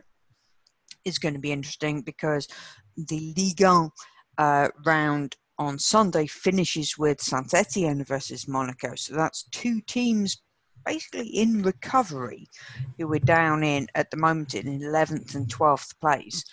is 1.05 1.17
going 1.17 1.33
to 1.33 1.39
be 1.39 1.51
interesting 1.51 2.01
because 2.01 2.47
the 2.95 3.33
Ligue 3.35 3.61
1 3.61 3.89
uh, 4.37 4.69
round 4.85 5.35
on 5.57 5.79
Sunday 5.79 6.27
finishes 6.27 6.97
with 6.97 7.21
Saint 7.21 7.53
Etienne 7.53 8.03
versus 8.03 8.47
Monaco. 8.47 8.95
So 8.95 9.15
that's 9.15 9.43
two 9.51 9.81
teams 9.81 10.41
basically 10.85 11.27
in 11.27 11.61
recovery 11.61 12.47
who 12.97 13.07
were 13.07 13.19
down 13.19 13.63
in 13.63 13.87
at 13.95 14.09
the 14.11 14.17
moment 14.17 14.55
in 14.55 14.79
11th 14.79 15.35
and 15.35 15.47
12th 15.47 15.99
place, 15.99 16.43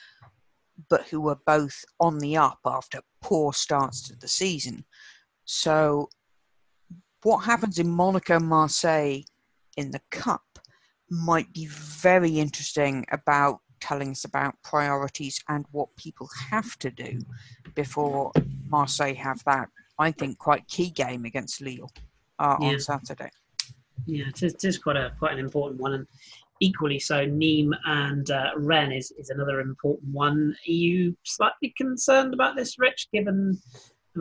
but 0.88 1.06
who 1.08 1.20
were 1.20 1.38
both 1.46 1.84
on 2.00 2.18
the 2.18 2.36
up 2.36 2.58
after 2.64 3.00
poor 3.22 3.52
starts 3.52 4.02
to 4.08 4.16
the 4.16 4.28
season. 4.28 4.84
So 5.44 6.08
what 7.26 7.38
happens 7.38 7.80
in 7.80 7.88
Monaco 7.88 8.38
Marseille 8.38 9.18
in 9.76 9.90
the 9.90 10.00
cup 10.12 10.60
might 11.10 11.52
be 11.52 11.66
very 11.66 12.38
interesting 12.38 13.04
about 13.10 13.58
telling 13.80 14.12
us 14.12 14.24
about 14.24 14.54
priorities 14.62 15.42
and 15.48 15.66
what 15.72 15.88
people 15.96 16.28
have 16.50 16.78
to 16.78 16.88
do 16.88 17.18
before 17.74 18.30
Marseille 18.68 19.16
have 19.16 19.42
that, 19.44 19.68
I 19.98 20.12
think, 20.12 20.38
quite 20.38 20.68
key 20.68 20.88
game 20.88 21.24
against 21.24 21.60
Lille 21.60 21.90
uh, 22.38 22.58
Yeah. 22.60 22.68
on 22.68 22.78
Saturday. 22.78 23.30
Yeah, 24.06 24.28
it 24.28 24.40
is, 24.44 24.54
it 24.54 24.64
is 24.64 24.78
quite 24.78 24.96
a 24.96 25.12
quite 25.18 25.32
an 25.32 25.40
important 25.40 25.80
one, 25.80 25.94
and 25.94 26.06
equally 26.60 27.00
so, 27.00 27.26
Nîmes 27.26 27.76
and 27.86 28.30
uh, 28.30 28.50
Rennes 28.56 28.92
is, 28.92 29.10
is 29.18 29.30
another 29.30 29.60
important 29.60 30.14
one. 30.14 30.54
Are 30.68 30.70
you 30.70 31.16
slightly 31.24 31.74
concerned 31.76 32.34
about 32.34 32.54
this, 32.54 32.78
Rich? 32.78 33.08
Given 33.12 33.60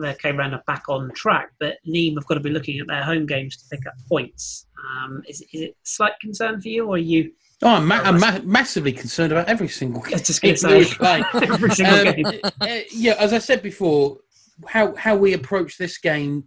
they 0.02 0.14
came 0.14 0.36
round 0.36 0.58
back 0.66 0.84
on 0.88 1.10
track, 1.14 1.50
but 1.58 1.76
Nîmes 1.86 2.14
have 2.16 2.26
got 2.26 2.34
to 2.34 2.40
be 2.40 2.50
looking 2.50 2.78
at 2.80 2.86
their 2.86 3.02
home 3.02 3.26
games 3.26 3.56
to 3.56 3.64
pick 3.76 3.86
up 3.86 3.94
points. 4.08 4.66
Um, 5.04 5.22
is, 5.28 5.40
is 5.52 5.62
it 5.62 5.70
a 5.70 5.74
slight 5.84 6.12
concern 6.20 6.60
for 6.60 6.68
you, 6.68 6.86
or 6.86 6.94
are 6.94 6.98
you 6.98 7.32
Oh, 7.62 7.68
I'm, 7.68 7.86
ma- 7.86 8.02
I'm 8.02 8.20
ma- 8.20 8.38
massively 8.44 8.92
concerned 8.92 9.32
about 9.32 9.48
every 9.48 9.68
single 9.68 10.02
game. 10.06 10.18
just 10.18 10.44
every 11.42 11.70
single 11.70 12.08
Um, 12.08 12.14
game? 12.14 12.26
uh, 12.60 12.78
yeah, 12.92 13.14
as 13.18 13.32
I 13.32 13.38
said 13.38 13.62
before, 13.62 14.18
how 14.66 14.94
how 14.94 15.16
we 15.16 15.32
approach 15.32 15.78
this 15.78 15.96
game 15.98 16.44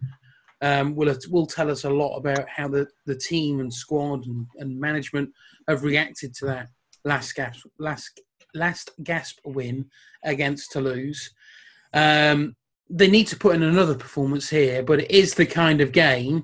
um, 0.62 0.95
will 0.95 1.16
will 1.30 1.47
tell 1.47 1.72
us 1.72 1.84
a 1.84 1.89
lot 1.89 2.18
about 2.18 2.47
how 2.47 2.68
the, 2.68 2.88
the 3.06 3.16
team 3.16 3.60
and 3.60 3.74
squad 3.74 4.26
and, 4.28 4.45
and 4.58 4.80
management 4.80 5.32
have 5.68 5.84
reacted 5.84 6.36
to 6.36 6.45
that 6.45 6.68
last 7.06 7.34
gasp 7.36 7.66
last 7.80 8.20
last 8.54 8.91
gasp 9.04 9.39
win 9.45 9.86
against 10.24 10.72
Toulouse. 10.72 11.32
Um, 11.93 12.56
they 12.90 13.10
need 13.10 13.28
to 13.28 13.38
put 13.38 13.56
in 13.56 13.64
another 13.64 13.96
performance 13.96 14.50
here, 14.50 14.82
but 14.84 15.02
it 15.02 15.12
is 15.12 15.34
the 15.34 15.46
kind 15.46 15.82
of 15.82 15.92
game 15.92 16.44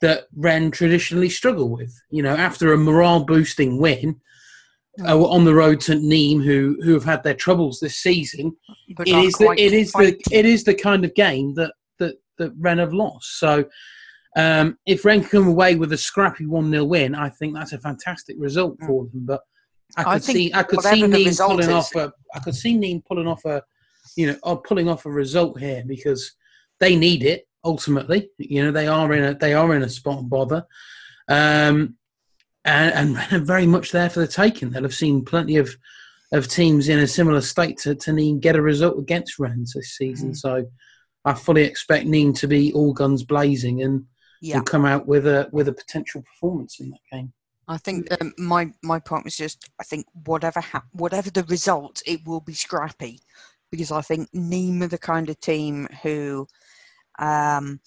that 0.00 0.26
Rennes 0.36 0.72
traditionally 0.72 1.28
struggle 1.28 1.68
with. 1.68 1.92
You 2.10 2.22
know, 2.22 2.36
after 2.36 2.72
a 2.72 2.78
morale 2.78 3.24
boosting 3.24 3.78
win. 3.78 4.20
Uh, 5.06 5.24
on 5.24 5.44
the 5.44 5.54
road 5.54 5.80
to 5.80 5.92
Nîmes, 5.92 6.44
who 6.44 6.76
who 6.82 6.92
have 6.92 7.04
had 7.04 7.22
their 7.22 7.32
troubles 7.32 7.78
this 7.78 7.96
season, 7.98 8.54
it 8.88 8.98
not 8.98 9.38
the 9.38 9.54
it 9.56 9.72
is 9.72 9.92
the 9.92 10.20
it 10.32 10.44
is 10.44 10.64
the 10.64 10.74
kind 10.74 11.04
of 11.04 11.14
game 11.14 11.54
that 11.54 11.72
that 11.98 12.16
that 12.38 12.52
Rennes 12.58 12.80
have 12.80 12.92
lost. 12.92 13.38
So 13.38 13.64
um, 14.36 14.78
if 14.86 15.04
Rennes 15.04 15.28
can 15.28 15.42
come 15.42 15.48
away 15.48 15.76
with 15.76 15.92
a 15.92 15.98
scrappy 15.98 16.46
one 16.46 16.70
0 16.70 16.84
win, 16.84 17.14
I 17.14 17.28
think 17.28 17.54
that's 17.54 17.72
a 17.72 17.78
fantastic 17.78 18.36
result 18.38 18.76
for 18.86 19.04
them. 19.06 19.26
But 19.26 19.42
I 19.96 20.04
could 20.04 20.12
I 20.12 20.18
see 20.18 20.52
I 20.54 20.62
could 20.62 20.82
see 20.82 21.04
result 21.04 21.50
pulling 21.50 21.70
is- 21.70 21.74
off 21.74 21.94
a 21.94 22.12
I 22.34 22.38
could 22.40 22.54
see 22.54 22.76
Nîmes 22.76 23.04
pulling 23.06 23.26
off 23.26 23.44
a 23.44 23.62
you 24.16 24.26
know 24.26 24.36
are 24.42 24.56
pulling 24.56 24.88
off 24.88 25.06
a 25.06 25.10
result 25.10 25.58
here 25.58 25.82
because 25.86 26.32
they 26.78 26.96
need 26.96 27.22
it 27.22 27.46
ultimately. 27.64 28.30
You 28.38 28.64
know 28.64 28.72
they 28.72 28.86
are 28.86 29.12
in 29.12 29.24
a 29.24 29.34
they 29.34 29.54
are 29.54 29.74
in 29.74 29.82
a 29.82 29.88
spot 29.88 30.18
and 30.18 30.30
bother. 30.30 30.66
Um, 31.28 31.96
and, 32.64 33.16
and 33.16 33.32
are 33.32 33.44
very 33.44 33.66
much 33.66 33.92
there 33.92 34.10
for 34.10 34.20
the 34.20 34.26
taking. 34.26 34.70
They'll 34.70 34.82
have 34.82 34.94
seen 34.94 35.24
plenty 35.24 35.56
of 35.56 35.74
of 36.32 36.46
teams 36.46 36.88
in 36.88 37.00
a 37.00 37.06
similar 37.06 37.40
state 37.40 37.76
to, 37.78 37.94
to 37.94 38.12
Nîmes 38.12 38.40
get 38.40 38.54
a 38.54 38.62
result 38.62 38.98
against 38.98 39.40
Rennes 39.40 39.72
this 39.74 39.96
season. 39.96 40.30
Mm. 40.30 40.36
So 40.36 40.64
I 41.24 41.34
fully 41.34 41.64
expect 41.64 42.06
Nîmes 42.06 42.38
to 42.38 42.46
be 42.46 42.72
all 42.72 42.92
guns 42.92 43.24
blazing 43.24 43.82
and, 43.82 44.04
Yeah, 44.40 44.60
come 44.62 44.84
out 44.84 45.06
with 45.06 45.26
a 45.26 45.48
with 45.52 45.68
a 45.68 45.72
potential 45.72 46.22
performance 46.22 46.80
in 46.80 46.90
that 46.90 47.00
game. 47.12 47.32
I 47.68 47.78
think 47.78 48.08
um, 48.20 48.32
my 48.38 48.72
my 48.82 48.98
point 48.98 49.24
was 49.24 49.36
just 49.36 49.68
I 49.80 49.84
think 49.84 50.06
whatever 50.24 50.60
hap- 50.60 50.88
whatever 50.92 51.30
the 51.30 51.44
result, 51.44 52.02
it 52.06 52.20
will 52.24 52.40
be 52.40 52.54
scrappy 52.54 53.20
because 53.70 53.92
I 53.92 54.00
think 54.00 54.28
Nîmes 54.32 54.82
are 54.82 54.88
the 54.88 54.98
kind 54.98 55.28
of 55.28 55.40
team 55.40 55.86
who 56.02 56.46
um, 57.18 57.80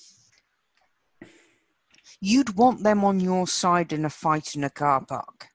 you'd 2.21 2.55
want 2.55 2.83
them 2.83 3.03
on 3.03 3.19
your 3.19 3.47
side 3.47 3.93
in 3.93 4.05
a 4.05 4.09
fight 4.09 4.55
in 4.55 4.63
a 4.63 4.69
car 4.69 5.05
park, 5.05 5.47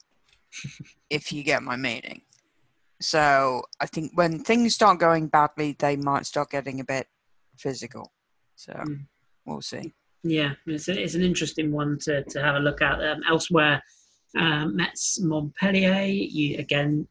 if 1.11 1.33
you 1.33 1.43
get 1.43 1.62
my 1.62 1.76
meaning. 1.76 2.22
So 3.01 3.62
I 3.81 3.87
think 3.87 4.12
when 4.14 4.41
things 4.41 4.74
start 4.74 4.99
going 4.99 5.29
badly, 5.29 5.76
they 5.79 5.97
might 5.97 6.26
start 6.26 6.51
getting 6.51 6.81
a 6.81 6.85
bit 6.85 7.07
physical. 7.57 8.12
So 8.57 8.72
Mm. 8.72 9.07
we'll 9.47 9.62
see. 9.62 9.95
Yeah, 10.24 10.55
it's, 10.66 10.89
a, 10.89 11.01
it's 11.01 11.14
an 11.14 11.22
interesting 11.22 11.70
one 11.70 11.97
to, 12.03 12.24
to 12.24 12.43
have 12.43 12.57
a 12.57 12.61
look 12.61 12.83
at. 12.83 13.01
Um, 13.03 13.20
elsewhere, 13.29 13.81
um, 14.37 14.76
Metz 14.76 15.20
Montpellier, 15.20 16.05
you 16.07 16.59
again 16.59 17.07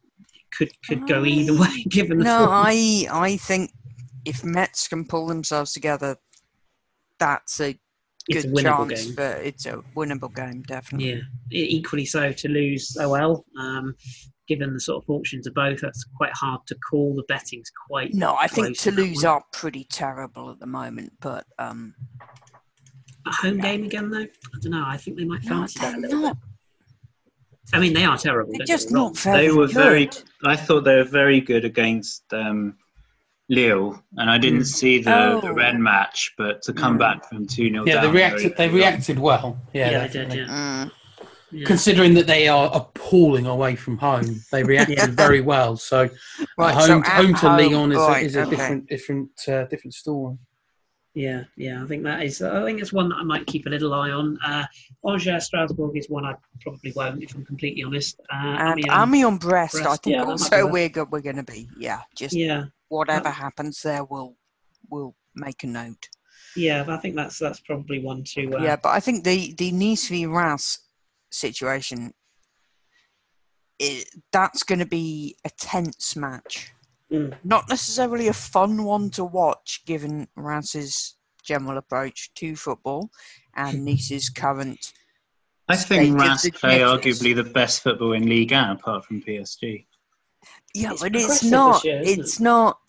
could 0.58 0.72
could 0.88 1.08
go 1.08 1.24
either 1.26 1.58
way 1.60 1.84
given 1.90 2.18
the 2.20 2.24
No, 2.24 2.40
form. 2.46 2.50
I 2.52 3.08
I 3.12 3.38
think 3.38 3.72
if 4.26 4.44
Metz 4.44 4.88
can 4.88 5.06
pull 5.06 5.28
themselves 5.28 5.72
together, 5.74 6.18
that's 7.20 7.60
a 7.62 7.80
it's 8.30 8.44
a 8.44 8.48
good 8.50 8.64
chance 8.64 9.06
game. 9.06 9.16
for 9.16 9.24
it's 9.42 9.66
a 9.66 9.82
winnable 9.96 10.34
game, 10.36 10.62
definitely. 10.64 11.14
Yeah, 11.14 11.22
equally 11.52 12.06
so 12.06 12.32
to 12.34 12.48
lose 12.50 12.98
OL. 13.00 13.46
Um, 13.58 13.96
given 14.50 14.74
the 14.74 14.80
sort 14.80 15.02
of 15.04 15.06
fortunes 15.06 15.46
of 15.48 15.54
both, 15.54 15.80
that's 15.82 16.06
quite 16.16 16.32
hard 16.34 16.62
to 16.68 16.76
call. 16.90 17.14
The 17.16 17.24
betting's 17.28 17.70
quite 17.90 18.14
No, 18.14 18.36
I 18.36 18.48
think 18.48 18.68
close 18.68 18.88
in 18.88 18.96
that 18.96 19.02
Toulouse 19.02 19.24
one. 19.24 19.34
are 19.34 19.44
pretty 19.54 19.86
terrible 19.86 20.50
at 20.52 20.60
the 20.60 20.66
moment, 20.66 21.14
but 21.22 21.46
um, 21.60 21.94
a 23.26 23.32
home 23.32 23.60
game 23.60 23.84
again 23.86 24.10
though. 24.10 24.20
I 24.22 24.60
don't 24.62 24.72
know. 24.72 24.84
I 24.86 24.98
think 24.98 25.18
they 25.18 25.26
might 25.26 25.44
no, 25.44 25.50
fancy 25.50 25.80
that 25.80 25.96
a 25.96 26.00
little 26.00 26.20
not. 26.22 26.38
bit. 26.38 26.47
I 27.74 27.80
mean, 27.80 27.94
they 27.94 28.06
are 28.06 28.18
terrible. 28.18 28.54
They're 28.58 28.66
just 28.66 28.92
not 28.92 29.18
very 29.18 29.48
They 29.48 29.52
were 29.52 29.68
good. 29.68 29.76
very. 29.76 30.10
I 30.46 30.56
thought 30.56 30.84
they 30.84 30.96
were 30.96 31.04
very 31.04 31.42
good 31.42 31.66
against 31.66 32.24
um, 32.34 32.78
Lille, 33.50 34.02
and 34.18 34.30
I 34.30 34.38
didn't 34.38 34.66
see 34.66 35.00
the, 35.00 35.40
the 35.42 35.50
Oh. 35.50 35.78
Match, 35.78 36.34
but 36.38 36.62
to 36.64 36.74
come 36.74 36.96
Mm. 36.96 37.00
back 37.00 37.30
from 37.30 37.46
2 37.48 37.70
0 37.70 37.84
Yeah, 37.86 37.96
down. 37.96 38.04
they 38.06 38.12
reacted. 38.12 38.58
They 38.58 38.70
reacted 38.70 39.20
well. 39.20 39.58
Yeah, 39.74 39.92
Yeah, 39.92 40.08
they 40.08 40.14
did, 40.14 40.34
yeah. 40.34 40.46
Mm. 40.48 40.92
Yeah. 41.52 41.66
Considering 41.66 42.14
that 42.16 42.28
they 42.28 42.50
are 42.50 42.70
appalling 42.74 43.46
away 43.46 43.76
from 43.78 43.98
home, 43.98 44.42
they 44.52 44.64
reacted 44.64 44.98
Yeah. 44.98 45.08
very 45.08 45.40
well. 45.40 45.78
So 45.78 46.10
Right, 46.58 46.74
home, 46.76 46.84
so 46.88 47.00
at 47.00 47.08
home 47.08 47.34
to 47.36 47.40
home- 47.50 47.58
Lyon 47.58 47.92
is, 47.94 47.98
right, 47.98 48.24
a, 48.24 48.26
is 48.26 48.36
a 48.36 48.42
okay. 48.42 48.50
different, 48.50 48.88
different, 48.90 49.30
uh, 49.48 49.64
different 49.66 49.94
story. 49.94 50.36
Yeah, 51.18 51.46
yeah, 51.56 51.84
I 51.84 51.88
think 51.88 52.04
that 52.04 52.22
is. 52.22 52.44
I 52.44 52.64
think 52.64 52.80
it's 52.80 52.94
one 52.94 53.10
that 53.10 53.16
I 53.16 53.24
might 53.24 53.48
keep 53.48 53.66
a 53.66 53.70
little 53.70 53.92
eye 53.96 54.12
on. 54.12 54.38
Uh, 54.46 54.64
Angers 55.04 55.46
Strasbourg 55.46 55.98
is 55.98 56.08
one 56.12 56.26
I 56.26 56.36
probably 56.62 56.94
won't, 56.96 57.24
if 57.24 57.34
I'm 57.34 57.44
completely 57.44 57.82
honest. 57.82 58.20
Uh, 58.32 58.36
And 58.60 58.76
mean, 58.76 58.92
Amiens 58.92 59.40
Brest, 59.40 59.78
I 59.78 59.96
think 59.96 60.18
yeah, 60.18 60.24
also 60.26 60.68
we're 60.68 60.90
go- 60.90 61.08
we're 61.10 61.22
going 61.22 61.38
to 61.38 61.44
be 61.44 61.68
yeah. 61.76 62.02
Just 62.16 62.36
yeah, 62.36 62.66
whatever 62.90 63.32
happens 63.32 63.82
there, 63.82 64.04
we'll 64.04 64.36
we'll 64.92 65.16
make 65.34 65.64
a 65.64 65.68
note. 65.68 66.08
yeah, 66.56 66.86
I 66.88 66.98
think 66.98 67.16
that's 67.16 67.40
that's 67.40 67.62
probably 67.62 67.98
one 67.98 68.24
to. 68.36 68.56
Uh, 68.56 68.62
Yeah, 68.62 68.76
but 68.76 68.90
I 68.90 69.00
think 69.00 69.24
the 69.24 69.56
the 69.58 69.72
Nice 69.72 70.10
v 70.10 70.28
Reims 70.28 70.78
situation, 71.32 72.14
i 73.82 74.04
that's 74.32 74.62
going 74.62 74.80
to 74.86 74.86
be 74.86 75.36
a 75.46 75.50
tense 75.50 76.16
match. 76.16 76.74
Mm. 77.12 77.36
Not 77.44 77.70
necessarily 77.70 78.28
a 78.28 78.34
fun 78.34 78.84
one 78.84 79.10
to 79.12 79.24
watch, 79.24 79.84
given 79.86 80.28
Reims's 80.36 81.16
general 81.44 81.78
approach 81.78 82.34
to 82.36 82.56
football 82.56 83.10
and 83.56 83.86
Nice's 83.86 84.30
current. 84.30 84.94
I 85.70 85.76
think 85.76 86.16
of 86.16 86.16
Ras 86.16 86.44
the 86.44 86.52
play 86.52 86.80
arguably 86.80 87.36
the 87.36 87.44
best 87.44 87.82
football 87.84 88.14
in 88.14 88.28
Ligue 88.28 88.52
1 88.52 88.72
apart 88.72 89.06
from 89.06 89.22
PSG. 89.22 89.86
Yeah, 90.74 90.92
It's 90.92 91.02
but 91.02 91.16
it's 91.16 91.44
not. 91.44 91.84
year, 91.84 92.00
isn't 92.02 92.20
it's 92.20 92.40
not. 92.40 92.80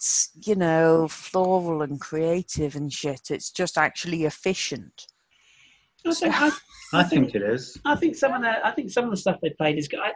You 0.44 0.54
know, 0.54 1.08
floral 1.08 1.82
and 1.82 2.00
creative 2.00 2.76
and 2.76 2.92
shit. 2.92 3.30
It's 3.30 3.50
just 3.50 3.78
actually 3.78 4.24
efficient. 4.24 5.06
I 6.06 6.14
think 6.14 6.34
I, 6.40 6.50
I 6.92 7.02
think 7.04 7.34
it 7.34 7.42
is. 7.42 7.78
I 7.84 7.96
think 7.96 8.14
some 8.14 8.32
of 8.34 8.42
the 8.42 8.66
I 8.66 8.70
think 8.72 8.90
some 8.90 9.04
of 9.04 9.10
the 9.10 9.16
stuff 9.16 9.38
they 9.42 9.50
played 9.50 9.78
is 9.78 9.88
good. 9.88 10.00
I, 10.00 10.12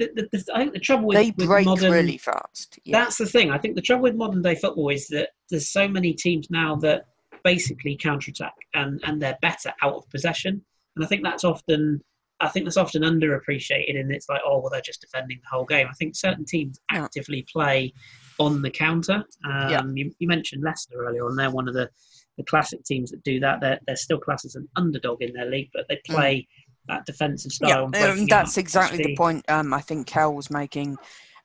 the, 0.00 0.28
the, 0.32 0.38
the, 0.38 0.54
I 0.54 0.60
think 0.60 0.72
the 0.72 0.80
trouble 0.80 1.06
with, 1.08 1.16
they 1.16 1.30
with 1.36 1.46
break 1.46 1.66
modern 1.66 1.92
really 1.92 2.18
fast. 2.18 2.78
Yeah. 2.84 3.00
That's 3.00 3.18
the 3.18 3.26
thing. 3.26 3.50
I 3.50 3.58
think 3.58 3.76
the 3.76 3.82
trouble 3.82 4.02
with 4.02 4.14
modern 4.14 4.42
day 4.42 4.54
football 4.54 4.88
is 4.88 5.06
that 5.08 5.30
there's 5.50 5.68
so 5.70 5.86
many 5.86 6.12
teams 6.14 6.48
now 6.50 6.76
that 6.76 7.04
basically 7.44 7.96
counterattack 7.96 8.54
and, 8.74 9.00
and 9.04 9.20
they're 9.20 9.38
better 9.40 9.72
out 9.82 9.94
of 9.94 10.08
possession. 10.10 10.64
And 10.96 11.04
I 11.04 11.08
think 11.08 11.22
that's 11.22 11.44
often 11.44 12.02
I 12.42 12.48
think 12.48 12.64
that's 12.64 12.78
often 12.78 13.02
underappreciated 13.02 14.00
and 14.00 14.10
it's 14.10 14.28
like, 14.28 14.40
oh 14.46 14.60
well 14.60 14.70
they're 14.70 14.80
just 14.80 15.02
defending 15.02 15.38
the 15.42 15.48
whole 15.54 15.66
game. 15.66 15.86
I 15.90 15.94
think 15.94 16.16
certain 16.16 16.44
teams 16.46 16.78
actively 16.90 17.46
play 17.52 17.92
on 18.38 18.62
the 18.62 18.70
counter. 18.70 19.24
Um, 19.44 19.70
Yeah. 19.70 19.82
you, 19.94 20.12
you 20.18 20.26
mentioned 20.26 20.62
Leicester 20.64 21.04
earlier 21.04 21.26
on, 21.26 21.36
they're 21.36 21.50
one 21.50 21.68
of 21.68 21.74
the, 21.74 21.90
the 22.38 22.44
classic 22.44 22.82
teams 22.84 23.10
that 23.10 23.22
do 23.22 23.38
that. 23.40 23.60
They're 23.60 23.78
they're 23.86 23.96
still 23.96 24.18
classed 24.18 24.46
as 24.46 24.54
an 24.54 24.66
underdog 24.76 25.20
in 25.20 25.32
their 25.34 25.50
league, 25.50 25.68
but 25.74 25.84
they 25.88 26.00
play 26.06 26.48
that 26.88 27.06
defensive 27.06 27.52
style. 27.52 27.90
yeah, 27.92 28.10
um, 28.10 28.26
that's 28.26 28.56
exactly 28.56 28.98
the 28.98 29.16
point. 29.16 29.44
Um, 29.48 29.72
I 29.74 29.80
think 29.80 30.06
Kel 30.06 30.34
was 30.34 30.50
making 30.50 30.98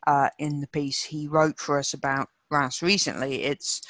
uh, 0.07 0.29
in 0.39 0.61
the 0.61 0.67
piece 0.67 1.03
he 1.03 1.27
wrote 1.27 1.59
for 1.59 1.77
us 1.79 1.93
about 1.93 2.29
Reims 2.49 2.81
recently. 2.81 3.43
It's 3.43 3.81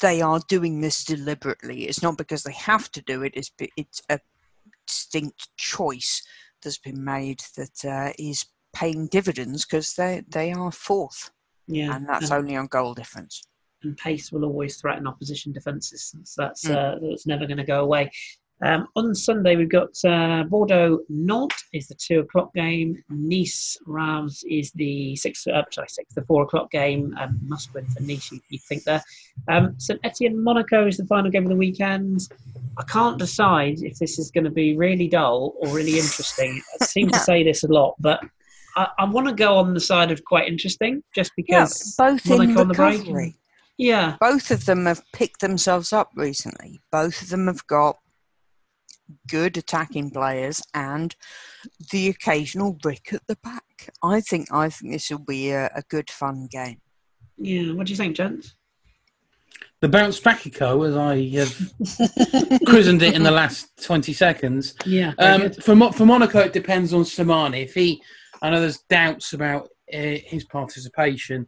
they 0.00 0.20
are 0.20 0.40
doing 0.48 0.80
this 0.80 1.04
deliberately. 1.04 1.84
It's 1.88 2.02
not 2.02 2.18
because 2.18 2.42
they 2.42 2.52
have 2.52 2.90
to 2.92 3.02
do 3.02 3.22
it. 3.22 3.32
It's 3.34 3.50
it's 3.76 4.02
a 4.08 4.20
distinct 4.86 5.48
choice 5.56 6.22
that's 6.62 6.78
been 6.78 7.02
made 7.02 7.42
that 7.56 7.84
uh, 7.84 8.12
is 8.18 8.46
paying 8.74 9.08
dividends 9.08 9.64
because 9.64 9.94
they 9.94 10.22
they 10.28 10.52
are 10.52 10.72
fourth, 10.72 11.30
Yeah, 11.66 11.96
and 11.96 12.08
that's 12.08 12.30
um, 12.30 12.38
only 12.38 12.56
on 12.56 12.66
goal 12.66 12.94
difference. 12.94 13.42
and 13.82 13.96
pace 13.96 14.32
will 14.32 14.44
always 14.44 14.76
threaten 14.80 15.06
opposition 15.06 15.52
defences. 15.52 16.14
So 16.24 16.42
that's 16.42 16.64
Mm. 16.64 16.76
uh, 16.76 16.98
that's 17.08 17.26
never 17.26 17.46
going 17.46 17.58
to 17.58 17.64
go 17.64 17.82
away. 17.82 18.10
Um, 18.62 18.88
on 18.96 19.14
Sunday 19.14 19.54
we've 19.54 19.70
got 19.70 19.90
uh, 20.04 20.44
Bordeaux 20.44 21.00
Nantes 21.10 21.62
is 21.74 21.88
the 21.88 21.94
two 21.94 22.20
o'clock 22.20 22.54
game. 22.54 23.02
Nice 23.10 23.76
Reims 23.86 24.42
is 24.48 24.70
the 24.72 25.14
six. 25.16 25.46
Uh, 25.46 25.62
sorry, 25.70 25.88
six. 25.88 26.14
The 26.14 26.22
four 26.22 26.44
o'clock 26.44 26.70
game. 26.70 27.14
Um, 27.20 27.38
must 27.46 27.74
win 27.74 27.86
for 27.86 28.02
Nice. 28.02 28.32
You, 28.32 28.40
you 28.48 28.58
think 28.66 28.84
there? 28.84 29.02
Um, 29.48 29.74
St 29.78 30.00
Etienne 30.04 30.42
Monaco 30.42 30.86
is 30.86 30.96
the 30.96 31.04
final 31.06 31.30
game 31.30 31.42
of 31.42 31.50
the 31.50 31.56
weekend. 31.56 32.28
I 32.78 32.82
can't 32.84 33.18
decide 33.18 33.82
if 33.82 33.98
this 33.98 34.18
is 34.18 34.30
going 34.30 34.44
to 34.44 34.50
be 34.50 34.76
really 34.76 35.08
dull 35.08 35.54
or 35.58 35.68
really 35.68 35.98
interesting. 35.98 36.62
I 36.80 36.84
seem 36.86 37.10
to 37.10 37.18
say 37.30 37.42
this 37.42 37.62
a 37.62 37.68
lot, 37.68 37.96
but 37.98 38.20
I, 38.76 38.88
I 39.00 39.04
want 39.04 39.28
to 39.28 39.34
go 39.34 39.56
on 39.58 39.74
the 39.74 39.80
side 39.80 40.10
of 40.10 40.24
quite 40.24 40.48
interesting, 40.48 41.02
just 41.14 41.32
Yeah, 41.36 41.64
because 41.64 41.94
both 41.96 42.24
in 42.30 42.38
Monaco 42.38 42.60
on 42.62 42.68
the 42.68 42.74
break. 42.74 43.34
Yeah, 43.78 44.16
both 44.18 44.50
of 44.50 44.64
them 44.64 44.86
have 44.86 45.02
picked 45.12 45.40
themselves 45.40 45.92
up 45.92 46.10
recently. 46.14 46.80
Both 46.90 47.20
of 47.20 47.28
them 47.28 47.46
have 47.46 47.66
got 47.66 47.98
good 49.28 49.56
attacking 49.56 50.10
players 50.10 50.62
and 50.74 51.14
the 51.90 52.08
occasional 52.08 52.72
brick 52.72 53.12
at 53.12 53.26
the 53.26 53.36
back. 53.42 53.62
I 54.02 54.20
think 54.20 54.52
I 54.52 54.68
think 54.70 54.92
this 54.92 55.10
will 55.10 55.18
be 55.18 55.50
a, 55.50 55.66
a 55.74 55.82
good 55.88 56.10
fun 56.10 56.48
game. 56.50 56.80
yeah. 57.38 57.72
What 57.72 57.86
do 57.86 57.92
you 57.92 57.96
think, 57.96 58.16
gents? 58.16 58.54
The 59.80 59.88
bounce 59.88 60.18
back 60.18 60.46
echo, 60.46 60.82
as 60.84 60.96
I 60.96 61.28
have 61.36 61.72
christened 62.66 63.02
it 63.02 63.14
in 63.14 63.22
the 63.22 63.30
last 63.30 63.68
20 63.84 64.12
seconds. 64.14 64.74
Yeah, 64.86 65.12
Um, 65.18 65.52
for, 65.52 65.76
Mo- 65.76 65.92
for 65.92 66.06
Monaco, 66.06 66.38
it 66.40 66.54
depends 66.54 66.94
on 66.94 67.02
Slimani. 67.02 67.62
If 67.64 67.74
he, 67.74 68.02
I 68.40 68.48
know 68.48 68.60
there's 68.60 68.78
doubts 68.88 69.34
about 69.34 69.68
uh, 69.92 70.16
his 70.24 70.44
participation. 70.44 71.46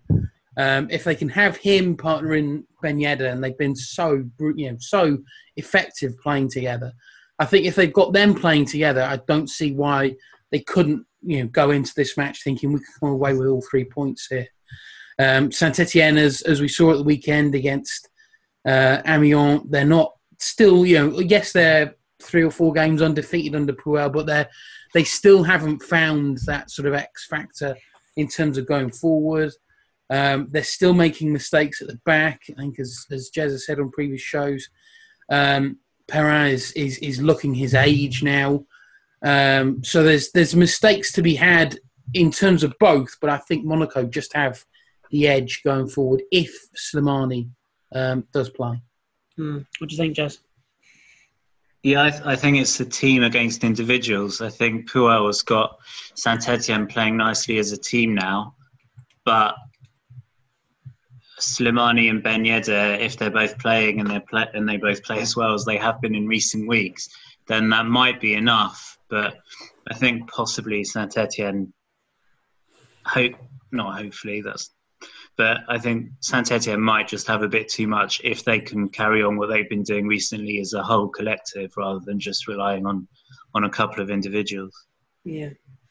Um, 0.59 0.89
if 0.91 1.05
they 1.05 1.15
can 1.15 1.29
have 1.31 1.57
him 1.57 1.97
partnering 1.97 2.65
Ben 2.83 2.99
Yedder, 2.99 3.33
and 3.33 3.43
they've 3.43 3.57
been 3.57 3.77
so 3.77 4.25
you 4.57 4.71
know 4.73 4.77
so 4.79 5.19
effective 5.57 6.13
playing 6.21 6.51
together, 6.51 6.93
I 7.39 7.45
think 7.45 7.67
if 7.67 7.77
they've 7.77 7.93
got 7.93 8.13
them 8.13 8.35
playing 8.35 8.67
together, 8.67 9.03
I 9.03 9.21
don't 9.29 9.49
see 9.49 9.73
why 9.73 10.17
they 10.51 10.61
couldn't 10.61 11.07
you 11.23 11.43
know 11.43 11.49
go 11.49 11.71
into 11.71 11.93
this 11.97 12.17
match 12.17 12.43
thinking 12.43 12.73
we 12.73 12.79
can 12.79 12.95
come 13.01 13.11
away 13.11 13.35
with 13.35 13.49
all 13.49 13.63
three 13.63 13.85
points 13.85 14.27
here. 14.29 14.47
Um, 15.19 15.51
Saint 15.51 15.79
Etienne, 15.79 16.17
as 16.17 16.43
as 16.43 16.61
we 16.61 16.69
saw 16.69 16.93
at 16.93 16.99
the 16.99 17.03
weekend 17.03 17.55
against 17.55 18.09
uh, 18.67 19.03
Amiens, 19.07 19.63
they're 19.69 19.85
not 19.85 20.13
still 20.39 20.87
you 20.87 20.99
know 20.99 21.21
yes 21.21 21.53
they're 21.53 21.95
three 22.21 22.43
or 22.43 22.51
four 22.51 22.73
games 22.73 23.03
undefeated 23.03 23.55
under 23.55 23.73
Puel, 23.73 24.13
but 24.13 24.27
they 24.27 24.47
they 24.95 25.05
still 25.05 25.43
haven't 25.43 25.83
found 25.83 26.39
that 26.47 26.71
sort 26.71 26.89
of 26.89 26.95
X 26.95 27.27
factor 27.27 27.77
in 28.17 28.29
terms 28.29 28.59
of 28.59 28.67
going 28.67 28.91
forward. 28.91 29.53
Um, 30.11 30.49
they're 30.51 30.63
still 30.65 30.95
making 30.95 31.33
mistakes 31.33 31.83
at 31.83 31.89
the 31.89 32.01
back. 32.05 32.41
I 32.51 32.61
think, 32.61 32.79
as 32.79 33.07
as 33.11 33.31
Jez 33.35 33.51
has 33.51 33.67
said 33.67 33.81
on 33.81 33.91
previous 33.91 34.23
shows, 34.23 34.69
um, 35.31 35.79
Perrin 36.09 36.51
is, 36.51 36.73
is 36.73 36.99
is 36.99 37.23
looking 37.23 37.55
his 37.55 37.75
age 37.75 38.23
now. 38.23 38.65
Um, 39.23 39.85
so 39.85 40.03
there's 40.03 40.33
there's 40.33 40.57
mistakes 40.57 41.13
to 41.13 41.23
be 41.23 41.35
had 41.35 41.79
in 42.15 42.31
terms 42.31 42.65
of 42.65 42.75
both, 42.81 43.17
but 43.21 43.31
I 43.31 43.39
think 43.39 43.65
Monaco 43.65 44.05
just 44.05 44.33
have 44.33 44.65
the 45.11 45.29
edge 45.29 45.63
going 45.65 45.89
forward 45.89 46.23
if 46.33 46.51
Slimani 46.77 47.51
um, 47.95 48.25
does 48.33 48.51
play. 48.51 48.81
Hmm. 49.37 49.59
What 49.79 49.91
do 49.91 49.95
you 49.95 49.97
think, 49.97 50.17
Jez? 50.17 50.39
Yeah, 51.83 52.05
I, 52.05 52.11
th- 52.11 52.23
I 52.25 52.37
think 52.37 52.57
it's 52.57 52.77
the 52.77 52.85
team 52.85 53.23
against 53.23 53.63
individuals. 53.63 54.41
I 54.41 54.49
think 54.49 54.91
Puel 54.91 55.27
has 55.27 55.43
got 55.43 55.79
Saint 56.15 56.49
Etienne 56.49 56.87
playing 56.87 57.17
nicely 57.17 57.59
as 57.59 57.73
a 57.73 57.79
team 57.79 58.15
now, 58.15 58.57
but 59.25 59.55
Slimani 61.41 62.11
and 62.11 62.23
Ben 62.23 62.45
Yedder, 62.45 62.99
if 63.01 63.17
they're 63.17 63.31
both 63.31 63.59
playing 63.59 64.01
and 64.01 64.11
they 64.11 64.21
play 64.21 64.47
and 64.55 64.69
they 64.69 64.77
both 64.77 65.03
play 65.03 65.21
as 65.21 65.37
well 65.37 65.55
as 65.55 65.65
they 65.65 65.77
have 65.77 66.01
been 66.01 66.15
in 66.15 66.27
recent 66.27 66.69
weeks, 66.69 67.09
then 67.47 67.71
that 67.71 67.87
might 67.87 68.21
be 68.21 68.35
enough. 68.35 68.99
But 69.09 69.37
I 69.91 69.95
think 69.95 70.31
possibly 70.31 70.85
Saint 70.85 71.17
Etienne, 71.17 71.73
hope 73.05 73.33
not 73.73 73.99
hopefully 74.01 74.43
that's, 74.43 74.71
but 75.37 75.59
I 75.69 75.79
think 75.79 76.11
Saint 76.21 76.51
Etienne 76.51 76.81
might 76.81 77.09
just 77.09 77.27
have 77.29 77.43
a 77.43 77.49
bit 77.49 77.69
too 77.69 77.87
much 77.87 78.21
if 78.25 78.45
they 78.45 78.61
can 78.61 78.89
carry 78.89 79.23
on 79.23 79.37
what 79.37 79.49
they've 79.49 79.69
been 79.69 79.83
doing 79.83 80.07
recently 80.07 80.59
as 80.61 80.73
a 80.73 80.83
whole 80.83 81.09
collective 81.09 81.73
rather 81.77 82.01
than 82.05 82.19
just 82.19 82.49
relying 82.49 82.87
on 82.87 83.07
on 83.55 83.65
a 83.65 83.71
couple 83.71 84.03
of 84.03 84.11
individuals. 84.11 84.75
Yeah, 85.25 85.51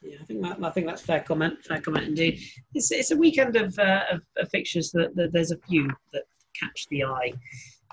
yeah. 0.10 0.18
I 0.22 0.26
think 0.26 0.42
that, 0.42 0.64
I 0.64 0.70
think 0.72 0.88
that's 0.88 1.02
fair 1.02 1.22
comment. 1.22 1.64
Fair 1.66 1.82
comment 1.82 2.08
indeed. 2.08 2.40
It's 2.74 2.92
it's 2.92 3.12
a 3.12 3.18
weekend 3.18 3.56
of 3.56 3.78
uh, 3.80 4.04
of, 4.12 4.22
of 4.38 4.50
fixtures 4.50 4.92
that, 4.92 5.16
that 5.16 5.34
there's 5.34 5.52
a 5.52 5.58
few 5.68 5.90
that 6.14 6.24
catch 6.60 6.88
the 6.90 7.04
eye 7.04 7.34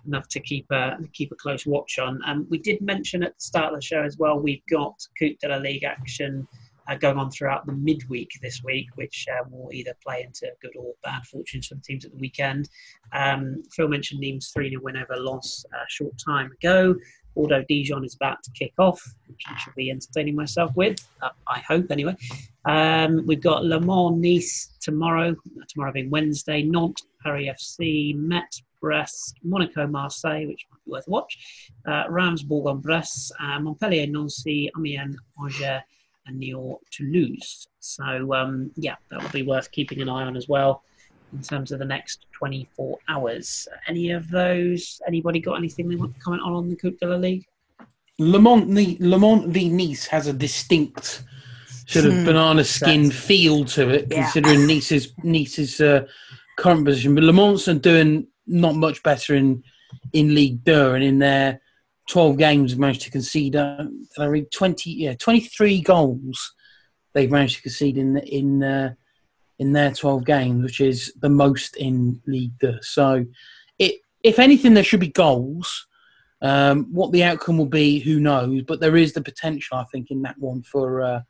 enough 0.06 0.28
to 0.28 0.40
keep 0.40 0.66
a 0.70 0.96
keep 1.12 1.32
a 1.32 1.36
close 1.36 1.66
watch 1.66 1.98
on. 1.98 2.20
Um, 2.26 2.46
we 2.50 2.58
did 2.58 2.80
mention 2.80 3.22
at 3.22 3.34
the 3.34 3.40
start 3.40 3.72
of 3.72 3.80
the 3.80 3.84
show 3.84 4.02
as 4.02 4.18
well. 4.18 4.38
We've 4.38 4.64
got 4.70 4.94
Coupe 5.18 5.38
de 5.40 5.48
la 5.48 5.56
Ligue 5.56 5.84
action. 5.84 6.46
Uh, 6.86 6.94
going 6.96 7.16
on 7.16 7.30
throughout 7.30 7.64
the 7.64 7.72
midweek 7.72 8.28
this 8.42 8.62
week, 8.62 8.86
which 8.96 9.26
uh, 9.32 9.42
will 9.50 9.70
either 9.72 9.94
play 10.04 10.22
into 10.22 10.52
good 10.60 10.76
or 10.78 10.92
bad 11.02 11.24
fortunes 11.24 11.66
for 11.66 11.76
the 11.76 11.80
teams 11.80 12.04
at 12.04 12.10
the 12.10 12.18
weekend. 12.18 12.68
Um, 13.14 13.62
Phil 13.72 13.88
mentioned 13.88 14.22
Nîmes 14.22 14.52
3 14.52 14.68
0 14.68 14.82
win 14.82 14.98
over 14.98 15.18
Lens 15.18 15.64
a 15.72 15.78
short 15.88 16.12
time 16.22 16.52
ago. 16.52 16.94
Bordeaux 17.34 17.64
Dijon 17.68 18.04
is 18.04 18.14
about 18.14 18.42
to 18.44 18.50
kick 18.52 18.72
off, 18.78 19.02
which 19.26 19.42
I 19.46 19.56
shall 19.58 19.72
be 19.76 19.90
entertaining 19.90 20.34
myself 20.34 20.74
with. 20.76 20.98
Uh, 21.20 21.30
I 21.46 21.60
hope, 21.60 21.90
anyway. 21.90 22.16
Um, 22.64 23.26
we've 23.26 23.42
got 23.42 23.64
Le 23.64 23.80
Mans 23.80 24.16
Nice 24.16 24.70
tomorrow, 24.80 25.34
tomorrow 25.68 25.92
being 25.92 26.10
Wednesday, 26.10 26.62
Nantes, 26.62 27.06
Paris 27.22 27.48
FC, 27.48 28.16
Metz, 28.16 28.62
Brest, 28.80 29.36
Monaco, 29.42 29.86
Marseille, 29.86 30.46
which 30.46 30.66
might 30.70 30.84
be 30.84 30.90
worth 30.92 31.06
a 31.08 31.10
watch, 31.10 31.38
uh, 31.86 32.04
Reims, 32.08 32.42
Bourg-en-Bresse, 32.42 33.32
uh, 33.40 33.58
Montpellier, 33.60 34.06
Nancy, 34.06 34.70
Amiens, 34.76 35.16
Angers, 35.40 35.82
and 36.26 36.42
Niort, 36.42 36.78
Toulouse. 36.90 37.68
So, 37.80 38.34
um, 38.34 38.70
yeah, 38.76 38.96
that 39.10 39.22
will 39.22 39.30
be 39.30 39.42
worth 39.42 39.70
keeping 39.70 40.00
an 40.00 40.08
eye 40.08 40.24
on 40.24 40.36
as 40.36 40.48
well 40.48 40.82
in 41.34 41.42
terms 41.42 41.72
of 41.72 41.78
the 41.78 41.84
next 41.84 42.26
24 42.32 42.98
hours. 43.08 43.68
Any 43.88 44.10
of 44.10 44.28
those? 44.30 45.00
Anybody 45.06 45.40
got 45.40 45.54
anything 45.54 45.88
they 45.88 45.96
want 45.96 46.14
to 46.14 46.20
comment 46.20 46.42
on 46.42 46.52
on 46.52 46.68
the 46.68 46.76
Coupe 46.76 46.98
de 47.00 47.06
la 47.06 47.16
Ligue? 47.16 47.44
Le 48.18 48.38
Mans, 48.38 48.64
the, 48.72 48.96
Le 49.00 49.18
Mans 49.18 49.44
v 49.46 49.68
Nice 49.68 50.06
has 50.06 50.26
a 50.28 50.32
distinct 50.32 51.24
sort 51.86 52.06
of 52.06 52.12
Hmm. 52.14 52.24
banana 52.24 52.64
skin 52.64 53.06
Exactly. 53.06 53.36
feel 53.36 53.64
to 53.64 53.90
it, 53.90 54.06
Yeah. 54.10 54.22
considering 54.22 54.66
Nice's 54.68 55.12
Nice's 55.22 55.80
uh, 55.80 56.06
current 56.56 56.84
position. 56.84 57.14
But 57.14 57.24
Le 57.24 57.32
Mans 57.32 57.66
are 57.68 57.74
doing 57.74 58.26
not 58.46 58.76
much 58.76 59.02
better 59.02 59.34
in 59.34 59.62
in 60.12 60.34
League 60.34 60.64
Deux, 60.64 60.94
and 60.94 61.04
in 61.04 61.18
their 61.18 61.60
twelve 62.08 62.36
games 62.38 62.70
have 62.72 62.78
managed 62.80 63.02
to 63.02 63.10
concede. 63.10 63.56
Uh, 63.56 63.84
I 64.18 64.24
read 64.26 64.50
twenty? 64.52 64.90
Yeah, 64.90 65.14
twenty 65.14 65.40
three 65.40 65.80
goals 65.80 66.54
they've 67.14 67.30
managed 67.30 67.56
to 67.56 67.62
concede 67.62 67.96
in 67.98 68.16
in 68.18 68.62
uh, 68.62 68.94
in 69.58 69.72
their 69.72 69.92
twelve 69.92 70.24
games, 70.24 70.62
which 70.62 70.80
is 70.80 71.12
the 71.20 71.28
most 71.28 71.76
in 71.76 72.20
League 72.26 72.58
Deux. 72.58 72.78
So, 72.82 73.24
it 73.78 74.00
if 74.22 74.38
anything, 74.38 74.74
there 74.74 74.84
should 74.84 75.00
be 75.00 75.08
goals. 75.08 75.86
Um, 76.42 76.92
what 76.92 77.12
the 77.12 77.24
outcome 77.24 77.56
will 77.56 77.66
be, 77.66 78.00
who 78.00 78.20
knows? 78.20 78.62
But 78.62 78.80
there 78.80 78.96
is 78.96 79.12
the 79.14 79.22
potential, 79.22 79.78
I 79.78 79.84
think, 79.90 80.10
in 80.10 80.22
that 80.22 80.38
one 80.38 80.62
for 80.62 81.00
uh, 81.02 81.20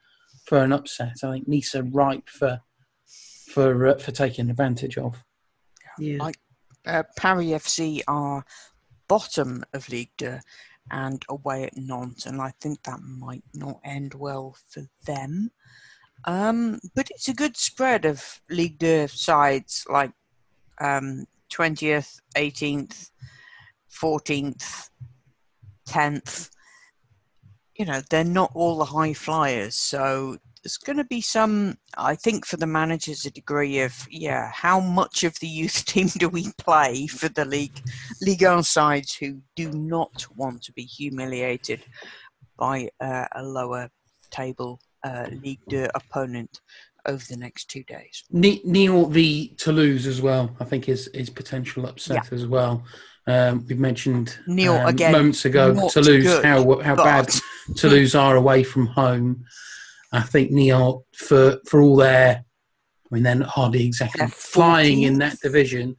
for 0.47 0.59
an 0.63 0.73
upset. 0.73 1.17
I 1.23 1.31
think 1.33 1.49
Nice 1.49 1.75
are 1.75 1.83
ripe 1.85 2.29
for 2.29 2.61
for 3.51 3.87
uh, 3.89 3.99
for 3.99 4.11
taking 4.13 4.51
advantage 4.51 4.99
of. 4.99 5.23
Yeah. 5.99 6.19
Like- 6.19 6.39
Uh, 6.87 7.03
Paris 7.17 7.47
FC 7.47 8.03
are 8.09 8.45
bottom 9.09 9.65
of 9.73 9.89
Ligue 9.89 10.11
2 10.19 10.39
and 10.91 11.25
away 11.31 11.65
at 11.65 11.77
Nantes, 11.77 12.27
and 12.27 12.43
I 12.43 12.53
think 12.61 12.83
that 12.83 13.01
might 13.01 13.45
not 13.55 13.81
end 13.85 14.13
well 14.13 14.55
for 14.69 14.83
them. 15.07 15.51
Um, 16.27 16.81
but 16.95 17.09
it's 17.11 17.29
a 17.29 17.35
good 17.35 17.57
spread 17.57 18.05
of 18.05 18.41
League 18.49 18.79
2 18.79 19.09
sides 19.09 19.85
like 19.91 20.13
um, 20.81 21.27
20th, 21.53 22.17
18th, 22.37 23.11
14th, 23.91 24.89
10th. 25.89 26.51
You 27.77 27.85
know, 27.85 28.01
they're 28.09 28.25
not 28.25 28.53
all 28.55 28.79
the 28.79 28.85
high 28.85 29.13
flyers, 29.13 29.75
so 29.75 30.39
there's 30.63 30.79
going 30.79 30.97
to 30.97 31.05
be 31.05 31.21
some, 31.21 31.77
I 31.99 32.15
think, 32.15 32.47
for 32.47 32.57
the 32.57 32.67
managers, 32.67 33.27
a 33.27 33.31
degree 33.31 33.81
of, 33.81 33.95
yeah, 34.11 34.51
how 34.51 34.81
much 34.81 35.23
of 35.23 35.39
the 35.41 35.47
youth 35.47 35.85
team 35.87 36.07
do 36.07 36.29
we 36.29 36.53
play 36.57 37.07
for 37.07 37.29
the 37.29 37.45
league, 37.45 37.79
Ligue 38.23 38.45
1 38.45 38.63
sides 38.63 39.15
who 39.15 39.43
do 39.57 39.71
not 39.73 40.27
want 40.35 40.63
to 40.63 40.73
be 40.73 40.85
humiliated 40.85 41.85
by 42.57 42.89
uh, 43.01 43.27
a 43.33 43.43
lower 43.43 43.91
table 44.31 44.81
uh, 45.05 45.27
Ligue 45.43 45.61
2 45.69 45.89
opponent 45.95 46.61
over 47.07 47.23
the 47.29 47.37
next 47.37 47.69
two 47.71 47.85
days. 47.85 48.25
Niort 48.33 49.11
v 49.11 49.55
Toulouse 49.57 50.07
as 50.07 50.23
well, 50.23 50.55
I 50.61 50.65
think, 50.65 50.89
is 50.89 51.09
is 51.09 51.31
potential 51.31 51.87
upset 51.87 52.33
as 52.33 52.47
well. 52.47 52.85
Um, 53.27 53.65
we 53.69 53.75
mentioned 53.75 54.39
Niort, 54.49 54.83
um, 54.83 54.87
again, 54.89 55.13
moments 55.13 55.45
ago 55.45 55.89
Toulouse 55.89 56.23
good, 56.23 56.45
how 56.45 56.81
how 56.81 56.97
bad 56.97 57.31
Toulouse 57.77 58.15
are 58.15 58.37
away 58.37 58.63
from 58.63 58.87
home. 58.87 59.45
I 60.13 60.23
think 60.23 60.51
Niort 60.51 61.03
for 61.15 61.59
for 61.67 61.81
all 61.81 61.97
their, 61.97 62.45
I 63.11 63.15
mean 63.15 63.23
they're 63.23 63.43
hardly 63.43 63.87
exactly 63.87 64.27
flying 64.29 65.03
in 65.03 65.19
that 65.19 65.39
division. 65.41 65.97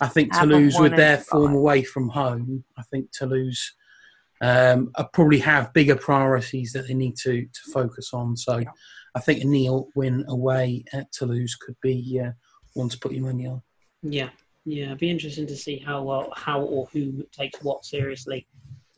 I 0.00 0.08
think 0.08 0.32
Toulouse, 0.32 0.78
with 0.78 0.96
their 0.96 1.18
form 1.18 1.54
away 1.54 1.82
from 1.82 2.08
home, 2.08 2.64
I 2.78 2.82
think 2.90 3.10
Toulouse 3.12 3.74
um, 4.40 4.90
are 4.96 5.08
probably 5.12 5.38
have 5.40 5.72
bigger 5.72 5.96
priorities 5.96 6.72
that 6.72 6.88
they 6.88 6.94
need 6.94 7.16
to 7.22 7.42
to 7.42 7.70
focus 7.72 8.10
on. 8.12 8.36
So, 8.36 8.58
Yeah. 8.58 8.70
I 9.14 9.20
think 9.20 9.42
a 9.42 9.46
Niort 9.46 9.88
win 9.96 10.24
away 10.28 10.84
at 10.92 11.10
Toulouse 11.12 11.56
could 11.56 11.76
be 11.82 12.20
uh, 12.24 12.30
one 12.74 12.88
to 12.88 12.98
put 12.98 13.12
your 13.12 13.24
money 13.24 13.46
on. 13.48 13.60
Yeah, 14.02 14.30
yeah. 14.64 14.86
It'd 14.86 14.98
be 14.98 15.10
interesting 15.10 15.48
to 15.48 15.56
see 15.56 15.78
how 15.78 16.02
well, 16.04 16.32
how 16.36 16.60
or 16.62 16.86
who 16.92 17.24
takes 17.32 17.60
what 17.62 17.84
seriously 17.84 18.46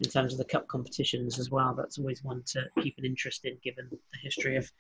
in 0.01 0.11
terms 0.11 0.33
of 0.33 0.39
the 0.39 0.45
cup 0.45 0.69
competitions 0.69 1.39
as 1.39 1.49
well. 1.51 1.75
That's 1.75 1.99
always 1.99 2.23
one 2.23 2.43
to 2.49 2.65
keep 2.83 2.97
an 2.99 3.05
interest 3.07 3.45
in, 3.45 3.57
given 3.65 3.89
the 3.91 4.19
history 4.23 4.57
of 4.57 4.71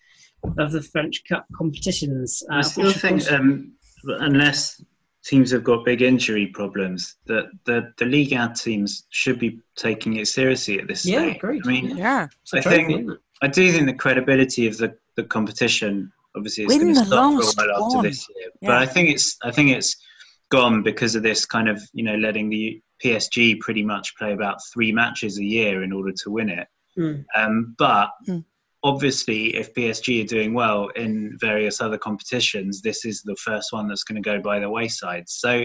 of 0.58 0.70
the 0.72 0.82
French 0.82 1.22
cup 1.28 1.46
competitions. 1.56 2.42
Uh, 2.50 2.56
I 2.56 2.60
still 2.62 2.92
think, 2.92 3.22
course- 3.22 3.32
um, 3.32 3.72
unless 4.04 4.82
teams 5.24 5.50
have 5.52 5.64
got 5.64 5.84
big 5.84 6.02
injury 6.02 6.46
problems, 6.48 7.16
that 7.26 7.46
the 7.64 7.92
the 7.98 8.04
league 8.04 8.32
out 8.34 8.56
teams 8.56 9.06
should 9.10 9.38
be 9.38 9.58
taking 9.76 10.16
it 10.16 10.26
seriously 10.28 10.80
at 10.80 10.88
this 10.88 11.04
Yeah, 11.04 11.20
stage. 11.20 11.36
agreed, 11.36 11.62
I 11.64 11.68
mean, 11.68 11.96
yeah, 11.96 12.28
it's 12.42 12.52
a 12.54 12.58
I 12.58 12.60
trophy, 12.60 12.76
think- 12.86 13.00
isn't? 13.02 13.20
I 13.42 13.48
do 13.48 13.72
think 13.72 13.86
the 13.86 13.94
credibility 13.94 14.68
of 14.68 14.76
the, 14.78 14.94
the 15.16 15.24
competition 15.24 16.12
obviously 16.36 16.64
it's 16.64 16.72
Win 16.74 16.80
going 16.82 16.94
to 16.94 17.00
the 17.00 17.06
stop 17.06 17.32
for 17.34 17.40
a 17.40 17.44
last 17.44 17.56
while 17.58 17.86
after 17.98 18.08
this 18.08 18.26
year. 18.36 18.48
But 18.62 18.76
I 18.76 18.86
think 18.86 19.10
it's 19.10 19.36
I 19.42 19.50
think 19.50 19.70
it's 19.70 19.96
gone 20.50 20.82
because 20.82 21.14
of 21.16 21.22
this 21.22 21.44
kind 21.44 21.68
of 21.68 21.80
you 21.92 22.04
know 22.04 22.14
letting 22.16 22.48
the 22.50 22.80
PSG 23.04 23.58
pretty 23.60 23.82
much 23.82 24.16
play 24.16 24.32
about 24.32 24.58
three 24.72 24.92
matches 24.92 25.38
a 25.38 25.44
year 25.44 25.82
in 25.82 25.92
order 25.92 26.12
to 26.12 26.30
win 26.30 26.48
it. 26.50 26.68
Mm. 26.96 27.24
Um, 27.34 27.74
but 27.78 28.10
Mm. 28.28 28.44
Obviously, 28.84 29.56
if 29.56 29.74
PSG 29.74 30.24
are 30.24 30.26
doing 30.26 30.54
well 30.54 30.88
in 30.96 31.36
various 31.40 31.80
other 31.80 31.98
competitions, 31.98 32.82
this 32.82 33.04
is 33.04 33.22
the 33.22 33.36
first 33.36 33.72
one 33.72 33.88
that's 33.88 34.04
going 34.04 34.22
to 34.22 34.28
go 34.28 34.40
by 34.40 34.58
the 34.58 34.70
wayside. 34.70 35.24
So 35.28 35.64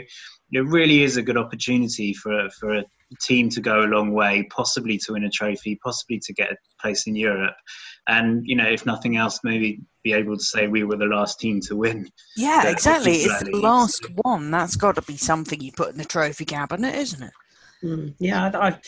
it 0.52 0.60
really 0.60 1.04
is 1.04 1.18
a 1.18 1.22
good 1.22 1.38
opportunity 1.38 2.14
for 2.14 2.50
for 2.60 2.76
a 2.76 2.86
team 3.22 3.50
to 3.50 3.62
go 3.62 3.82
a 3.82 3.88
long 3.88 4.12
way, 4.14 4.48
possibly 4.50 4.98
to 4.98 5.14
win 5.14 5.24
a 5.24 5.30
trophy, 5.30 5.80
possibly 5.84 6.20
to 6.20 6.34
get 6.34 6.52
a 6.52 6.58
place 6.82 7.08
in 7.08 7.16
Europe, 7.16 7.56
and 8.08 8.46
you 8.46 8.56
know, 8.56 8.68
if 8.68 8.86
nothing 8.86 9.18
else, 9.18 9.40
maybe 9.44 9.82
be 10.04 10.14
able 10.14 10.38
to 10.38 10.44
say 10.44 10.68
we 10.68 10.84
were 10.84 10.98
the 10.98 11.06
last 11.06 11.40
team 11.40 11.60
to 11.62 11.76
win. 11.76 12.10
yeah, 12.38 12.64
the 12.64 12.72
exactly. 12.72 13.24
Coupe 13.24 13.32
It's 13.32 13.44
the 13.44 13.58
last 13.58 14.06
one. 14.24 14.52
That's 14.52 14.76
got 14.76 14.96
to 14.96 15.02
be 15.02 15.18
something 15.18 15.60
you 15.60 15.72
put 15.72 15.92
in 15.92 15.98
the 15.98 16.06
trophy 16.06 16.46
cabinet, 16.46 16.96
isn't 16.96 17.24
it? 17.24 17.34
Mm, 17.84 18.16
yeah, 18.20 18.50
I, 18.54 18.70
I, 18.70 18.80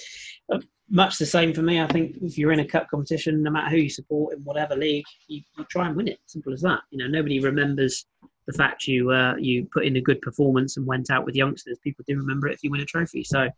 much 0.90 1.18
the 1.18 1.26
same 1.26 1.54
for 1.54 1.62
me. 1.62 1.82
I 1.82 1.88
think 1.88 2.18
if 2.22 2.38
you're 2.38 2.52
in 2.52 2.60
a 2.60 2.66
cup 2.66 2.90
competition, 2.90 3.44
no 3.44 3.52
matter 3.52 3.70
who 3.70 3.78
you 3.78 3.90
support 3.90 4.36
in 4.36 4.44
whatever 4.44 4.76
league, 4.76 5.06
you, 5.28 5.42
you 5.58 5.66
try 5.70 5.88
and 5.88 5.96
win 5.96 6.08
it. 6.08 6.20
Simple 6.26 6.54
as 6.54 6.62
that. 6.62 6.82
You 6.92 7.00
know, 7.00 7.08
nobody 7.08 7.40
remembers 7.40 8.06
the 8.48 8.54
fact 8.54 8.88
you 8.88 9.12
uh, 9.12 9.36
you 9.38 9.68
put 9.72 9.86
in 9.86 9.98
a 9.98 10.02
good 10.02 10.22
performance 10.22 10.78
and 10.78 10.86
went 10.86 11.12
out 11.12 11.26
with 11.26 11.36
youngsters. 11.36 11.78
People 11.84 12.04
do 12.08 12.18
remember 12.18 12.48
it 12.48 12.54
if 12.54 12.64
you 12.64 12.72
win 12.72 12.82
a 12.82 12.86
trophy. 12.86 13.24
So 13.24 13.50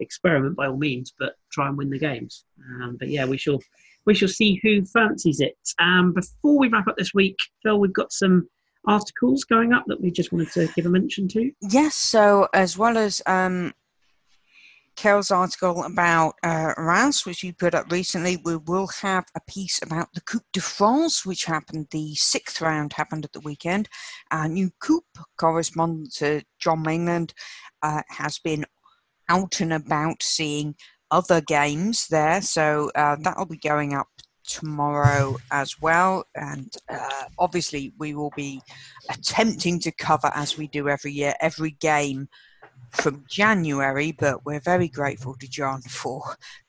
experiment 0.00 0.56
by 0.56 0.66
all 0.66 0.76
means, 0.76 1.12
but 1.18 1.34
try 1.52 1.68
and 1.68 1.76
win 1.76 1.90
the 1.90 1.98
games. 1.98 2.44
Um, 2.58 2.96
but 2.98 3.08
yeah, 3.08 3.24
we 3.24 3.36
shall 3.38 3.60
we 4.06 4.14
shall 4.14 4.28
see 4.28 4.58
who 4.62 4.84
fancies 4.84 5.40
it. 5.40 5.56
Um, 5.78 6.12
before 6.12 6.58
we 6.58 6.68
wrap 6.68 6.88
up 6.88 6.96
this 6.96 7.14
week, 7.14 7.36
Phil, 7.62 7.78
we've 7.78 7.92
got 7.92 8.12
some 8.12 8.48
articles 8.86 9.44
going 9.44 9.72
up 9.72 9.84
that 9.86 10.00
we 10.00 10.10
just 10.10 10.32
wanted 10.32 10.50
to 10.52 10.66
give 10.74 10.86
a 10.86 10.88
mention 10.88 11.28
to. 11.28 11.52
Yes, 11.60 11.94
so 11.94 12.48
as 12.54 12.78
well 12.78 12.96
as 12.96 13.22
um, 13.26 13.74
Carol's 15.00 15.30
article 15.30 15.82
about 15.84 16.34
uh, 16.42 16.74
which 17.24 17.42
we 17.42 17.52
put 17.52 17.74
up 17.74 17.90
recently, 17.90 18.36
we 18.44 18.56
will 18.56 18.86
have 19.00 19.24
a 19.34 19.40
piece 19.48 19.80
about 19.82 20.08
the 20.12 20.20
Coupe 20.20 20.44
de 20.52 20.60
France, 20.60 21.24
which 21.24 21.46
happened, 21.46 21.86
the 21.90 22.14
sixth 22.16 22.60
round 22.60 22.92
happened 22.92 23.24
at 23.24 23.32
the 23.32 23.40
weekend. 23.40 23.88
Our 24.30 24.46
new 24.46 24.70
Coupe 24.78 25.06
correspondent, 25.38 26.20
uh, 26.20 26.40
John 26.58 26.82
Mainland, 26.82 27.32
uh, 27.82 28.02
has 28.10 28.38
been 28.40 28.66
out 29.30 29.62
and 29.62 29.72
about 29.72 30.22
seeing 30.22 30.74
other 31.10 31.40
games 31.40 32.06
there, 32.10 32.42
so 32.42 32.90
uh, 32.94 33.16
that'll 33.22 33.46
be 33.46 33.56
going 33.56 33.94
up 33.94 34.08
tomorrow 34.46 35.38
as 35.50 35.80
well. 35.80 36.24
And 36.34 36.74
uh, 36.90 37.24
obviously, 37.38 37.94
we 37.98 38.14
will 38.14 38.32
be 38.36 38.60
attempting 39.08 39.80
to 39.80 39.92
cover, 39.92 40.30
as 40.34 40.58
we 40.58 40.66
do 40.66 40.90
every 40.90 41.12
year, 41.12 41.32
every 41.40 41.70
game 41.70 42.28
from 42.92 43.24
January, 43.28 44.12
but 44.12 44.44
we're 44.44 44.60
very 44.60 44.88
grateful 44.88 45.34
to 45.36 45.48
John 45.48 45.82
for 45.82 46.22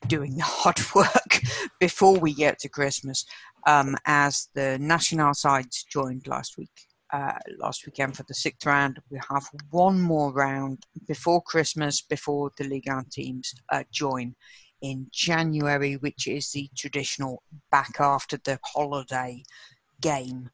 doing 0.06 0.36
the 0.36 0.42
hard 0.42 0.80
work 0.94 1.42
before 1.80 2.18
we 2.18 2.34
get 2.34 2.58
to 2.60 2.68
Christmas, 2.68 3.24
um, 3.66 3.96
as 4.06 4.48
the 4.54 4.78
national 4.78 5.34
sides 5.34 5.84
joined 5.84 6.26
last 6.26 6.56
week. 6.58 6.70
Uh, 7.12 7.36
last 7.58 7.84
weekend 7.84 8.16
for 8.16 8.22
the 8.22 8.32
sixth 8.32 8.64
round. 8.64 8.98
We 9.10 9.20
have 9.28 9.44
one 9.70 10.00
more 10.00 10.32
round 10.32 10.86
before 11.06 11.42
Christmas, 11.42 12.00
before 12.00 12.52
the 12.56 12.64
league 12.64 12.88
1 12.88 13.04
teams 13.12 13.52
uh, 13.68 13.84
join 13.92 14.34
in 14.80 15.08
January, 15.12 15.96
which 15.96 16.26
is 16.26 16.50
the 16.52 16.70
traditional 16.74 17.42
back 17.70 18.00
after 18.00 18.38
the 18.38 18.58
holiday 18.64 19.42
game. 20.00 20.48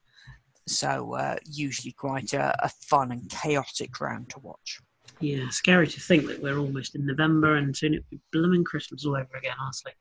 So, 0.67 1.13
uh, 1.13 1.37
usually 1.45 1.93
quite 1.93 2.33
a, 2.33 2.53
a 2.61 2.67
fun 2.67 3.13
and 3.13 3.29
chaotic 3.29 4.01
round 4.01 4.29
to 4.31 4.39
watch. 4.39 4.81
Yeah, 5.21 5.49
scary 5.49 5.87
to 5.87 5.99
think 5.99 6.27
that 6.27 6.41
we're 6.41 6.57
almost 6.57 6.95
in 6.95 7.05
November 7.05 7.55
and 7.55 7.75
soon 7.75 7.93
it'll 7.95 8.05
be 8.09 8.19
blooming 8.31 8.63
Christmas 8.63 9.05
all 9.05 9.15
over 9.17 9.35
again, 9.37 9.55
honestly. 9.61 9.91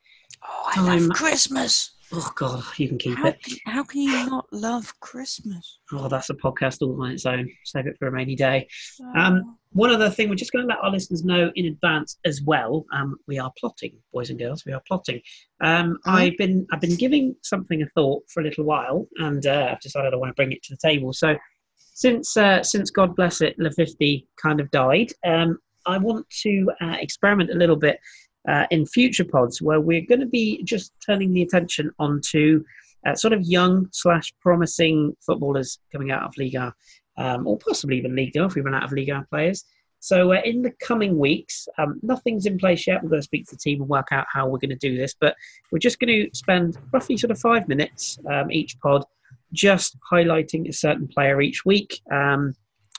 Oh, 0.47 0.65
I 0.69 0.75
Time- 0.77 1.09
love 1.09 1.17
Christmas. 1.17 1.95
Oh 2.11 2.33
God, 2.37 2.65
you 2.79 2.89
can 2.89 2.97
keep 2.97 3.19
How 3.19 3.27
it. 3.29 3.43
can, 3.43 3.57
how 3.67 3.83
can 3.83 4.01
you 4.01 4.13
not 4.31 4.47
love 4.51 4.99
Christmas? 5.01 5.79
Oh, 5.93 6.09
that's 6.09 6.31
a 6.31 6.35
podcast 6.35 6.81
all 6.81 7.03
on 7.03 7.11
its 7.11 7.27
own. 7.27 7.51
Save 7.67 7.87
it 7.87 7.97
for 7.99 8.07
a 8.09 8.11
rainy 8.11 8.35
day. 8.35 8.67
Um, 9.15 9.59
One 9.73 9.91
other 9.91 10.09
thing, 10.09 10.31
we're 10.31 10.35
just 10.35 10.51
going 10.53 10.67
to 10.67 10.69
let 10.75 10.83
our 10.83 10.91
listeners 10.91 11.23
know 11.23 11.53
in 11.55 11.67
advance 11.67 12.17
as 12.25 12.41
well. 12.41 12.87
Um, 12.95 13.17
we 13.27 13.39
are 13.39 13.53
plotting, 13.61 13.93
boys 14.11 14.31
and 14.31 14.39
girls. 14.39 14.65
We 14.65 14.73
are 14.73 14.81
plotting. 14.89 15.21
Um, 15.61 15.99
Mhm. 16.07 16.13
I've 16.15 16.37
been 16.39 16.67
I've 16.73 16.81
been 16.81 16.97
giving 16.97 17.37
something 17.43 17.83
a 17.83 17.87
thought 17.91 18.23
for 18.31 18.41
a 18.41 18.45
little 18.45 18.65
while, 18.65 19.07
and 19.19 19.45
uh, 19.47 19.69
I've 19.73 19.81
decided 19.81 20.15
I 20.15 20.17
want 20.17 20.31
to 20.31 20.35
bring 20.35 20.53
it 20.53 20.63
to 20.63 20.75
the 20.75 20.79
table. 20.81 21.13
So, 21.13 21.37
since 21.99 22.37
uh, 22.37 22.63
since 22.63 22.93
God 22.93 23.17
bless 23.17 23.41
it, 23.41 23.59
LaFifty 23.59 24.25
kind 24.41 24.61
of 24.61 24.71
died, 24.71 25.11
um, 25.27 25.59
I 25.85 25.99
want 25.99 26.31
to 26.43 26.71
uh, 26.81 26.97
experiment 27.01 27.51
a 27.51 27.57
little 27.57 27.75
bit 27.75 27.99
uh, 28.49 28.67
in 28.71 28.87
future 28.87 29.25
pods 29.25 29.61
where 29.61 29.81
we're 29.81 30.07
going 30.07 30.21
to 30.21 30.27
be 30.27 30.63
just 30.63 30.93
turning 31.05 31.33
the 31.33 31.43
attention 31.43 31.91
onto 31.99 32.63
uh, 33.05 33.17
sort 33.17 33.33
of 33.33 33.43
young 33.43 33.89
slash 33.91 34.33
promising 34.41 35.17
footballers 35.27 35.81
coming 35.91 36.13
out 36.13 36.23
of 36.23 36.33
Liga 36.39 36.73
um, 37.17 37.49
or 37.49 37.59
possibly 37.59 37.99
even 37.99 38.15
Liga 38.15 38.45
if 38.45 38.55
we 38.55 38.63
run 38.63 38.77
out 38.77 38.85
of 38.85 38.93
Liga 38.93 39.27
players. 39.29 39.65
So 39.99 40.33
uh, 40.33 40.41
in 40.45 40.63
the 40.63 40.71
coming 40.81 41.19
weeks, 41.19 41.67
um, 41.79 41.99
nothing's 42.05 42.47
in 42.47 42.59
place 42.59 42.87
yet. 42.87 43.03
We're 43.03 43.09
going 43.09 43.23
to 43.23 43.25
speak 43.25 43.47
to 43.47 43.57
the 43.57 43.61
team 43.61 43.81
and 43.81 43.91
work 43.91 44.09
out 44.13 44.27
how 44.33 44.47
we're 44.47 44.59
going 44.59 44.71
to 44.71 44.77
do 44.77 44.97
this. 44.97 45.17
But 45.21 45.35
we're 45.73 45.81
just 45.81 45.99
going 45.99 46.15
to 46.15 46.31
spend 46.33 46.79
roughly 46.93 47.17
sort 47.17 47.33
of 47.33 47.41
five 47.41 47.67
minutes 47.67 48.21
um, 48.31 48.53
each 48.53 48.79
pod, 48.79 49.05
just 49.53 49.97
highlighting 50.11 50.69
a 50.69 50.73
certain 50.73 51.09
player 51.09 51.41
each 51.41 51.65
week. 51.65 52.01
Um, 52.13 52.55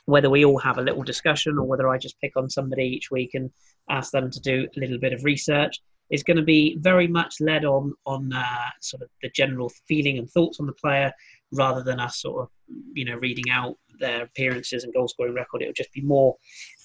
whether 0.06 0.30
we 0.30 0.44
all 0.44 0.58
have 0.58 0.78
a 0.78 0.82
little 0.82 1.02
discussion 1.02 1.56
or 1.56 1.64
whether 1.64 1.88
I 1.88 1.98
just 1.98 2.20
pick 2.20 2.36
on 2.36 2.50
somebody 2.50 2.84
each 2.84 3.10
week 3.10 3.30
and 3.34 3.50
ask 3.88 4.10
them 4.10 4.30
to 4.30 4.40
do 4.40 4.66
a 4.76 4.80
little 4.80 4.98
bit 4.98 5.12
of 5.12 5.24
research 5.24 5.80
is 6.10 6.24
going 6.24 6.36
to 6.36 6.42
be 6.42 6.76
very 6.80 7.06
much 7.06 7.36
led 7.40 7.64
on 7.64 7.94
on 8.06 8.32
uh, 8.32 8.70
sort 8.80 9.02
of 9.02 9.08
the 9.22 9.30
general 9.30 9.70
feeling 9.86 10.18
and 10.18 10.28
thoughts 10.28 10.58
on 10.58 10.66
the 10.66 10.72
player 10.72 11.12
rather 11.52 11.82
than 11.82 12.00
us 12.00 12.20
sort 12.20 12.42
of 12.42 12.48
you 12.92 13.04
know 13.04 13.16
reading 13.16 13.50
out 13.50 13.76
their 13.98 14.22
appearances 14.22 14.82
and 14.82 14.94
goal 14.94 15.08
scoring 15.08 15.34
record. 15.34 15.62
It'll 15.62 15.74
just 15.74 15.92
be 15.92 16.00
more 16.00 16.34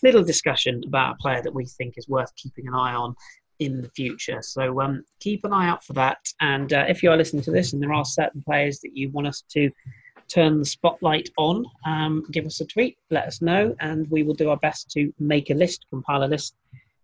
little 0.04 0.24
discussion 0.24 0.82
about 0.86 1.16
a 1.16 1.18
player 1.18 1.42
that 1.42 1.54
we 1.54 1.66
think 1.66 1.96
is 1.98 2.08
worth 2.08 2.36
keeping 2.36 2.68
an 2.68 2.76
eye 2.76 2.94
on 2.94 3.16
in 3.60 3.82
the 3.82 3.90
future. 3.90 4.42
So 4.42 4.82
um, 4.82 5.04
keep 5.20 5.46
an 5.46 5.54
eye 5.54 5.68
out 5.68 5.84
for 5.84 5.94
that. 5.94 6.18
And 6.42 6.74
uh, 6.74 6.86
if 6.88 7.02
you 7.04 7.12
are 7.12 7.18
listening 7.18 7.44
to 7.44 7.52
this 7.52 7.74
and 7.74 7.82
there 7.82 7.94
are 7.94 8.06
certain 8.06 8.42
players 8.42 8.80
that 8.80 8.96
you 8.96 9.10
want 9.10 9.28
us 9.28 9.44
to 9.52 9.72
turn 10.28 10.60
the 10.60 10.66
spotlight 10.66 11.30
on, 11.38 11.66
um, 11.86 12.26
give 12.32 12.46
us 12.46 12.62
a 12.62 12.66
tweet, 12.66 12.98
let 13.12 13.26
us 13.26 13.42
know, 13.42 13.76
and 13.80 14.10
we 14.10 14.24
will 14.24 14.34
do 14.34 14.50
our 14.50 14.58
best 14.58 14.90
to 14.92 15.14
make 15.20 15.50
a 15.50 15.54
list, 15.54 15.86
compile 15.90 16.24
a 16.24 16.26
list 16.26 16.56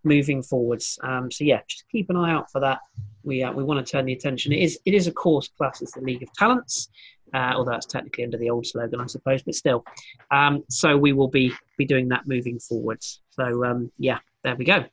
moving 0.04 0.41
forwards. 0.41 0.97
Um, 1.04 1.32
so 1.32 1.43
yeah, 1.43 1.62
just 1.68 1.86
keep 1.91 2.10
an 2.10 2.18
eye 2.18 2.32
out 2.32 2.52
for 2.52 2.60
that. 2.62 2.80
We 3.24 3.43
uh, 3.43 3.52
we 3.52 3.64
want 3.64 3.86
to 3.86 3.89
turn 3.91 4.06
the 4.06 4.14
attention. 4.14 4.52
It 4.52 4.62
is 4.62 4.80
it 4.86 4.93
is 4.93 5.08
a 5.08 5.12
course 5.12 5.49
class 5.58 5.82
It's 5.82 5.93
the 5.93 6.02
League 6.02 6.24
of 6.24 6.34
Talents, 6.34 6.89
uh, 7.34 7.54
although 7.56 7.72
that's 7.72 7.86
technically 7.86 8.24
under 8.24 8.38
the 8.38 8.49
old 8.49 8.66
slogan, 8.66 8.99
I 8.99 9.06
suppose, 9.08 9.43
but 9.43 9.56
still. 9.56 9.86
Um, 10.32 10.64
so 10.70 10.97
we 10.97 11.14
will 11.14 11.28
be 11.28 11.54
be 11.78 11.86
doing 11.86 12.10
that 12.10 12.28
moving 12.28 12.60
forwards. 12.60 13.22
So 13.30 13.64
um, 13.64 13.91
yeah, 13.97 14.20
there 14.43 14.56
we 14.56 14.66
go. 14.66 14.86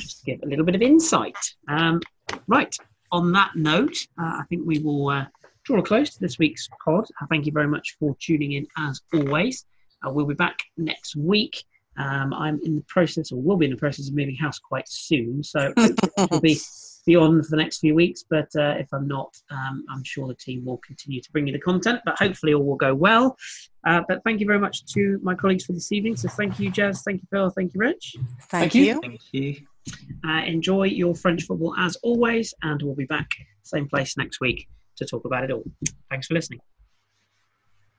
Just 0.00 0.20
to 0.20 0.24
give 0.24 0.40
a 0.42 0.46
little 0.46 0.64
bit 0.64 0.74
of 0.74 0.82
insight. 0.82 1.36
Um, 1.68 2.00
right. 2.46 2.74
On 3.12 3.32
that 3.32 3.56
note, 3.56 3.96
uh, 4.20 4.38
I 4.38 4.44
think 4.48 4.62
we 4.64 4.78
will 4.78 5.08
uh, 5.08 5.26
draw 5.64 5.78
a 5.78 5.82
close 5.82 6.10
to 6.10 6.20
this 6.20 6.38
week's 6.38 6.68
pod. 6.84 7.06
Uh, 7.20 7.26
thank 7.28 7.46
you 7.46 7.52
very 7.52 7.66
much 7.68 7.96
for 7.98 8.16
tuning 8.20 8.52
in 8.52 8.66
as 8.78 9.00
always. 9.12 9.66
Uh, 10.06 10.10
we'll 10.10 10.26
be 10.26 10.34
back 10.34 10.58
next 10.76 11.16
week. 11.16 11.64
Um, 11.96 12.32
I'm 12.32 12.60
in 12.62 12.76
the 12.76 12.84
process, 12.88 13.32
or 13.32 13.40
will 13.40 13.56
be 13.56 13.66
in 13.66 13.72
the 13.72 13.76
process 13.76 14.08
of 14.08 14.14
moving 14.14 14.36
house 14.36 14.58
quite 14.58 14.88
soon, 14.88 15.42
so 15.42 15.72
we'll 16.30 16.40
be 16.40 16.58
beyond 17.06 17.44
for 17.44 17.50
the 17.50 17.56
next 17.56 17.78
few 17.78 17.94
weeks. 17.94 18.24
But 18.28 18.48
uh, 18.56 18.74
if 18.78 18.88
I'm 18.92 19.06
not, 19.06 19.36
um, 19.50 19.84
I'm 19.90 20.04
sure 20.04 20.28
the 20.28 20.34
team 20.34 20.64
will 20.64 20.78
continue 20.78 21.20
to 21.20 21.32
bring 21.32 21.46
you 21.46 21.52
the 21.52 21.60
content. 21.60 22.00
But 22.04 22.16
hopefully, 22.18 22.54
all 22.54 22.64
will 22.64 22.76
go 22.76 22.94
well. 22.94 23.36
Uh, 23.86 24.02
but 24.08 24.22
thank 24.24 24.40
you 24.40 24.46
very 24.46 24.58
much 24.58 24.86
to 24.94 25.18
my 25.22 25.34
colleagues 25.34 25.64
for 25.64 25.72
this 25.72 25.92
evening. 25.92 26.16
So 26.16 26.28
thank 26.28 26.58
you, 26.58 26.70
Jez. 26.70 27.02
Thank 27.02 27.22
you, 27.22 27.28
Phil. 27.30 27.50
Thank 27.50 27.74
you, 27.74 27.80
Rich. 27.80 28.16
Thank, 28.48 28.72
Thank 28.72 28.74
you. 28.74 28.84
you. 28.84 29.00
Thank 29.00 29.20
you. 29.32 29.66
Uh, 30.26 30.42
enjoy 30.46 30.84
your 30.84 31.14
French 31.14 31.44
football 31.44 31.74
as 31.78 31.96
always, 31.96 32.52
and 32.62 32.82
we'll 32.82 32.94
be 32.94 33.06
back 33.06 33.34
same 33.62 33.88
place 33.88 34.16
next 34.16 34.40
week 34.40 34.68
to 34.96 35.04
talk 35.04 35.24
about 35.24 35.44
it 35.44 35.50
all. 35.50 35.64
Thanks 36.10 36.26
for 36.26 36.34
listening. 36.34 36.60